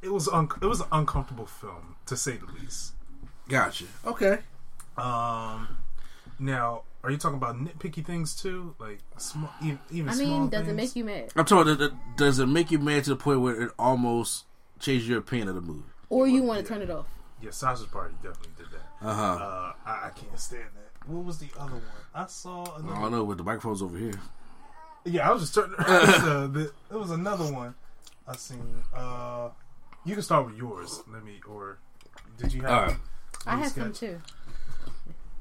[0.02, 2.94] it was un- it was an uncomfortable film to say the least.
[3.48, 3.86] Gotcha.
[4.06, 4.40] Okay.
[4.98, 5.78] Um,
[6.40, 10.50] now, are you talking about nitpicky things too, like small, even, even I small mean,
[10.50, 10.76] does it things?
[10.78, 11.74] make you mad, I'm talking.
[11.74, 14.46] About, does it make you mad to the point where it almost
[14.82, 15.84] changes your opinion of the movie?
[16.12, 17.08] or you want to turn it off?
[17.42, 19.08] Yeah, Sausage Party definitely did that.
[19.08, 19.44] Uh huh.
[19.44, 21.10] Uh, I, I can't stand that.
[21.10, 21.84] What was the other one?
[22.14, 22.94] I saw another.
[22.94, 24.14] I don't know, but the microphone's over here.
[25.06, 25.76] Yeah, I was just turning.
[25.80, 27.74] uh, the, there was another one
[28.28, 28.84] I seen.
[28.94, 29.50] Uh,
[30.06, 31.02] you can start with yours.
[31.12, 31.40] Let me.
[31.50, 31.80] Or
[32.38, 32.72] did you have?
[32.72, 32.98] All right.
[33.48, 34.22] I any have some too.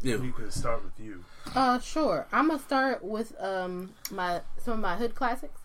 [0.01, 0.17] Yeah.
[0.17, 1.25] We could start with you.
[1.55, 2.27] Uh, sure.
[2.33, 5.61] I'm gonna start with um my some of my hood classics.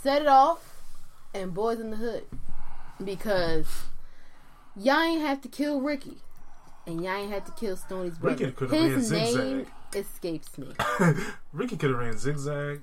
[0.00, 0.82] Set it off
[1.34, 2.24] and Boys in the Hood
[3.04, 3.66] because
[4.76, 6.18] y'all ain't have to kill Ricky
[6.86, 8.44] and y'all ain't have to kill Stoney's brother.
[8.46, 9.66] Ricky could've ran His name zigzag.
[9.94, 10.72] escapes me.
[11.52, 12.82] Ricky could have ran zigzag.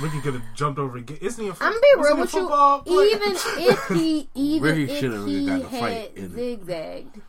[0.00, 0.96] Ricky could have jumped over.
[0.96, 1.52] a Isn't he a?
[1.52, 2.40] I'm gonna be real a with you.
[2.40, 3.08] football player?
[3.16, 7.20] Even if he, even Ricky if should've he got had zigzagged,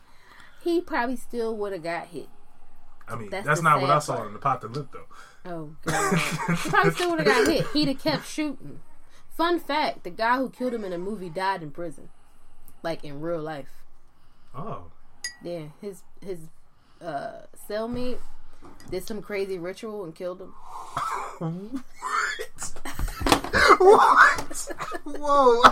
[0.62, 2.28] he probably still would have got hit.
[3.06, 4.26] I mean, That's that's, not what I saw part.
[4.28, 5.06] in the pot to lip though.
[5.50, 7.66] Oh god, he probably still would have got hit.
[7.74, 8.80] He'd have kept shooting.
[9.36, 12.08] Fun fact: the guy who killed him in the movie died in prison,
[12.82, 13.68] like in real life.
[14.54, 14.84] Oh,
[15.42, 16.38] Yeah, his his
[17.00, 18.18] uh, cellmate
[18.90, 20.52] did some crazy ritual and killed him.
[21.38, 21.82] what?
[23.78, 24.68] what?
[25.04, 25.62] Whoa!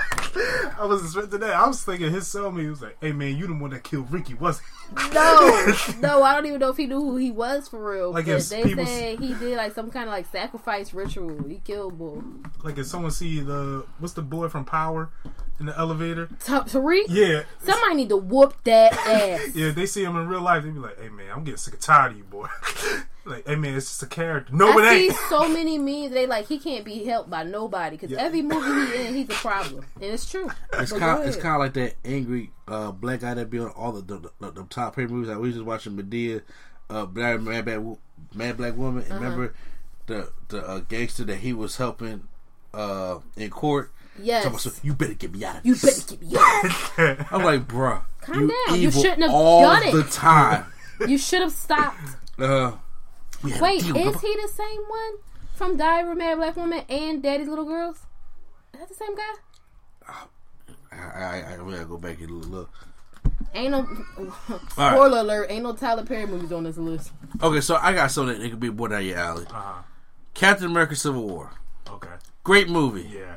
[0.78, 1.54] I was expecting that.
[1.54, 4.34] I was thinking his cellmate was like, "Hey man, you the one that killed Ricky,
[4.34, 4.66] wasn't?"
[5.12, 8.12] No, no, I don't even know if he knew who he was for real.
[8.12, 11.42] Like, if they people- say he did like some kind of like sacrifice ritual.
[11.48, 12.22] He killed bull.
[12.62, 15.10] Like if someone see the what's the boy from Power
[15.58, 16.28] in the elevator?
[16.44, 19.54] Ta- Tariq, Yeah, somebody need to whoop that ass.
[19.54, 19.70] yeah.
[19.70, 20.64] They see him in real life.
[20.64, 22.46] They be like, "Hey man, I'm getting sick and tired of you, boy."
[23.24, 25.16] like, "Hey man, it's just a character." No, I it see ain't.
[25.30, 26.12] so many memes.
[26.12, 28.20] They like he can't be helped by nobody because Yeah.
[28.22, 30.50] every movie he in, he's a problem, and it's true.
[30.74, 31.22] It's But kind.
[31.22, 34.02] go It's kind of like that angry uh, black guy that be on all the
[34.02, 35.28] the, the, the top paid movies.
[35.28, 36.42] Like we was just watching Madea,
[36.90, 37.98] uh, Mad, Mad, Bad Wo-
[38.34, 39.04] Mad Black Woman.
[39.04, 39.14] Uh-huh.
[39.14, 39.54] Remember
[40.06, 42.28] the the uh, gangster that he was helping
[42.74, 43.90] uh, in court.
[44.20, 44.44] Yes.
[44.44, 47.32] Talking about, "So you better get me out of You better get me up.
[47.32, 48.80] I'm like, bruh, Calm you down.
[48.80, 49.92] You shouldn't have all done it.
[49.92, 50.66] the time.
[51.06, 51.98] You should have stopped.
[52.38, 52.72] Uh,
[53.42, 54.18] we had a Wait, deal, is brother.
[54.26, 55.12] he the same one
[55.54, 57.96] from Diary of a Mad Black Woman and Daddy's Little Girls?
[58.74, 59.22] Is that the same guy?
[60.06, 62.70] I, I, I gotta go back and look.
[63.54, 63.80] Ain't no
[64.18, 64.60] right.
[64.70, 65.46] spoiler alert.
[65.50, 67.10] Ain't no Tyler Perry movies on this list.
[67.42, 69.46] Okay, so I got something that could be more down your alley.
[69.46, 69.82] Uh-huh.
[70.34, 71.50] Captain America: Civil War,
[71.88, 72.08] Okay.
[72.46, 73.10] Great movie.
[73.16, 73.32] Yeah.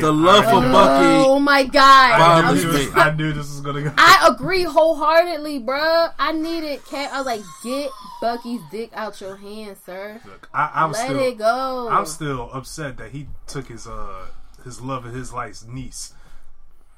[0.00, 1.06] The love for Bucky.
[1.28, 2.20] Oh my god!
[2.20, 3.92] I knew, this, I knew this was gonna go.
[3.98, 6.12] I agree wholeheartedly, bruh.
[6.18, 7.12] I needed Cap.
[7.12, 7.90] I was like, get
[8.22, 10.20] Bucky's dick out your hand, sir.
[10.24, 11.18] Look, I, I'm Let still.
[11.18, 11.88] it go.
[11.90, 14.26] I'm still upset that he took his uh
[14.64, 16.14] his love of his life's niece.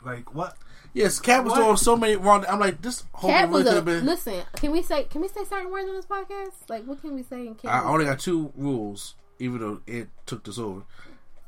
[0.05, 0.57] Like what?
[0.95, 1.61] Yes, Cap was What?
[1.65, 2.45] doing so many wrong.
[2.49, 4.05] I'm like, this whole Cap movie could have been.
[4.07, 4.43] listen.
[4.57, 6.53] Can we say can we say certain words on this podcast?
[6.69, 7.73] Like, what can we say in Cap?
[7.73, 10.82] I only got two rules, even though it took this over.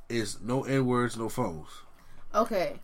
[0.08, 1.68] Is no n words, no phones.
[2.34, 2.74] Okay.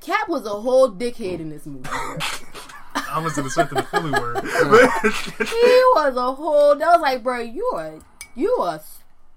[0.00, 1.88] Cap was a whole dickhead in this movie.
[2.94, 4.42] I wasn't expecting the Philly word.
[4.44, 6.76] he was a whole.
[6.76, 7.98] That was like, bro, you are
[8.34, 8.80] you are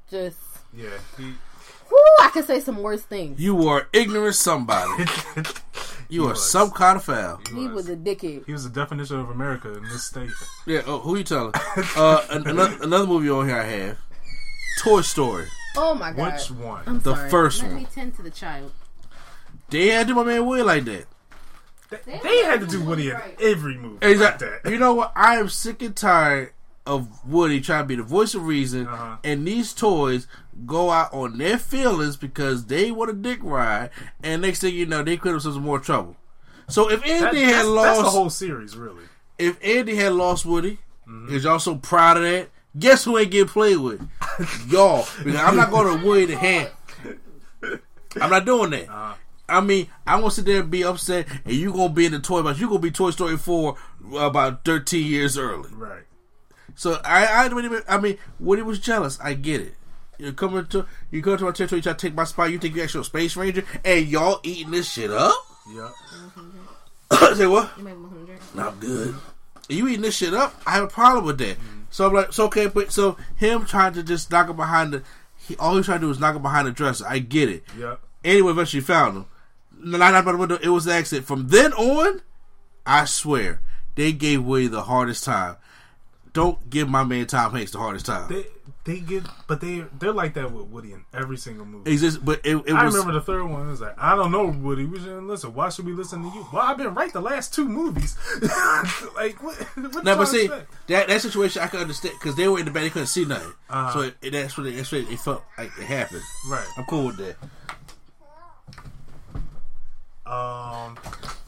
[0.09, 0.37] just.
[0.73, 3.39] yeah, he, Whoo, I could say some worse things.
[3.41, 5.05] You are ignorant somebody.
[6.09, 6.47] You are was.
[6.47, 7.41] some kind of foul.
[7.55, 8.45] He was a dickhead.
[8.45, 10.29] he was the definition of America in this state.
[10.67, 10.81] Yeah.
[10.85, 11.53] Oh, who you telling?
[11.95, 13.97] uh, another, another movie on here I have,
[14.79, 15.47] Toy Story.
[15.75, 16.33] Oh my god.
[16.33, 16.83] Which one?
[16.85, 17.29] I'm The sorry.
[17.29, 17.81] first Let one.
[17.81, 18.71] me tend to the child.
[19.69, 21.05] They had to do my man Will like that.
[21.89, 24.47] They, they had to do Woody in every movie Exactly.
[24.49, 24.71] like that.
[24.71, 25.11] You know what?
[25.15, 26.53] I am sick and tired
[26.87, 29.17] of Woody trying to be the voice of reason, Uh-huh.
[29.23, 30.27] and these toys
[30.65, 33.89] go out on their feelings because they want a dick ride,
[34.23, 36.17] and next thing you know, they put themselves in more trouble.
[36.67, 39.03] So if Andy That- had that's, lost, that's the whole series, really.
[39.37, 41.35] if Andy had lost Woody, Mm-hmm.
[41.35, 42.49] is y'all so proud of that?
[42.77, 44.01] Guess who ain't getting played with?
[44.67, 45.05] y'all.
[45.23, 46.71] Because I'm not going to Woody the hand.
[48.19, 48.89] I'm not doing that.
[48.89, 49.13] Uh-huh.
[49.49, 52.13] I mean, I want to sit there and be upset, and you gonna be in
[52.13, 52.59] the toy box.
[52.59, 53.75] You gonna be Toy Story four
[54.17, 55.69] about 13 years early.
[55.73, 56.03] Right.
[56.75, 59.19] So I, I, don't even- I mean, Woody was jealous.
[59.21, 59.75] I get it.
[60.17, 62.51] You're coming to, you come to my territory, you try to take my spot.
[62.51, 65.33] You think you're actual space ranger, and y'all eating this shit up?
[65.69, 65.89] Yeah.
[67.33, 67.71] Say what?
[67.77, 68.39] You make 100.
[68.55, 69.13] Not good.
[69.69, 70.59] You eating this shit up?
[70.65, 71.57] I have a problem with that.
[71.93, 75.03] So I'm like, so okay, but so him trying to just knock him behind the,
[75.37, 77.05] he all he's trying to do is knock him behind the dresser.
[77.07, 77.63] I get it.
[77.77, 77.97] Yeah.
[78.23, 79.25] Anyway, eventually found him.
[79.79, 80.57] Not out by the window.
[80.59, 81.27] It was the accident.
[81.27, 82.23] From then on,
[82.83, 83.61] I swear
[83.93, 85.57] they gave way the hardest time.
[86.33, 88.27] Don't give my man Tom Hanks the hardest time.
[88.27, 88.47] They
[88.85, 91.89] they get, but they they're like that with Woody in every single movie.
[91.91, 92.93] It's just, but it, it I was.
[92.93, 93.67] remember the third one.
[93.67, 94.85] It was like, I don't know, Woody.
[94.85, 95.53] We shouldn't listen.
[95.53, 96.45] Why should we listen to you?
[96.51, 98.17] Well, I've been right the last two movies.
[99.15, 99.55] like, what?
[99.75, 100.87] what No, you but see expect?
[100.87, 103.23] that that situation I can understand because they were in the back, they couldn't see
[103.25, 103.53] nothing.
[103.69, 103.93] Uh-huh.
[103.93, 106.21] So it, it, that's what it, that's what it felt like it happened.
[106.49, 106.67] Right.
[106.77, 107.35] I'm cool with that.
[110.25, 110.97] Um.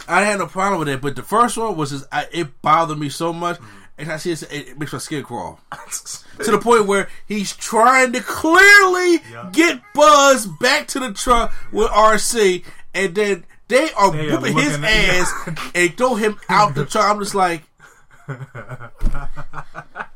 [0.07, 2.99] I had no problem with it, but the first one was just I, it bothered
[2.99, 5.59] me so much, and I see it, it makes my skin crawl
[6.43, 9.49] to the point where he's trying to clearly Yeah.
[9.53, 12.63] get Buzz back to the truck with RC,
[12.93, 16.85] and then they are They are whooping his at- ass and throw him out the
[16.85, 17.05] truck.
[17.09, 17.63] I'm just like,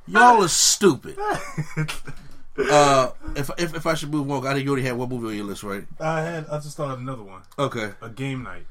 [0.07, 1.17] y'all are stupid.
[2.69, 5.27] Uh, if, if if I should move on, I think you already had one movie
[5.29, 5.85] on your list, right?
[5.97, 6.45] I had.
[6.49, 7.41] I just thought of another one.
[7.57, 7.91] Okay.
[8.01, 8.65] A game night.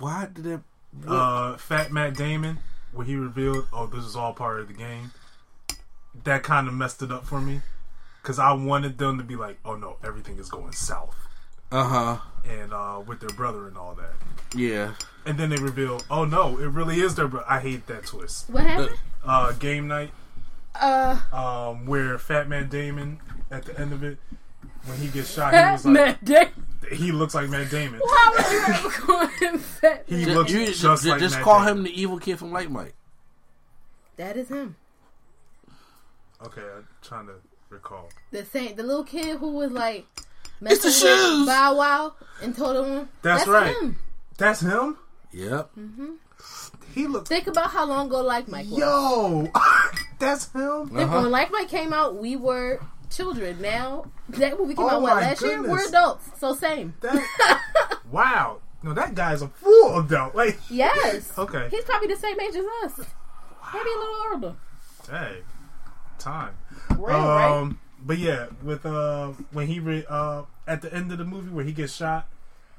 [0.00, 0.60] Why did that?
[1.08, 2.58] Uh, Fat Matt Damon,
[2.96, 5.12] where he revealed, "Oh, this is all part of the game."
[6.24, 7.60] That kind of messed it up for me,
[8.22, 11.14] because I wanted them to be like, "Oh no, everything is going south,"
[11.70, 12.16] Uh huh.
[12.48, 14.14] and uh, with their brother and all that.
[14.58, 14.94] Yeah.
[15.26, 18.48] And then they reveal, "Oh no, it really is their brother." I hate that twist.
[18.48, 18.96] What happened?
[19.24, 20.10] Uh, game night,
[20.74, 23.20] Uh, um, where Fat Matt Damon
[23.50, 24.18] at the end of it,
[24.86, 26.52] when he gets shot, he was like, Matt Damon.
[26.92, 28.00] He looks like Matt Damon.
[28.00, 30.04] Why would you ever call him fat?
[30.06, 30.34] He Man?
[30.34, 31.78] looks You- just, just like just Matt call Damon.
[31.78, 32.94] him the evil kid from Like Mike.
[34.16, 34.76] That is him.
[36.44, 37.34] Okay, I'm trying to
[37.70, 38.08] recall.
[38.30, 40.06] The same, the little kid who was like
[40.62, 41.46] It's the with shoes.
[41.46, 43.74] Bow Wow and told him That's right.
[43.76, 43.98] Him.
[44.38, 44.96] That's him.
[45.32, 45.70] Yep.
[45.78, 46.06] Mm-hmm.
[46.94, 47.28] He looks.
[47.28, 48.78] Think about how long ago Like Mike was.
[48.78, 49.50] Yo,
[50.18, 50.88] that's him.
[50.88, 51.22] Think Uh-huh.
[51.22, 52.80] When Like Mike came out, we were
[53.10, 53.60] children.
[53.60, 55.62] Now that movie came Oh out what last year?
[55.62, 56.94] We're adults, so same.
[57.00, 58.58] That, wow.
[58.82, 60.34] No, that guy's a full adult.
[60.34, 61.32] Like, Yes.
[61.38, 61.68] Okay.
[61.70, 63.06] He's probably the same age as us.
[63.74, 64.54] Maybe a little older.
[65.10, 65.38] hey,
[66.18, 66.54] time.
[66.90, 67.50] Real, right?
[67.50, 71.50] Um, but yeah, with uh, when he re- uh at the end of the movie
[71.50, 72.28] where he gets shot,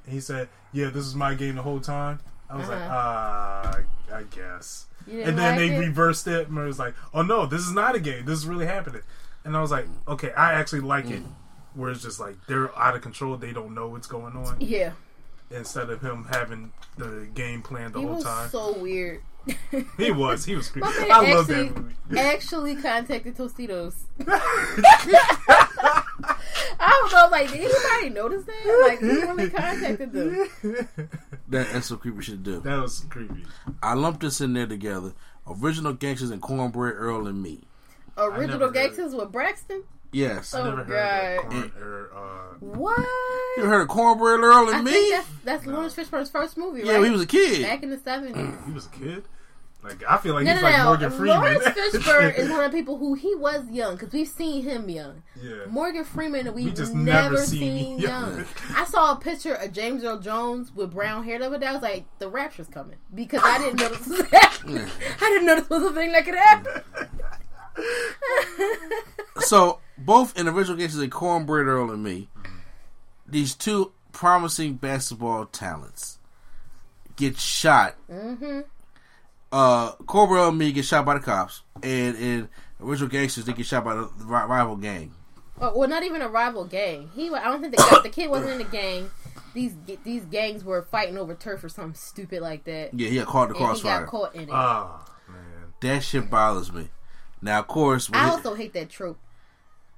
[0.06, 2.90] and he said, "Yeah, this is my game the whole time." I was like, Uh-huh.
[2.94, 3.80] ah,
[4.14, 4.86] I guess.
[5.06, 5.80] And then like they it?
[5.80, 8.24] reversed it, and it was like, "Oh no, this is not a game.
[8.26, 9.02] This is really happening."
[9.44, 11.24] And I was like, "Okay, I actually like it."
[11.74, 14.58] Where it's just like they're out of control, they don't know what's going on.
[14.60, 14.94] Yeah.
[15.52, 19.22] Instead of him having the game plan the He whole time, so weird.
[19.98, 20.88] he was he was creepy.
[20.90, 21.96] My man I love actually, that movie.
[22.20, 23.96] actually contacted Tostitos.
[26.80, 28.86] I don't know, like, did anybody notice that?
[28.88, 30.50] Like, he really contacted them.
[31.50, 32.60] That, that's some creepy shit to do.
[32.62, 33.46] That was creepy.
[33.82, 35.14] I lumped this in there together.
[35.48, 37.62] Original Gangsters and Cornbread Earl and me.
[38.18, 39.84] Original never heard Gangsters with Braxton?
[40.14, 40.54] Yes.
[40.56, 41.52] Oh, Never heard that God.
[41.52, 43.08] corn, or, uh, What?
[43.58, 45.10] You heard of Cornbread Earl I and think me?
[45.12, 47.00] that's, that's Laurence Fishburne's first movie, Yeah, right?
[47.02, 47.64] when he was a kid.
[47.64, 48.66] Back in the 70s.
[48.68, 49.24] he was a kid.
[49.84, 50.84] Like I feel like No, he's no, like no.
[50.86, 51.38] Morgan Freeman.
[51.38, 54.90] Laurence Fishburne is one of the people who he was young because we've seen him
[54.90, 55.22] young.
[55.42, 55.66] yeah.
[55.70, 58.38] Morgan Freeman, we've We just never, never seen, seen young.
[58.38, 58.46] young.
[58.76, 61.68] I saw a picture of James Earl Jones with brown hair the other day.
[61.68, 64.78] I was like, the rapture's coming because I didn't know this was happening.
[65.22, 66.82] I didn't know this was a thing that could happen.
[69.42, 72.28] So, both in Original Gangsters and Cornbread Earl and me,
[73.28, 76.18] these two promising basketball talents
[77.16, 77.96] get shot.
[78.12, 78.62] Mm-hmm.
[79.52, 81.62] Uh, Cornbread Earl and me get shot by the cops.
[81.84, 82.50] And in
[82.82, 85.14] Original Gangsters, they get shot by the rival gang.
[85.60, 87.10] Well, well, not even a rival gang.
[87.16, 89.10] He, I don't think the, guy, the kid wasn't in the gang.
[89.54, 92.94] These these gangs were fighting over turf or something stupid like that.
[92.94, 94.00] Yeah, he got caught in the and he crossfire.
[94.02, 94.50] got caught in it.
[94.52, 95.74] Oh man.
[95.82, 96.90] That shit bothers me.
[97.42, 99.20] Now, of course, I he- also hate that trope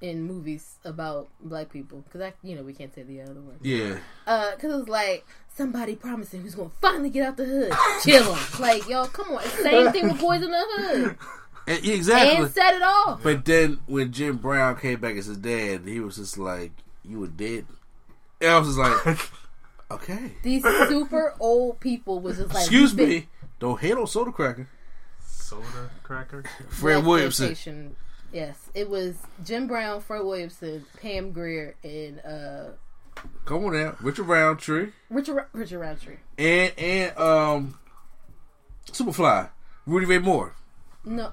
[0.00, 3.58] in movies about black people because I, you know, we can't say the other word.
[3.62, 7.72] yeah, Uh, cause it's like somebody promising who's gonna finally get out the hood,
[8.02, 8.38] chill 'em.
[8.58, 9.42] Like, yo, come on.
[9.44, 11.16] Same thing with boys in the hood.
[11.66, 12.36] And- exactly.
[12.44, 13.22] and set it off.
[13.22, 16.72] But then when Jim Brown came back as his dad, he was just like,
[17.04, 17.66] "You were dead."
[18.40, 19.18] And I was just like,
[19.90, 24.06] "Okay, These super old people was just like, excuse "You've been- me, don't hate on
[24.06, 24.66] Soda Cracker."
[25.50, 26.44] Soda cracker.
[26.68, 27.50] Fred Williamson.
[27.50, 27.90] Blaxploitation.
[28.32, 32.64] Yes, it was Jim Brown, Fred Williamson, Pam Grier, and uh,
[33.44, 36.16] Come on now, Richard Roundtree Richard Richard Roundtree.
[36.38, 37.78] and and um,
[38.86, 39.50] Superfly,
[39.86, 40.54] Rudy Ray Moore.
[41.04, 41.32] No,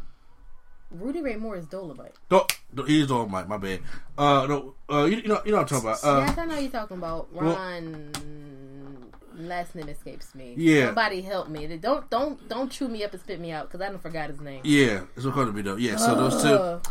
[0.90, 2.14] Rudy Ray Moore is Dolomite.
[2.30, 3.82] Don't, don't he's on my my bad.
[4.18, 6.04] Uh, no, uh, you, you know you know what I'm talking about.
[6.04, 8.12] Uh, yes, I know you're talking about well- Ron.
[9.38, 10.54] Last name escapes me.
[10.58, 10.88] Yeah.
[10.88, 11.68] somebody help me.
[11.78, 14.42] Don't don't don't chew me up and spit me out because I don't forgot his
[14.42, 14.62] name.
[14.64, 15.76] yeah, it's what going to be though.
[15.76, 16.50] Yeah, so those two.
[16.50, 16.82] Oh.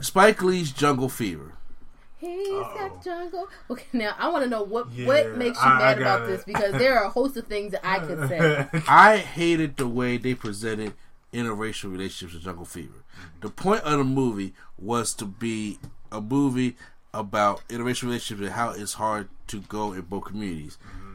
[0.00, 1.54] Spike Lee's Jungle Fever.
[2.18, 2.74] He's oh.
[2.74, 3.48] got jungle.
[3.70, 6.20] Okay, now I want to know what Yeah, what makes you I- I mad about
[6.20, 8.66] got this because there are a host of things that I could say.
[8.88, 10.94] I hated the way they presented
[11.32, 13.04] interracial relationships in Jungle Fever.
[13.40, 15.78] The point of the movie was to be
[16.10, 16.76] a movie
[17.12, 20.78] about interracial relationships and how it's hard to go in both communities.
[20.86, 21.12] Mm-hmm.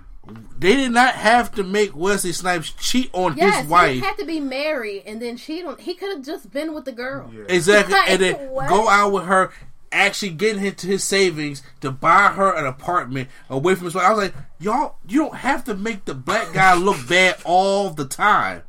[0.59, 3.93] They did not have to make Wesley Snipes cheat on Yes, his wife.
[3.95, 5.77] he had to be married and then cheat on.
[5.79, 7.29] He could have just been with the girl.
[7.33, 7.43] Yeah.
[7.49, 8.69] Exactly, Like, and then what?
[8.69, 9.51] go out with her,
[9.91, 14.05] actually getting into his savings to buy her an apartment away from his wife.
[14.05, 17.89] I was like, y'all, you don't have to make the black guy look bad all
[17.89, 18.61] the time.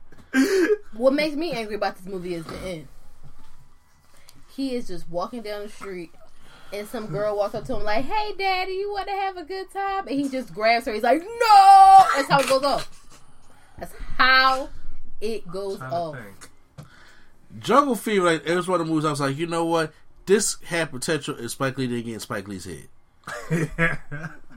[0.94, 2.88] What makes me angry about this movie is the end.
[4.56, 6.12] He is just walking down the street,
[6.72, 9.44] and some girl walks up to him like, "Hey, daddy, you want to have a
[9.44, 10.92] good time?" And he just grabs her.
[10.92, 13.20] He's like, "No!" That's how it goes off.
[13.78, 14.68] That's how
[15.20, 16.16] it goes off.
[17.58, 19.92] Jungle Fever, like, it was one of the movies I was like, you know what?
[20.26, 22.88] This had potential if Spike Lee didn't get in Spike Lee's head.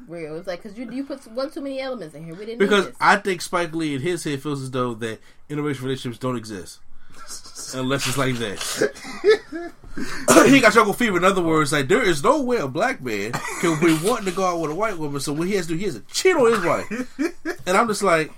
[0.07, 0.37] Real.
[0.37, 2.35] It's like because you you put one too many elements in here.
[2.35, 2.91] We didn't Because.
[2.99, 5.19] I think Spike Lee in his head feels as though that
[5.49, 6.79] interracial relationships don't exist.
[7.73, 9.71] Unless it's like that.
[10.47, 11.17] he got jungle fever.
[11.17, 14.31] In other words, like there is no way a black man can be wanting to
[14.31, 15.19] go out with a white woman.
[15.19, 17.17] So what he has to do, he has to cheat on his wife.
[17.67, 18.31] And I'm just like,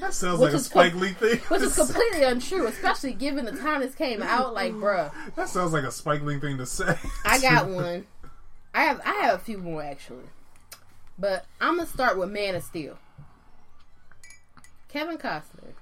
[0.00, 1.38] That sounds like a is Spike com- Lee thing.
[1.48, 4.54] Which is completely untrue, especially given the time this came out.
[4.54, 6.96] Like, bruh, That sounds like a Spike Lee thing to say.
[7.24, 8.06] I got one.
[8.74, 10.24] I have I have a few more actually,
[11.18, 12.96] but I'm gonna start with Man of Steel.
[14.88, 15.72] Kevin Costner.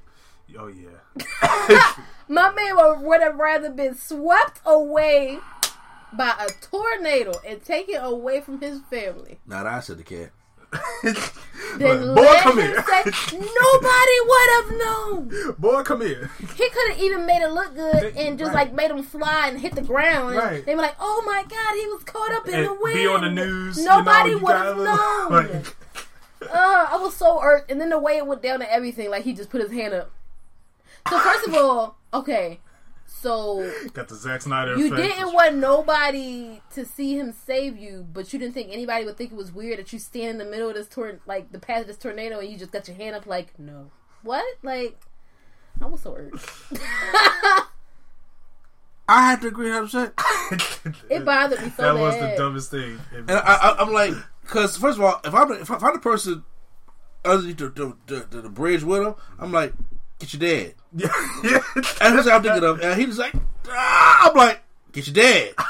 [0.58, 1.92] Oh yeah.
[2.28, 5.38] My man would, would have rather been swept away
[6.12, 10.30] by a tornado and taken away from his family not I said the cat.
[11.02, 12.84] than Boy, let come him here.
[12.86, 13.02] say
[13.32, 15.54] nobody would have known.
[15.58, 16.30] Boy, come here.
[16.56, 18.66] He could have even made it look good and just Right.
[18.68, 20.36] like made him fly and hit the ground.
[20.36, 20.64] Right.
[20.64, 23.06] They were like, "Oh my god, he was caught up in And the wind." be
[23.06, 23.84] on the news.
[23.84, 25.30] Nobody would have known.
[25.30, 25.66] like,
[26.42, 29.24] Uh, I was so irked, and then the way it went down and everything, like
[29.24, 30.10] he just put his hand up.
[31.08, 32.60] So first of all, okay,
[33.06, 34.76] so got the Zack Snyder.
[34.76, 35.02] you effect.
[35.02, 39.32] didn't want nobody to see him save you, but you didn't think anybody would think
[39.32, 41.82] it was weird that you stand in the middle of this tor- like the path
[41.82, 43.90] of this tornado, and you just got your hand up, like no,
[44.22, 44.44] what?
[44.62, 45.00] Like
[45.80, 46.46] I was so irked.
[49.08, 50.14] I had to agree 100.
[50.14, 52.00] percent It bothered me so That bad.
[52.00, 53.00] was the dumbest thing.
[53.12, 56.44] And I, I, I'm like, because first of all, if I'm if I'm the person
[57.24, 59.72] underneath the the, the, the, the bridge with him, I'm like,
[60.20, 60.74] get your dad.
[60.94, 61.08] yeah,
[61.42, 61.58] yeah.
[62.00, 62.80] And that's what I'm thinking of.
[62.80, 63.34] And he was like,
[63.68, 64.30] ah!
[64.30, 65.54] I'm like, get your dad.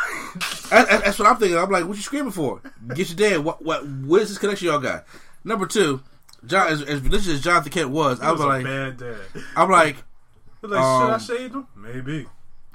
[0.70, 1.58] That- that- that's what I'm thinking.
[1.58, 2.60] I'm like, what you screaming for?
[2.94, 3.38] Get your dad.
[3.44, 3.60] What?
[3.64, 3.84] What?
[3.84, 5.04] What is this connection y'all got?
[5.42, 6.00] Number two,
[6.46, 9.16] John, as, as religious as Jonathan Kent was, I was was a like, bad dad.
[9.56, 9.96] I'm like,
[10.62, 11.66] Like, should I Um, shade him?
[11.74, 12.26] Maybe,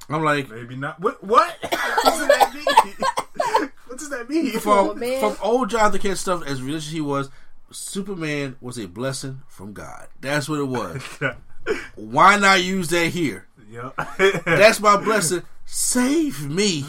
[0.09, 0.99] I'm like, maybe not.
[0.99, 1.23] What?
[1.23, 1.55] What?
[1.61, 1.71] what
[2.03, 3.69] does that mean?
[3.87, 4.51] what does that mean?
[4.55, 5.19] Oh, from man.
[5.21, 7.29] from old Jonathan Kent stuff, as religious he was,
[7.71, 10.07] Superman was a blessing from God.
[10.19, 11.01] That's what it was.
[11.95, 13.47] Why not use that here?
[13.69, 13.91] yeah.
[14.45, 15.43] That's my blessing.
[15.65, 16.85] Save me.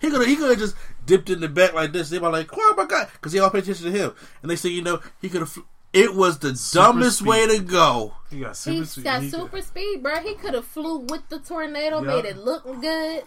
[0.00, 0.76] He could have he could have just
[1.06, 2.10] dipped in the back like this.
[2.10, 4.12] They were like, "Oh my god!" Because they all pay attention to him,
[4.42, 5.60] and they say, "You know, he could have." Fl-
[5.92, 7.28] it was the dumbest speed.
[7.28, 8.12] way to go.
[8.30, 9.04] He got super He's speed.
[9.04, 10.16] got He super speed, bro.
[10.20, 12.06] He could have flew with the tornado, Yeah.
[12.06, 13.22] made it look good,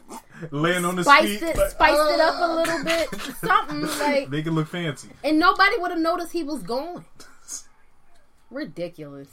[0.51, 1.41] Laying on his spiced feet.
[1.41, 3.09] it, like, spiced it up a little bit,
[3.43, 5.09] something like, Make it look fancy.
[5.23, 7.03] and nobody would have noticed he was going.
[8.51, 9.29] Ridiculous.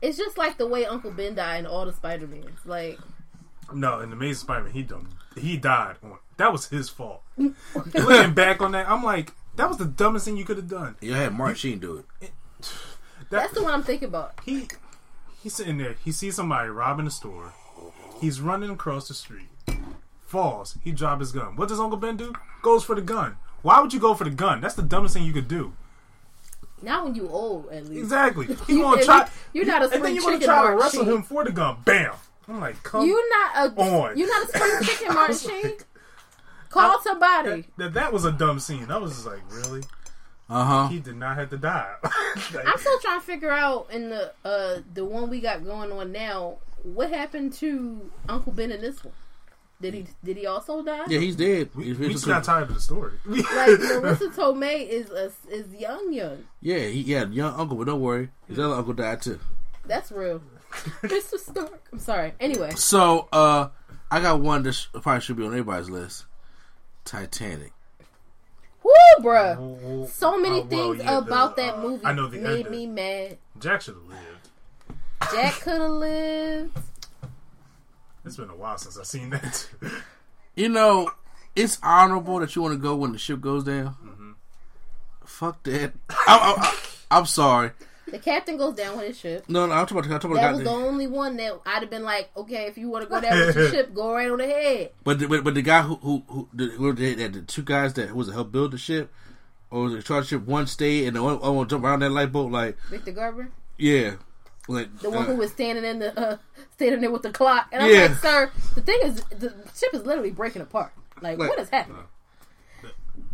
[0.00, 2.58] It's just like the way Uncle Ben died in all the Spider Mans.
[2.64, 2.98] Like,
[3.72, 5.08] No, in the Amazing Spider-Man, he done.
[5.36, 5.96] He died.
[6.02, 7.22] On, that was his fault.
[7.36, 10.96] Looking back on that, I'm like, that was the dumbest thing you could have done.
[11.00, 12.30] You had Martin Sheen do it.
[13.30, 14.34] That, that's the one I'm thinking about.
[14.44, 14.68] he
[15.42, 15.94] he's sitting there.
[16.04, 17.54] He sees somebody robbing a store.
[18.20, 19.48] He's running across the street.
[20.26, 20.76] Falls.
[20.84, 21.56] He drops his gun.
[21.56, 22.34] What does Uncle Ben do?
[22.60, 23.36] Goes for the gun.
[23.62, 24.60] Why would you go for the gun?
[24.60, 25.72] That's the dumbest thing you could do.
[26.82, 28.00] Not when you old, at least.
[28.02, 28.46] Exactly.
[28.46, 29.18] He You- gonna and try.
[29.52, 31.12] you- you're not a and then you're gonna try to wrestle Sheen.
[31.14, 31.76] him for the gun.
[31.84, 32.12] Bam.
[32.48, 34.16] I'm like, come You not a on.
[34.18, 35.62] You're not a spring chicken, Martin Sheen.
[35.62, 35.84] like-
[36.70, 37.66] Call somebody.
[37.76, 38.90] that, that was a dumb scene.
[38.90, 39.82] I was just like, really?
[40.48, 40.88] Uh huh.
[40.88, 41.94] He did not have to die.
[42.54, 45.92] Like, I'm still trying to figure out in the uh the one we got going
[45.92, 46.56] on now.
[46.82, 49.14] What happened to Uncle Ben in this one?
[49.82, 51.04] Did he did he also die?
[51.08, 51.70] Yeah, he's dead.
[51.74, 53.12] we, He's- we he's- just got tired of the story.
[53.26, 56.44] Like Marisa Tomei is a, is young young.
[56.60, 59.38] Yeah, he yeah, young uncle, but don't worry, his other uncle died too.
[59.84, 60.40] That's real.
[61.02, 61.38] Mr.
[61.38, 61.86] Stark.
[61.92, 62.32] I'm sorry.
[62.40, 63.68] Anyway, So, uh,
[64.10, 66.24] I got one that sh- probably should be on everybody's list.
[67.04, 67.72] Titanic.
[68.82, 68.92] whoo,
[69.22, 70.08] bruh.
[70.08, 72.66] So many uh, well, things yeah, about the, that uh, movie I know the made
[72.66, 72.70] ending.
[72.72, 73.38] me mad.
[73.58, 74.48] Jack should have lived.
[75.32, 76.78] Jack could have lived.
[78.24, 79.68] It's been a while since I've seen that.
[80.54, 81.10] You know,
[81.56, 83.96] it's honorable that you want to go when the ship goes down.
[84.04, 84.32] Mm-hmm.
[85.24, 85.92] Fuck that.
[86.10, 87.70] I, I, I, am sorry.
[88.06, 89.44] The captain goes down with his ship.
[89.48, 91.58] No, no, I'm talking about, I'm talking That about was the the only one that
[91.64, 94.12] I'd have been like, okay, if you want to go down with your ship, go
[94.12, 94.90] right on ahead.
[95.04, 97.62] But the, but, but the guy who who who the, who the, the, the two
[97.62, 99.10] guys that was it help build the ship
[99.72, 102.24] or was it charge ship one stayed and the one, one jump around that light
[102.26, 104.16] lifeboat like Victor Garber, yeah
[104.68, 106.36] like the one uh, who was standing in the uh,
[106.72, 108.02] standing there with the clock, and I'm Yeah.
[108.06, 110.92] like, sir, the thing is, the ship is literally breaking apart.
[111.20, 112.04] Like, Like- what is happening?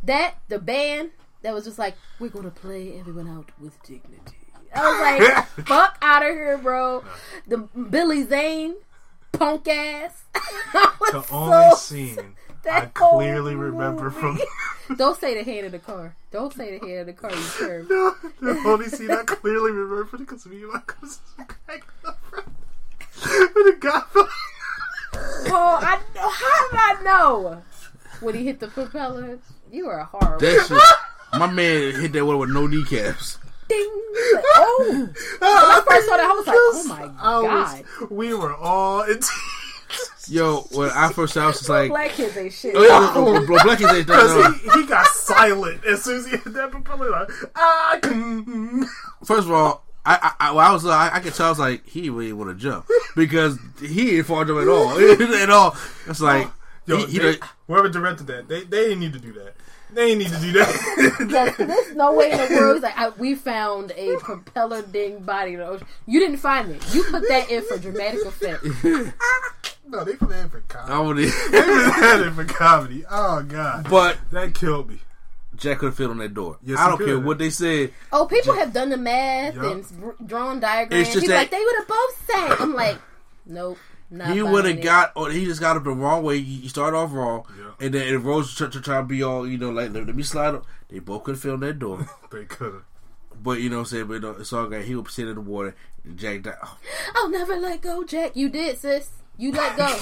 [0.05, 1.11] That the band
[1.43, 4.37] that was just like, we're gonna play everyone out with dignity.
[4.75, 7.05] I was like, fuck out of here, bro.
[7.47, 8.75] The Billy Zane,
[9.33, 10.23] punk ass.
[10.73, 14.39] The only so- scene that whole clearly remember from.
[14.97, 16.15] Don't say the hand in the car.
[16.31, 17.31] Don't say the hand in the car.
[17.31, 17.83] You sure?
[18.41, 21.83] the only scene I clearly remember because me and my cousin cracking.
[23.53, 24.29] When the guy fell-
[25.51, 26.29] Oh, I know.
[26.31, 27.63] How did I know?
[28.21, 29.39] When he hit the propeller,
[29.71, 30.39] you are horrible.
[30.39, 30.79] that shit.
[31.39, 33.39] My man hit that one with no kneecaps.
[33.69, 33.91] Ding.
[34.35, 35.09] Like, oh.
[35.39, 37.85] When I first saw that, I was like, oh my I god.
[38.01, 39.21] was, we were all in
[40.29, 42.75] Yo, when I first saw, I was just like, Black kids ain't shit.
[42.77, 44.55] oh yeah, oh, bro, Black kids ain't because done.
[44.75, 47.11] he, he got silent as soon as he hit that propeller.
[47.11, 48.85] Like, ah, mm.
[49.25, 51.59] First of all, I I, I, when I was I, I could tell I was
[51.59, 52.87] like he really want to jump
[53.17, 54.91] because he didn't fall jump at all
[55.35, 55.77] at all.
[56.07, 56.49] It's like
[56.87, 59.55] Yo, he, he they- whoever directed that, they they didn't need to do that.
[59.93, 61.55] They didn't need to do that.
[61.59, 62.77] There's no way in the world.
[62.77, 65.87] He's like, I, we found a propeller ding body in the ocean.
[66.07, 66.95] You didn't find it.
[66.95, 68.65] You put that in for dramatic effect.
[69.87, 71.25] no, they put that in for I comedy.
[71.25, 73.05] would, They put that in for comedy.
[73.11, 74.99] Oh god, but that killed me.
[75.57, 76.59] Jack could have fit on that door.
[76.63, 77.93] Yes, I don't care what they said.
[78.13, 79.65] Oh, people have done the math Yup.
[79.65, 81.07] and drawn diagrams.
[81.07, 82.57] It's just He's that- like, they would have both said.
[82.61, 82.99] I'm like,
[83.45, 83.79] nope.
[84.11, 86.41] Not He would have got, or he just got up the wrong way.
[86.41, 87.87] He he started off wrong, Yeah.
[87.87, 90.17] and then it rose to, to try to be all, you know, like let, let
[90.17, 90.65] me slide up.
[90.89, 92.83] They both could have fit on that door, They could have.
[93.43, 94.07] but you know what I'm saying.
[94.07, 94.85] But it's all good.
[94.87, 95.75] He was sitting in the water,
[96.05, 96.55] and Jack died.
[96.63, 96.79] Oh,
[97.17, 98.35] I'll never let go, Jack.
[98.35, 99.11] You did, sis.
[99.37, 100.01] You let go.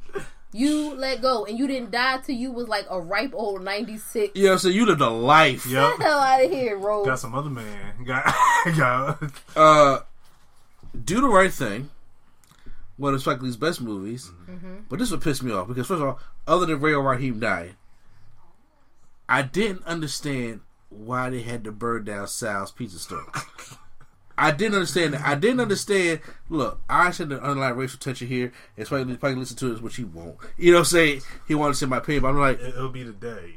[0.52, 3.98] you let go, and you didn't die till you was like a ripe old ninety
[3.98, 4.36] six.
[4.36, 5.64] you know, so you lived a life.
[5.68, 7.04] Get the hell out of here, Rose.
[7.06, 8.04] Got some other man.
[8.06, 8.32] Got
[8.76, 9.22] got.
[9.56, 9.98] Uh,
[11.04, 11.90] do the right thing.
[13.00, 14.52] One of Spike Lee's best movies, mm-hmm.
[14.52, 14.74] Mm-hmm.
[14.90, 17.76] but this would piss me off because first of all, other than Radio Raheem dying,
[19.26, 20.60] I didn't understand
[20.90, 23.24] why they had to burn down Sal's pizza store.
[24.40, 25.26] I didn't understand that.
[25.26, 26.20] I didn't understand.
[26.48, 29.68] Look, I understand the underlying racial tension here, and Spike Lee, Spike Lee listen to
[29.70, 30.36] this, which he won't.
[30.56, 32.74] You know, what I'm saying he wanted to say my opinion, but I'm like, It,
[32.76, 33.56] will be the day.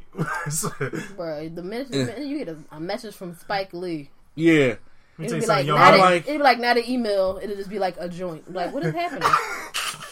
[1.16, 4.70] Bro, the minute, the minute you get a, a message from Spike Lee, yeah, Let
[4.70, 4.78] me
[5.20, 7.40] it'd be like yo, not a, like- it'd be like not an email.
[7.42, 8.52] It'll just be like a joint.
[8.54, 9.30] Like, what is happening?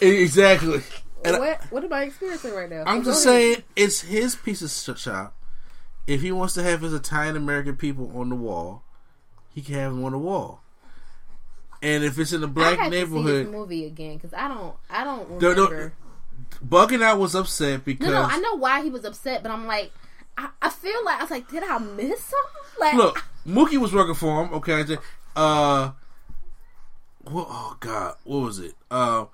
[0.00, 0.80] exactly.
[1.24, 2.84] And I- what what am I experiencing right now?
[2.86, 3.40] I'm just ahead.
[3.42, 5.36] saying, it's his piece of sh- shop.
[6.06, 8.82] If he wants to have his Italian American people on the wall,
[9.54, 10.60] he can have them on the wall.
[11.80, 14.74] And if it's in a black have to see neighborhood, movie again because I don't
[14.90, 15.92] I don't No, no, remember.
[16.64, 19.66] Bugging out was upset because No, no, I know why he was upset, but I'm
[19.66, 19.92] like,
[20.36, 22.80] I, I feel like I was like, did I miss something?
[22.80, 24.54] Like, look, Mookie was working for him.
[24.54, 24.98] Okay, I said,
[25.36, 25.90] uh,
[27.22, 28.74] what, oh god, what was it?
[28.90, 29.26] Uh,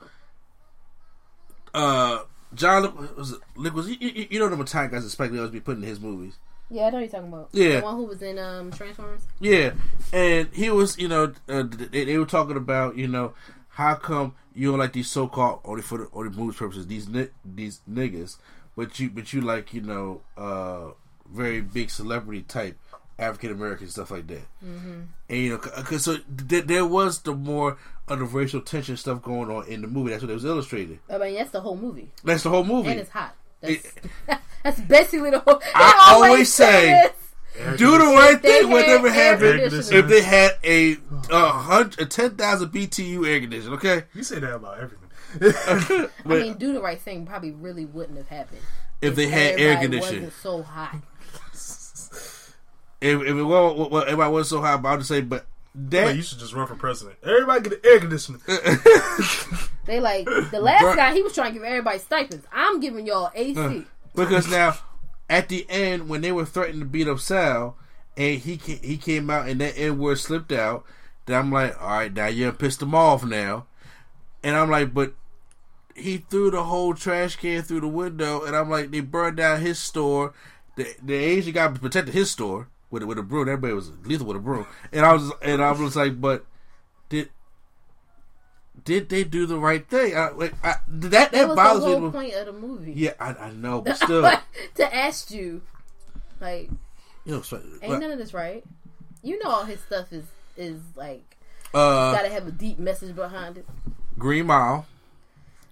[1.74, 2.20] uh,
[2.54, 5.38] John was it, Lick was you, you, you know the Italian guys that Spike Lee
[5.38, 6.38] always be putting in his movies.
[6.70, 7.48] yeah, I know what you're talking about.
[7.52, 7.80] Yeah.
[7.80, 9.22] the one who was in um Transformers.
[9.40, 9.72] Yeah,
[10.12, 13.34] and he was, you know, uh, they, they were talking about, you know,
[13.70, 17.28] how come you don't like these so-called only for the only movies purposes these ni-
[17.44, 18.38] these niggas,
[18.78, 20.92] but you but you like you know, uh,
[21.28, 22.78] very big celebrity type
[23.18, 25.00] African American stuff like that, mm-hmm.
[25.28, 27.76] and you know, cause so th- there was the more
[28.06, 30.10] of the racial tension stuff going on in the movie.
[30.10, 31.00] That's what it was illustrated.
[31.10, 32.90] I mean, that's the whole movie, That's the whole movie.
[32.90, 33.34] and it's hot.
[33.60, 33.94] That's,
[34.62, 35.60] that's basically the whole.
[35.74, 37.10] I they always say-
[37.76, 39.92] Do the right thing whenever had air happened.
[39.92, 40.96] If they had a
[41.32, 44.04] uh, hundred, a ten thousand BTU air conditioner, okay.
[44.14, 45.07] You say that about everything.
[45.40, 48.60] I mean, do the right thing probably really wouldn't have happened
[49.00, 50.24] if they had air conditioning.
[50.24, 50.96] Wasn't so hot.
[53.00, 56.06] If, if it well, well, everybody wasn't so hot, but I'll just say, but that
[56.06, 57.18] Like, you should just run for president.
[57.22, 58.38] Everybody get an air conditioner.
[59.88, 60.96] They like the last Bruh.
[60.96, 61.14] guy.
[61.14, 62.46] He was trying to give everybody stipends.
[62.52, 63.58] I'm giving y'all AC.
[63.58, 63.80] Uh,
[64.14, 64.76] because now
[65.30, 67.74] at the end when they were threatening to beat up Sal,
[68.14, 70.84] and he he came out and that N word slipped out,
[71.24, 73.64] then I'm like, all right, now you done pissed them off now,
[74.42, 75.14] and I'm like, but
[75.94, 79.60] he threw the whole trash can through the window, and I'm like, they burned down
[79.60, 80.32] his store.
[80.76, 83.48] The the Asian guy protected his store with with a broom.
[83.48, 86.46] Everybody was lethal with a broom, and I was and I was like, but
[87.08, 87.30] did.
[88.84, 90.16] Did they do the right thing?
[90.16, 92.10] I, like, I, that That that was the bothers whole me.
[92.10, 92.92] point of the movie.
[92.92, 94.22] Yeah, I, I know, but still,
[94.76, 95.62] to ask you,
[96.40, 96.70] like,
[97.24, 98.64] you know, so- ain't none of this right.
[99.22, 100.24] You know, all his stuff is
[100.56, 101.36] is like
[101.74, 103.66] uh, got to have a deep message behind it.
[104.18, 104.86] Green Mile,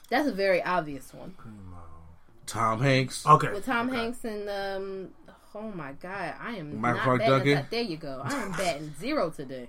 [0.09, 1.35] That's a very obvious one
[2.47, 3.51] Tom Hanks, Okay.
[3.53, 3.99] with Tom okay.
[3.99, 5.09] Hanks and um.
[5.55, 7.55] Oh my god, I am Michael not Clarke batting.
[7.55, 7.67] Duncan?
[7.71, 8.21] There you go.
[8.23, 9.69] I am batting zero today.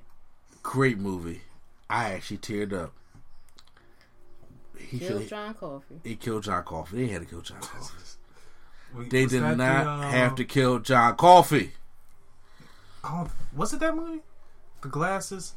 [0.62, 1.42] great movie.
[1.90, 2.92] I actually teared up.
[4.78, 6.00] He killed, should John Coffey.
[6.04, 6.98] he killed John Coffey.
[6.98, 8.04] They had to kill John Coffey.
[8.96, 11.72] Wait, They did not the, uh, have to kill John Coffey.
[13.04, 14.20] Oh, was it that movie?
[14.82, 15.54] The glasses?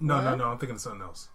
[0.00, 0.48] No, no, no.
[0.48, 1.28] I'm thinking of something else.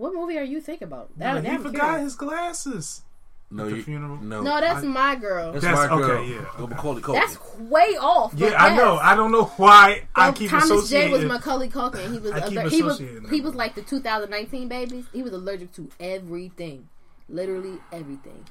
[0.00, 1.10] What movie are you thinking about?
[1.14, 2.02] No, That, he I'm forgot curious.
[2.04, 3.02] his glasses.
[3.50, 4.16] No, the you, funeral?
[4.22, 5.52] No, No, that's I- my girl.
[5.52, 6.10] that's, That's- my girl.
[6.12, 6.74] okay, yeah, okay.
[6.74, 7.14] Macaulay Culkin.
[7.14, 8.32] That's way off.
[8.34, 8.96] Yeah, but I know.
[8.96, 11.12] I don't know why I Well, keep Thomas J associating.
[11.12, 12.12] was Macaulay Culkin.
[12.12, 15.04] He was I keep aller- he was associating he was like the 2019 babies.
[15.12, 16.88] He was allergic to everything,
[17.28, 18.44] literally everything,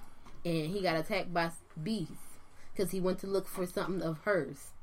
[0.45, 1.49] and he got attacked by
[1.81, 2.07] bees
[2.75, 4.73] because he went to look for something of hers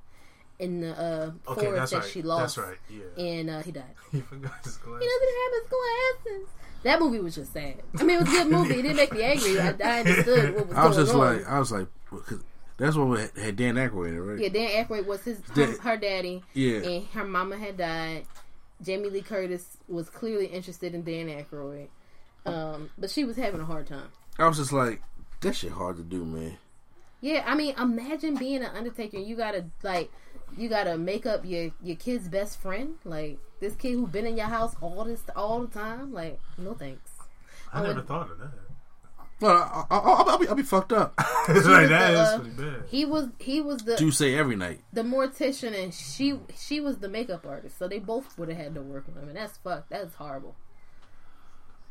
[0.59, 2.09] in the uh, okay, forest that right.
[2.11, 2.57] she lost.
[2.57, 2.79] That's right.
[2.89, 3.25] Yeah.
[3.25, 3.85] And uh, he died.
[4.13, 5.09] He forgot his He glasses.
[5.09, 6.49] doesn't have his glasses.
[6.85, 7.83] That movie was just sad.
[7.99, 8.75] I mean, it was a good movie.
[8.79, 9.59] It didn't make me angry.
[9.61, 11.19] I, I understood what was I was going just on.
[11.21, 12.41] like, I was like, 'cause
[12.77, 14.39] that's what we had, had Dan Aykroyd in it, right?
[14.39, 16.43] Yeah, Dan Aykroyd was his her, her daddy.
[16.55, 16.79] Yeah.
[16.79, 18.25] and her mama had died.
[18.83, 21.89] Jamie Lee Curtis was clearly interested in Dan Aykroyd,
[22.45, 24.09] um, but she was having a hard time.
[24.39, 25.03] I was just like,
[25.41, 26.59] that shit hard to do, man.
[27.23, 29.17] Yeah, I mean, imagine being an Undertaker.
[29.19, 30.13] You gotta like,
[30.57, 32.95] you gotta make up your your kid's best friend.
[33.05, 36.13] Like this kid who's been in your house all this all the time.
[36.13, 37.11] Like, no thanks.
[37.73, 38.51] I I never would- thought of that.
[39.39, 41.13] Well, I, I, I'll, I'll be, I'll be fucked up.
[41.49, 42.85] it's like that the, is uh, pretty bad.
[42.89, 44.81] He was he was the Do say every night.
[44.95, 48.75] the mortician and she she was the makeup artist, so they both would have had
[48.77, 49.91] to work on him, and that's fuck.
[49.91, 50.57] That's horrible.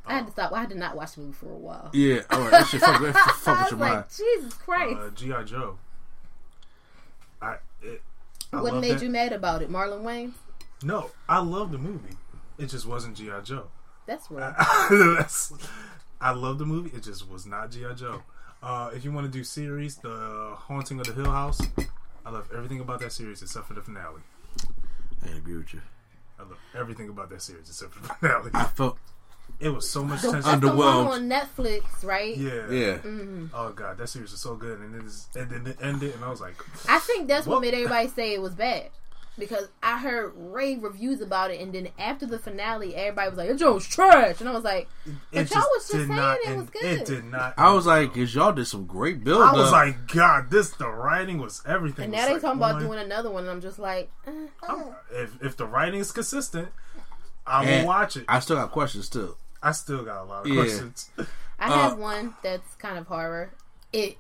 [0.08, 0.54] I had to stop.
[0.54, 1.92] I had to not watch the movie for a while.
[1.94, 4.06] Yeah, all right, that shit fuck, that fuck with your like, mind.
[4.18, 4.98] Jesus Christ!
[5.00, 5.78] Uh, GI Joe.
[7.44, 7.58] I.
[7.84, 8.02] It,
[8.58, 9.02] I what made that.
[9.04, 10.34] you mad about it, Marlon Wayans?
[10.84, 12.16] No, I love the movie.
[12.58, 13.68] It just wasn't GI Joe.
[14.06, 14.54] That's right.
[14.90, 15.54] That's,
[16.22, 16.96] I love the movie.
[16.96, 18.24] It just was not GI Joe.
[18.62, 21.62] Uh, if you want to do series, the Haunting of the Hill House,
[22.26, 24.22] I love everything about that series except for the finale.
[25.24, 25.82] I agree with you.
[26.40, 28.52] I love everything about that series except for the finale.
[28.54, 28.98] I felt
[29.60, 30.52] It was so much The, tension.
[30.52, 31.08] one Underwhelmed.
[31.08, 32.36] on Netflix, right?
[32.36, 32.70] Yeah.
[32.70, 32.98] yeah.
[33.54, 36.24] Oh god, that series was so good, and it is, and then it ended, and
[36.26, 36.56] I was like,
[36.90, 38.90] I think that's what Well- made everybody say it was bad.
[39.38, 43.50] Because I heard rave reviews about it, and then after the finale, everybody was like,
[43.50, 46.38] "It was trash," and I was like, it "But y'all was just did saying not
[46.46, 47.54] it was good." It did not.
[47.58, 50.88] I was like, cause y'all did some great build I was like, God, this the
[50.88, 52.06] writing was everything.
[52.06, 54.32] And now they like talking about on- doing another one, and I'm just like, eh,
[54.70, 56.70] I'm- if if the writing is consistent,
[57.48, 58.26] I will And watch it.
[58.28, 59.36] I, I still got questions too.
[59.62, 60.62] I still got a lot of Yeah.
[60.62, 61.10] questions.
[61.60, 63.52] I Uh, have one that's kind of horror.
[63.94, 64.18] It,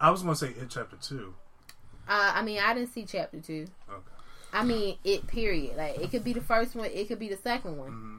[0.00, 1.34] I was gonna say it chapter two.
[2.08, 3.66] uh, I mean, I didn't see chapter two.
[3.90, 4.00] Okay.
[4.52, 5.26] I mean, it.
[5.26, 5.76] Period.
[5.76, 6.86] Like it could be the first one.
[6.92, 7.88] It could be the second one.
[7.90, 8.16] Mm-hmm.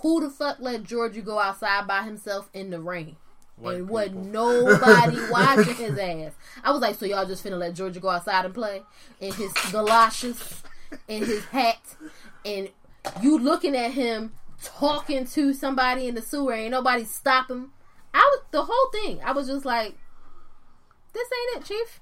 [0.00, 3.16] Who the fuck let Georgie go outside by himself in the rain?
[3.56, 6.32] White and wasn't nobody watching his ass.
[6.62, 8.82] I was like, so y'all just finna let Georgie go outside and play
[9.20, 10.62] in his galoshes,
[11.08, 11.80] in his hat,
[12.44, 12.68] and
[13.22, 14.32] you looking at him
[14.62, 17.72] talking to somebody in the sewer, ain't nobody stop him.
[18.14, 19.20] I was the whole thing.
[19.24, 19.94] I was just like,
[21.12, 22.00] this ain't it, Chief.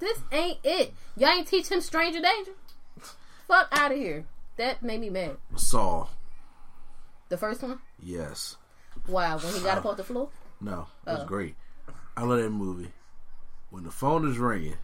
[0.00, 0.94] This ain't it.
[1.16, 2.52] Y'all ain't teach him stranger danger.
[3.46, 4.24] Fuck out of here.
[4.56, 5.36] That made me mad.
[5.56, 6.06] Saw.
[7.28, 7.80] The first one.
[8.02, 8.56] Yes.
[9.08, 10.30] Wow, when he got up off the floor.
[10.60, 10.86] No.
[11.06, 11.26] It was Oh.
[11.26, 11.54] great.
[12.16, 12.92] I love that movie.
[13.70, 14.76] When the phone is ringing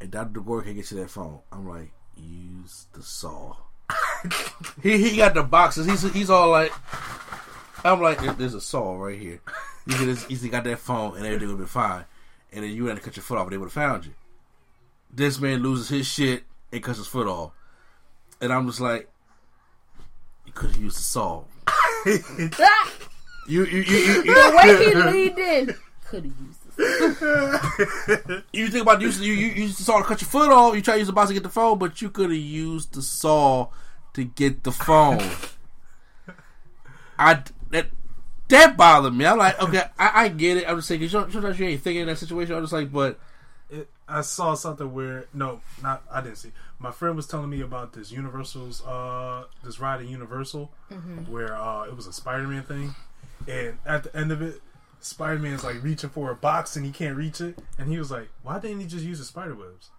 [0.00, 0.40] and Dr.
[0.40, 3.56] DeGore can't get to that phone, I'm like, use the saw.
[4.82, 5.86] He he got the boxes.
[5.86, 6.72] He's he's all like,
[7.84, 9.40] I'm like, there's a saw right here.
[9.86, 12.04] You could just easily got that phone and everything would be fine.
[12.52, 14.12] And then you had to cut your foot off and they would have found you.
[15.12, 17.52] This man loses his shit and cuts his foot off.
[18.40, 19.08] And I'm just like,
[20.46, 21.44] you could have used the saw.
[21.66, 22.92] Ah,
[23.48, 25.74] You you you you, the way he you, leaned in.
[26.04, 26.58] Could have used
[28.52, 30.74] you think about using you, you you use the saw to cut your foot off.
[30.74, 32.94] You try to use the box to get the phone, but you could have used
[32.94, 33.68] the saw
[34.14, 35.20] to get the phone.
[37.18, 37.86] I that
[38.48, 39.24] that bothered me.
[39.26, 40.68] I'm like, okay, I, I get it.
[40.68, 42.54] I'm just saying, 'cause you- sometimes you ain't thinking in that situation.
[42.54, 43.18] I'm just like, but
[43.70, 46.52] it, I saw something where no, not I didn't see.
[46.78, 50.70] My friend was telling me about this Universal's uh this ride at Universal
[51.28, 52.94] where uh it was a Spider-Man thing,
[53.48, 54.60] and at the end of it,
[55.00, 58.28] Spider-Man's like reaching for a box and he can't reach it, and he was like,
[58.42, 59.90] "Why didn't he just use the spider webs?"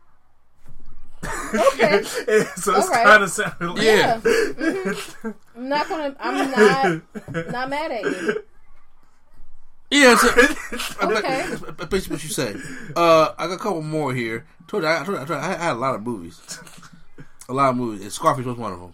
[1.24, 2.04] Okay.
[2.56, 3.06] So it's Alright.
[3.06, 4.20] kind of sounded like Yeah.
[4.22, 5.36] Mhm.
[5.56, 6.16] I'm not gonna.
[6.20, 8.44] I'm not not mad at you.
[9.92, 10.16] yeah.
[10.18, 10.28] So,
[11.02, 11.46] Okay.
[11.50, 12.56] That's basically what you say.
[12.96, 14.46] Uh, I got a couple more here.
[14.68, 16.40] Told you, I, told you, I, told you, I had a lot of movies.
[17.50, 18.02] A lot of movies.
[18.02, 18.94] And Scarface was one of them.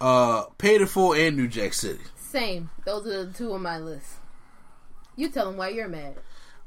[0.00, 2.00] Uh, Paid in Full and New Jack City.
[2.16, 2.70] Same.
[2.84, 4.06] Those are the two on my list.
[5.16, 6.16] You tell them why you're mad.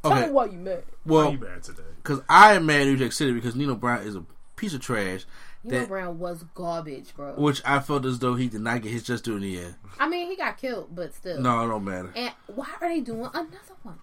[0.01, 0.21] Tell Okay.
[0.21, 0.83] them why you're mad.
[1.03, 1.83] Why Well, you bad today?
[1.97, 4.23] because I am mad at New Jack City because Nino Brown is a
[4.59, 5.25] piece of trash.
[5.65, 7.33] That, Brown was garbage, bro.
[7.33, 9.75] which I felt as though he did not get his just due in the end.
[9.99, 11.39] I mean, he got killed, but still.
[11.41, 12.11] No, it don't matter.
[12.15, 13.99] And why are they doing another one?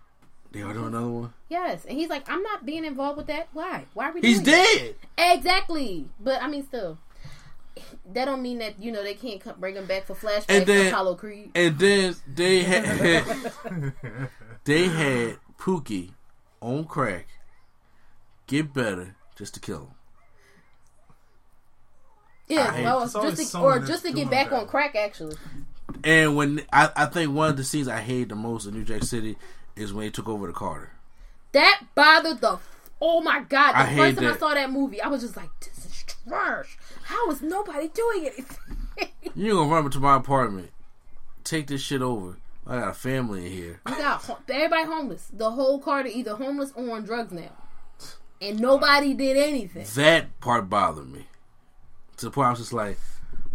[0.53, 1.33] They are doing another one.
[1.49, 3.49] Yes, and he's like, I'm not being involved with that.
[3.53, 3.85] Why?
[3.95, 4.21] Why are we?
[4.21, 4.97] He's dead.
[5.17, 5.37] That?
[5.37, 6.09] Exactly.
[6.21, 6.99] But I mean, still,
[8.13, 10.67] that don't mean that you know they can't come, bring him back for flashbacks And
[10.67, 11.51] then- Apollo Creed.
[11.55, 13.93] And then they had
[14.65, 16.11] they had Pookie
[16.61, 17.27] on crack
[18.47, 19.89] get better just to kill him.
[22.49, 24.61] Yeah, well, just to, or just to get back that.
[24.61, 24.95] on crack.
[24.95, 25.37] Actually,
[26.05, 28.85] And when I, I think one of the scenes I hate the most in New
[28.85, 29.37] Jack City
[29.75, 30.91] is when he took over the Carter.
[31.53, 32.59] that bothered the.
[33.01, 33.73] Oh my god!
[33.73, 36.79] The I first time I saw that movie, I was just like, "This is trash.
[37.03, 38.79] How is nobody doing anything?"
[39.35, 40.71] You gonna run into my apartment,
[41.45, 42.39] take this shit over.
[42.67, 43.81] I got a family in here.
[43.85, 45.29] We got everybody homeless.
[45.33, 47.53] The whole Carter either homeless or on drugs now,
[48.41, 49.85] and nobody did anything.
[49.95, 51.27] That part bothered me.
[52.19, 52.99] To the point I was just like,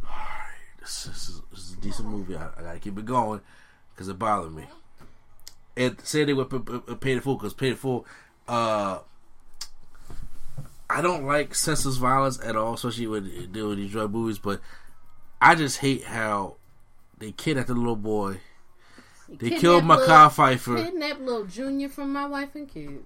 [0.04, 2.36] alright, this, this, is, this is a decent movie.
[2.36, 3.42] I, I gotta keep it going
[3.94, 4.66] because it bothered me.
[5.76, 8.06] And say they would p- p- p- pay the full because pay the full.
[8.48, 9.00] Uh,
[10.90, 14.38] I don't like senseless violence at all, especially with dealing with these drug movies.
[14.38, 14.60] But
[15.42, 16.58] I just hate how
[17.18, 18.42] they kidnapped the little boy.
[19.30, 20.84] They Kidnap killed Mekhi Phifer.
[20.86, 23.06] Kidnap little Junior from my wife and kids.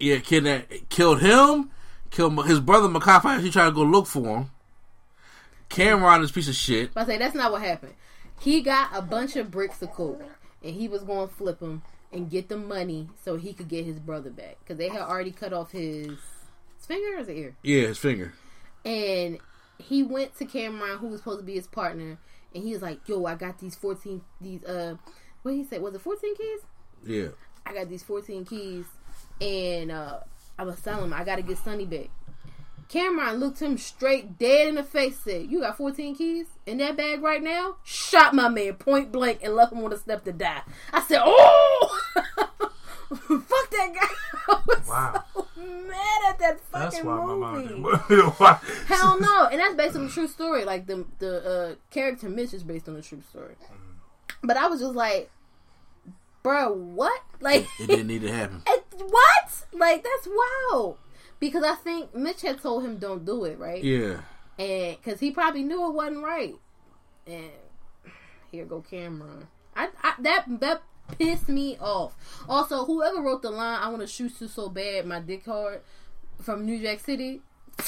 [0.00, 1.70] Yeah, kidnap, killed him.
[2.10, 3.40] Killed his brother Mekhi Phifer.
[3.40, 4.50] He tried to go look for him.
[5.70, 6.94] Cam'ron is a piece of shit.
[6.94, 7.94] But I say that's not what happened.
[8.40, 10.22] He got a bunch of bricks of coke,
[10.62, 11.82] and he was going to flip them
[12.12, 15.30] and get the money so he could get his brother back because they had already
[15.30, 16.06] cut off his,
[16.76, 17.56] his finger or his ear.
[17.62, 18.32] Yeah, his finger.
[18.84, 19.38] And
[19.78, 22.18] he went to Cam'ron, who was supposed to be his partner,
[22.54, 24.96] and he was like, "Yo, I got these fourteen these uh,
[25.42, 26.60] what he said was it fourteen keys?
[27.04, 27.28] Yeah.
[27.64, 28.84] I got these fourteen keys,
[29.40, 30.20] and uh,
[30.58, 32.08] I was telling him I got to get Sonny back."
[32.88, 36.96] Cam'ron looked him straight dead in the face, said, You got 14 keys in that
[36.96, 37.76] bag right now?
[37.84, 40.62] Shot my man point blank and left him on the step to die.
[40.92, 42.00] I said, Oh!
[43.08, 44.08] Fuck that guy.
[44.48, 45.24] I was Wow.
[45.34, 47.96] so mad at that That's fucking why my mom movie.
[48.86, 49.46] Hell no.
[49.46, 50.64] And that's based on a true story.
[50.64, 53.54] Like, the, the uh, character Mitch is based on a true story.
[54.42, 55.30] But I was just like,
[56.42, 57.20] Bro, what?
[57.40, 58.62] Like, It didn't need to happen.
[58.68, 59.64] it- what?
[59.72, 60.28] Like, that's
[60.72, 60.98] wild.
[61.38, 63.82] Because I think Mitch had told him don't do it, right?
[63.82, 64.20] Yeah.
[64.58, 66.54] and because he probably knew it wasn't right.
[67.26, 67.50] And
[68.50, 69.46] here go Cam'ron.
[69.74, 70.82] I, I that that
[71.18, 72.14] pissed me off.
[72.48, 75.82] Also, whoever wrote the line, "I want to shoot you so bad, my dick hard,"
[76.42, 77.42] from New Jack City.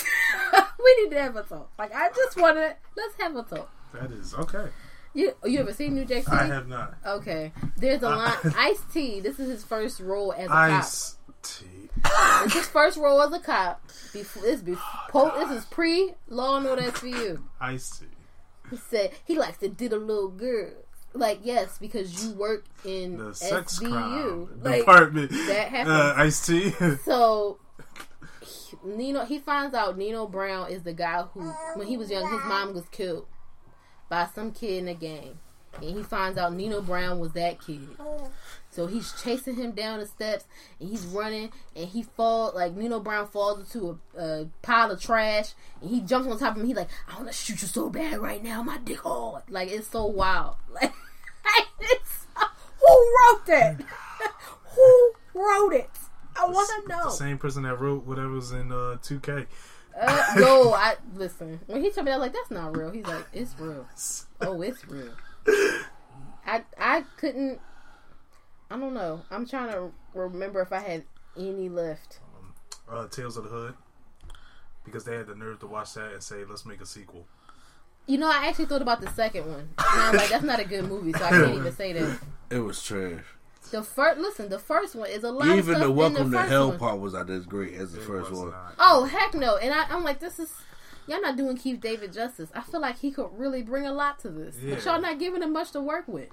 [0.79, 1.71] we need to have a talk.
[1.79, 3.71] Like I just want to let's have a talk.
[3.95, 4.69] That is okay.
[5.15, 6.37] You you ever seen New Jack City?
[6.37, 6.95] I have not.
[7.07, 8.55] Okay, there's a uh, line.
[8.57, 9.21] Ice T.
[9.21, 11.65] This is his first role as a Ice T.
[11.65, 11.71] cop.
[11.71, 11.78] It's
[12.53, 13.83] his first role as a cop.
[14.13, 17.43] Before this, before this is pre Law and Order SVU.
[17.61, 18.07] I see.
[18.71, 20.85] He said he likes to diddle little girls.
[21.15, 24.63] Like yes, because you work in The sex SVU.
[24.63, 25.31] Like department.
[25.31, 25.95] that happens.
[25.95, 26.71] Uh, Ice T.
[27.05, 27.59] so,
[28.43, 31.41] he- Nino he finds out Nino Brown is the guy who,
[31.77, 33.27] when he was young, his mom was killed
[34.11, 35.39] by some kid in a gang,
[35.77, 37.89] and he finds out Nino Brown was that kid.
[38.71, 40.45] So he's chasing him down the steps,
[40.79, 45.01] and he's running, and he falls like Nino Brown falls into a, a pile of
[45.01, 46.67] trash, and he jumps on top of him.
[46.67, 49.71] He's like, "I want to shoot you so bad right now, my dick hard." Like
[49.71, 50.57] it's so wild.
[51.45, 52.27] Like it's,
[52.79, 53.81] who wrote that?
[54.75, 55.91] who wrote it?
[56.37, 57.05] I want to know.
[57.05, 59.47] The same person that wrote whatever was in uh, 2K.
[60.01, 61.61] Uh, no, I listen.
[61.67, 63.87] When he told me, I was like, "That's not real." He's like, "It's real."
[64.41, 65.13] Oh, it's real.
[66.47, 67.61] I I couldn't.
[68.71, 69.23] I don't know.
[69.31, 71.05] I'm trying to remember if I had
[71.37, 72.21] any left.
[72.91, 73.75] Uh, Tales of the Hood.
[74.85, 77.27] Because they had the nerve to watch that and say, let's make a sequel.
[78.07, 79.61] You know, I actually thought about the second one.
[79.79, 82.19] And I'm like, that's not a good movie, so I can't even say that.
[82.51, 83.25] It was trash.
[83.71, 85.49] The first, listen, the first one is a lot.
[85.49, 86.79] Even of stuff the Welcome the to Hell one.
[86.79, 88.51] part was not as great as the It first was one.
[88.53, 88.75] not.
[88.79, 89.59] Oh heck no!
[89.59, 90.51] And I, I'm like, this is
[91.07, 92.49] y'all not doing Keith David justice.
[92.55, 95.43] I feel like he could really bring a lot to this, but y'all not giving
[95.43, 96.31] him much to work with.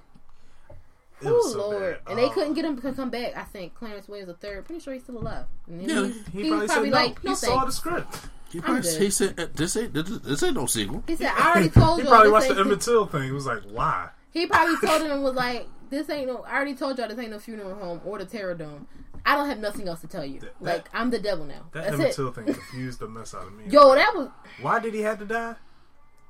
[1.22, 1.98] It was Oh so lord!
[2.04, 2.10] bad.
[2.10, 3.36] And they Uh, couldn't get him to come back.
[3.36, 4.64] I think Clarence Williams the third.
[4.66, 5.46] Pretty sure he's still alive.
[5.66, 6.96] And Yeah, he's- He, he probably, was said probably no.
[6.96, 8.18] like, no he saw the script.
[8.50, 11.50] He, probably, he said, uh, "This ain't this, this ain't no sequel." He said, "I
[11.52, 13.22] already told you." He probably watched the ain't- Emmett Till thing.
[13.24, 14.10] He was like, why?
[14.30, 16.42] He probably told him was like, "This ain't no.
[16.42, 18.86] I already told y'all this ain't no funeral home or the Terror Dome.
[19.24, 20.38] I don't have nothing else to tell you.
[20.40, 21.62] That- like I'm the devil now.
[21.72, 22.14] That That's Emmett it.
[22.14, 23.64] Till thing confused the mess out of me.
[23.68, 24.28] Yo, that was.
[24.62, 25.56] Why did he have to die?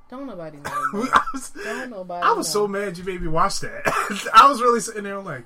[0.09, 0.63] Don't nobody know.
[0.65, 2.23] I was, Don't nobody.
[2.25, 2.61] I was know.
[2.61, 3.81] so mad you made me watch that.
[4.33, 5.45] I was really sitting there like,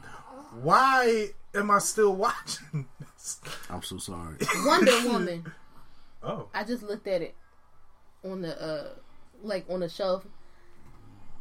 [0.62, 3.42] why am I still watching this?
[3.70, 4.36] I'm so sorry.
[4.66, 5.52] Wonder Woman.
[6.24, 7.36] Oh, I just looked at it
[8.24, 8.90] on the uh
[9.42, 10.26] like on the shelf.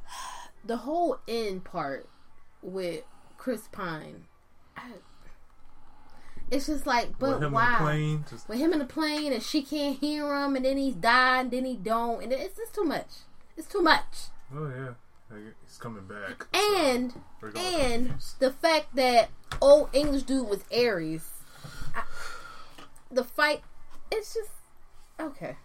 [0.65, 2.07] The whole end part
[2.63, 3.03] with
[3.39, 4.25] Chris Pine.
[4.77, 4.83] I,
[6.51, 7.65] it's just like, but with him why?
[7.65, 8.25] on the plane.
[8.29, 11.41] Just, With him in the plane and she can't hear him and then he's died
[11.43, 13.09] and then he don't and it's just too much.
[13.57, 14.29] It's too much.
[14.55, 15.37] oh yeah,
[15.67, 16.47] he's coming back.
[16.55, 21.29] And we're and the fact that old English dude was Ares.
[21.95, 22.03] I,
[23.11, 23.63] the fight
[24.11, 24.51] it's just
[25.21, 25.57] okay.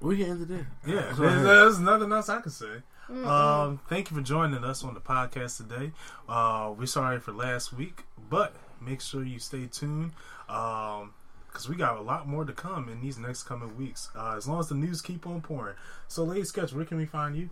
[0.00, 0.68] we can end it there.
[0.86, 1.44] Yeah, Go ahead.
[1.44, 2.82] there's nothing else I can say.
[3.24, 5.92] Um, thank you for joining us on the podcast today.
[6.28, 10.12] Uh, we're sorry for last week, but make sure you stay tuned
[10.46, 14.10] because we got a lot more to come in these next coming weeks.
[14.16, 15.74] Uh, as long as the news keep on pouring.
[16.08, 17.50] So, Lady Sketch, where can we find you?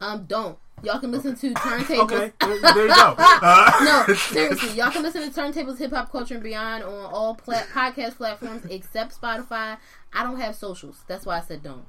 [0.00, 1.98] Um, don't y'all can listen to turntables.
[2.04, 3.14] Okay, there, there you go.
[3.18, 7.36] Uh, No, seriously, y'all can listen to Turntables, Hip Hop Culture, and Beyond on all
[7.36, 9.76] podcast platforms except Spotify.
[10.12, 11.02] I don't have socials.
[11.08, 11.84] That's why I said don't.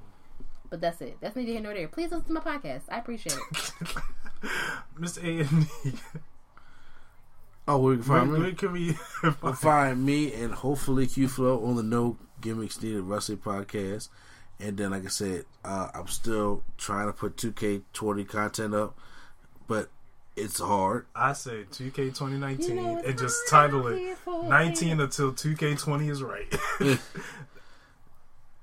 [0.69, 1.17] But that's it.
[1.21, 1.87] That's neither here nor there.
[1.87, 2.83] Please listen to my podcast.
[2.89, 3.73] I appreciate it.
[4.99, 5.23] Mr.
[5.23, 5.93] A and D,
[7.69, 8.39] Oh, we can where, find me?
[8.39, 8.91] where can we
[9.31, 14.09] find Find me and hopefully Q Flow on the No Gimmicks Needed Wrestling podcast.
[14.59, 18.97] And then, like I said, uh, I'm still trying to put 2K20 content up,
[19.67, 19.89] but
[20.35, 21.05] it's hard.
[21.15, 26.51] I say 2K 2019 You know and just title it 19 until 2K20 is right.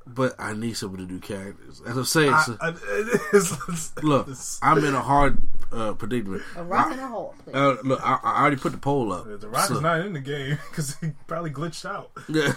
[0.09, 1.83] But I need someone to do characters.
[1.87, 2.69] As I'm saying, I, so- I,
[3.35, 5.39] it's- it's- look, it's- I'm in a hard
[5.73, 6.43] uh, predicament.
[6.57, 7.35] A rock and a hole.
[7.53, 9.25] Uh, look, I, I already put the poll up.
[9.41, 12.13] the Rock So- is not in the game because he probably glitched out.
[12.29, 12.53] Yeah.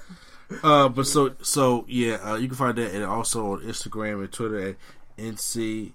[0.62, 4.30] uh, but so so yeah, uh, you can find that and also on Instagram and
[4.32, 4.76] Twitter at
[5.18, 5.92] NC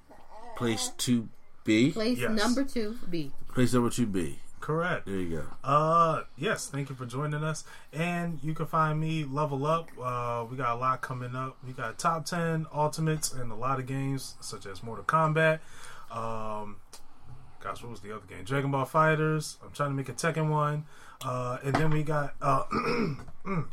[0.56, 1.30] Place Two
[1.64, 1.92] B.
[1.92, 2.32] Place Yes.
[2.32, 3.32] number two, B.
[3.54, 4.40] Place number two B.
[4.68, 5.06] Correct.
[5.06, 5.44] There you go.
[5.64, 6.68] Uh, yes.
[6.68, 7.64] Thank you for joining us,
[7.94, 9.90] and you can find me level up.
[9.98, 11.56] Uh, we got a lot coming up.
[11.66, 15.60] We got top ten ultimates and a lot of games such as Mortal Kombat.
[16.12, 16.82] Um,
[17.62, 18.44] gosh, what was the other game?
[18.44, 19.56] Dragon Ball FighterZ.
[19.64, 20.84] I'm trying to make a Tekken one.
[21.24, 22.64] Uh, and then we got uh,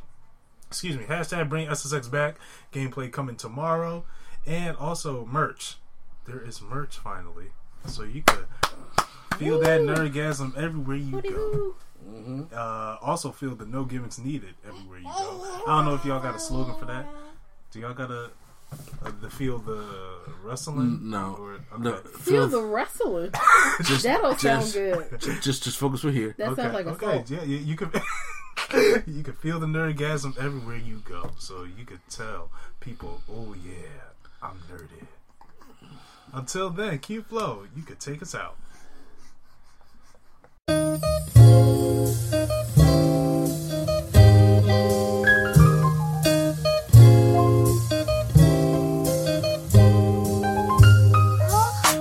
[0.69, 1.07] excuse me.
[1.07, 2.37] Hashtag Bring SSX back.
[2.73, 4.05] Gameplay coming tomorrow,
[4.47, 5.75] and also merch.
[6.25, 7.49] There is merch finally,
[7.85, 8.47] so you could
[9.39, 11.75] feel that nerdgasm everywhere you go.
[12.53, 15.63] Uh, also feel the no gimmicks needed everywhere you go.
[15.67, 17.07] I don't know if y'all got a slogan for that.
[17.71, 18.31] Do y'all got a,
[19.05, 21.11] a the feel the wrestling?
[21.11, 21.65] No, Or, okay.
[21.79, 21.97] no.
[21.97, 23.31] Feel the wrestling.
[23.83, 25.21] just, That don't sound good.
[25.43, 26.35] Just just focus right here.
[26.39, 26.63] That okay.
[26.63, 27.07] sounds like a okay.
[27.07, 27.31] fault.
[27.31, 27.91] Yeah, you, you can
[29.07, 31.33] you can feel the nerdgasm everywhere you go.
[31.39, 32.51] So you could tell
[32.81, 34.13] people, oh yeah,
[34.43, 35.07] I'm nerdy.
[36.33, 38.57] Until then, Q Flow, you could take us out.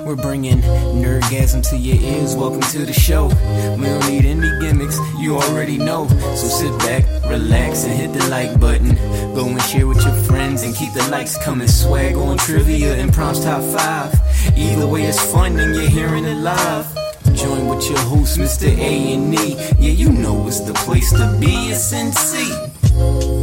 [0.05, 2.35] We're bringing nerdgasm to your ears.
[2.35, 3.27] Welcome to the show.
[3.79, 6.07] We don't need any gimmicks, you already know.
[6.35, 8.95] So sit back, relax, and hit the like button.
[9.33, 11.67] Go and share with your friends and keep the likes coming.
[11.67, 14.13] Swag on trivia and prompts top five.
[14.55, 17.02] Either way, it's fun and you're hearing it live.
[17.35, 18.67] Join with your host, Mr.
[18.77, 19.55] A and E.
[19.79, 21.51] Yeah, you know it's the place to be.
[21.71, 22.73] It's NC.
[22.93, 23.42] Get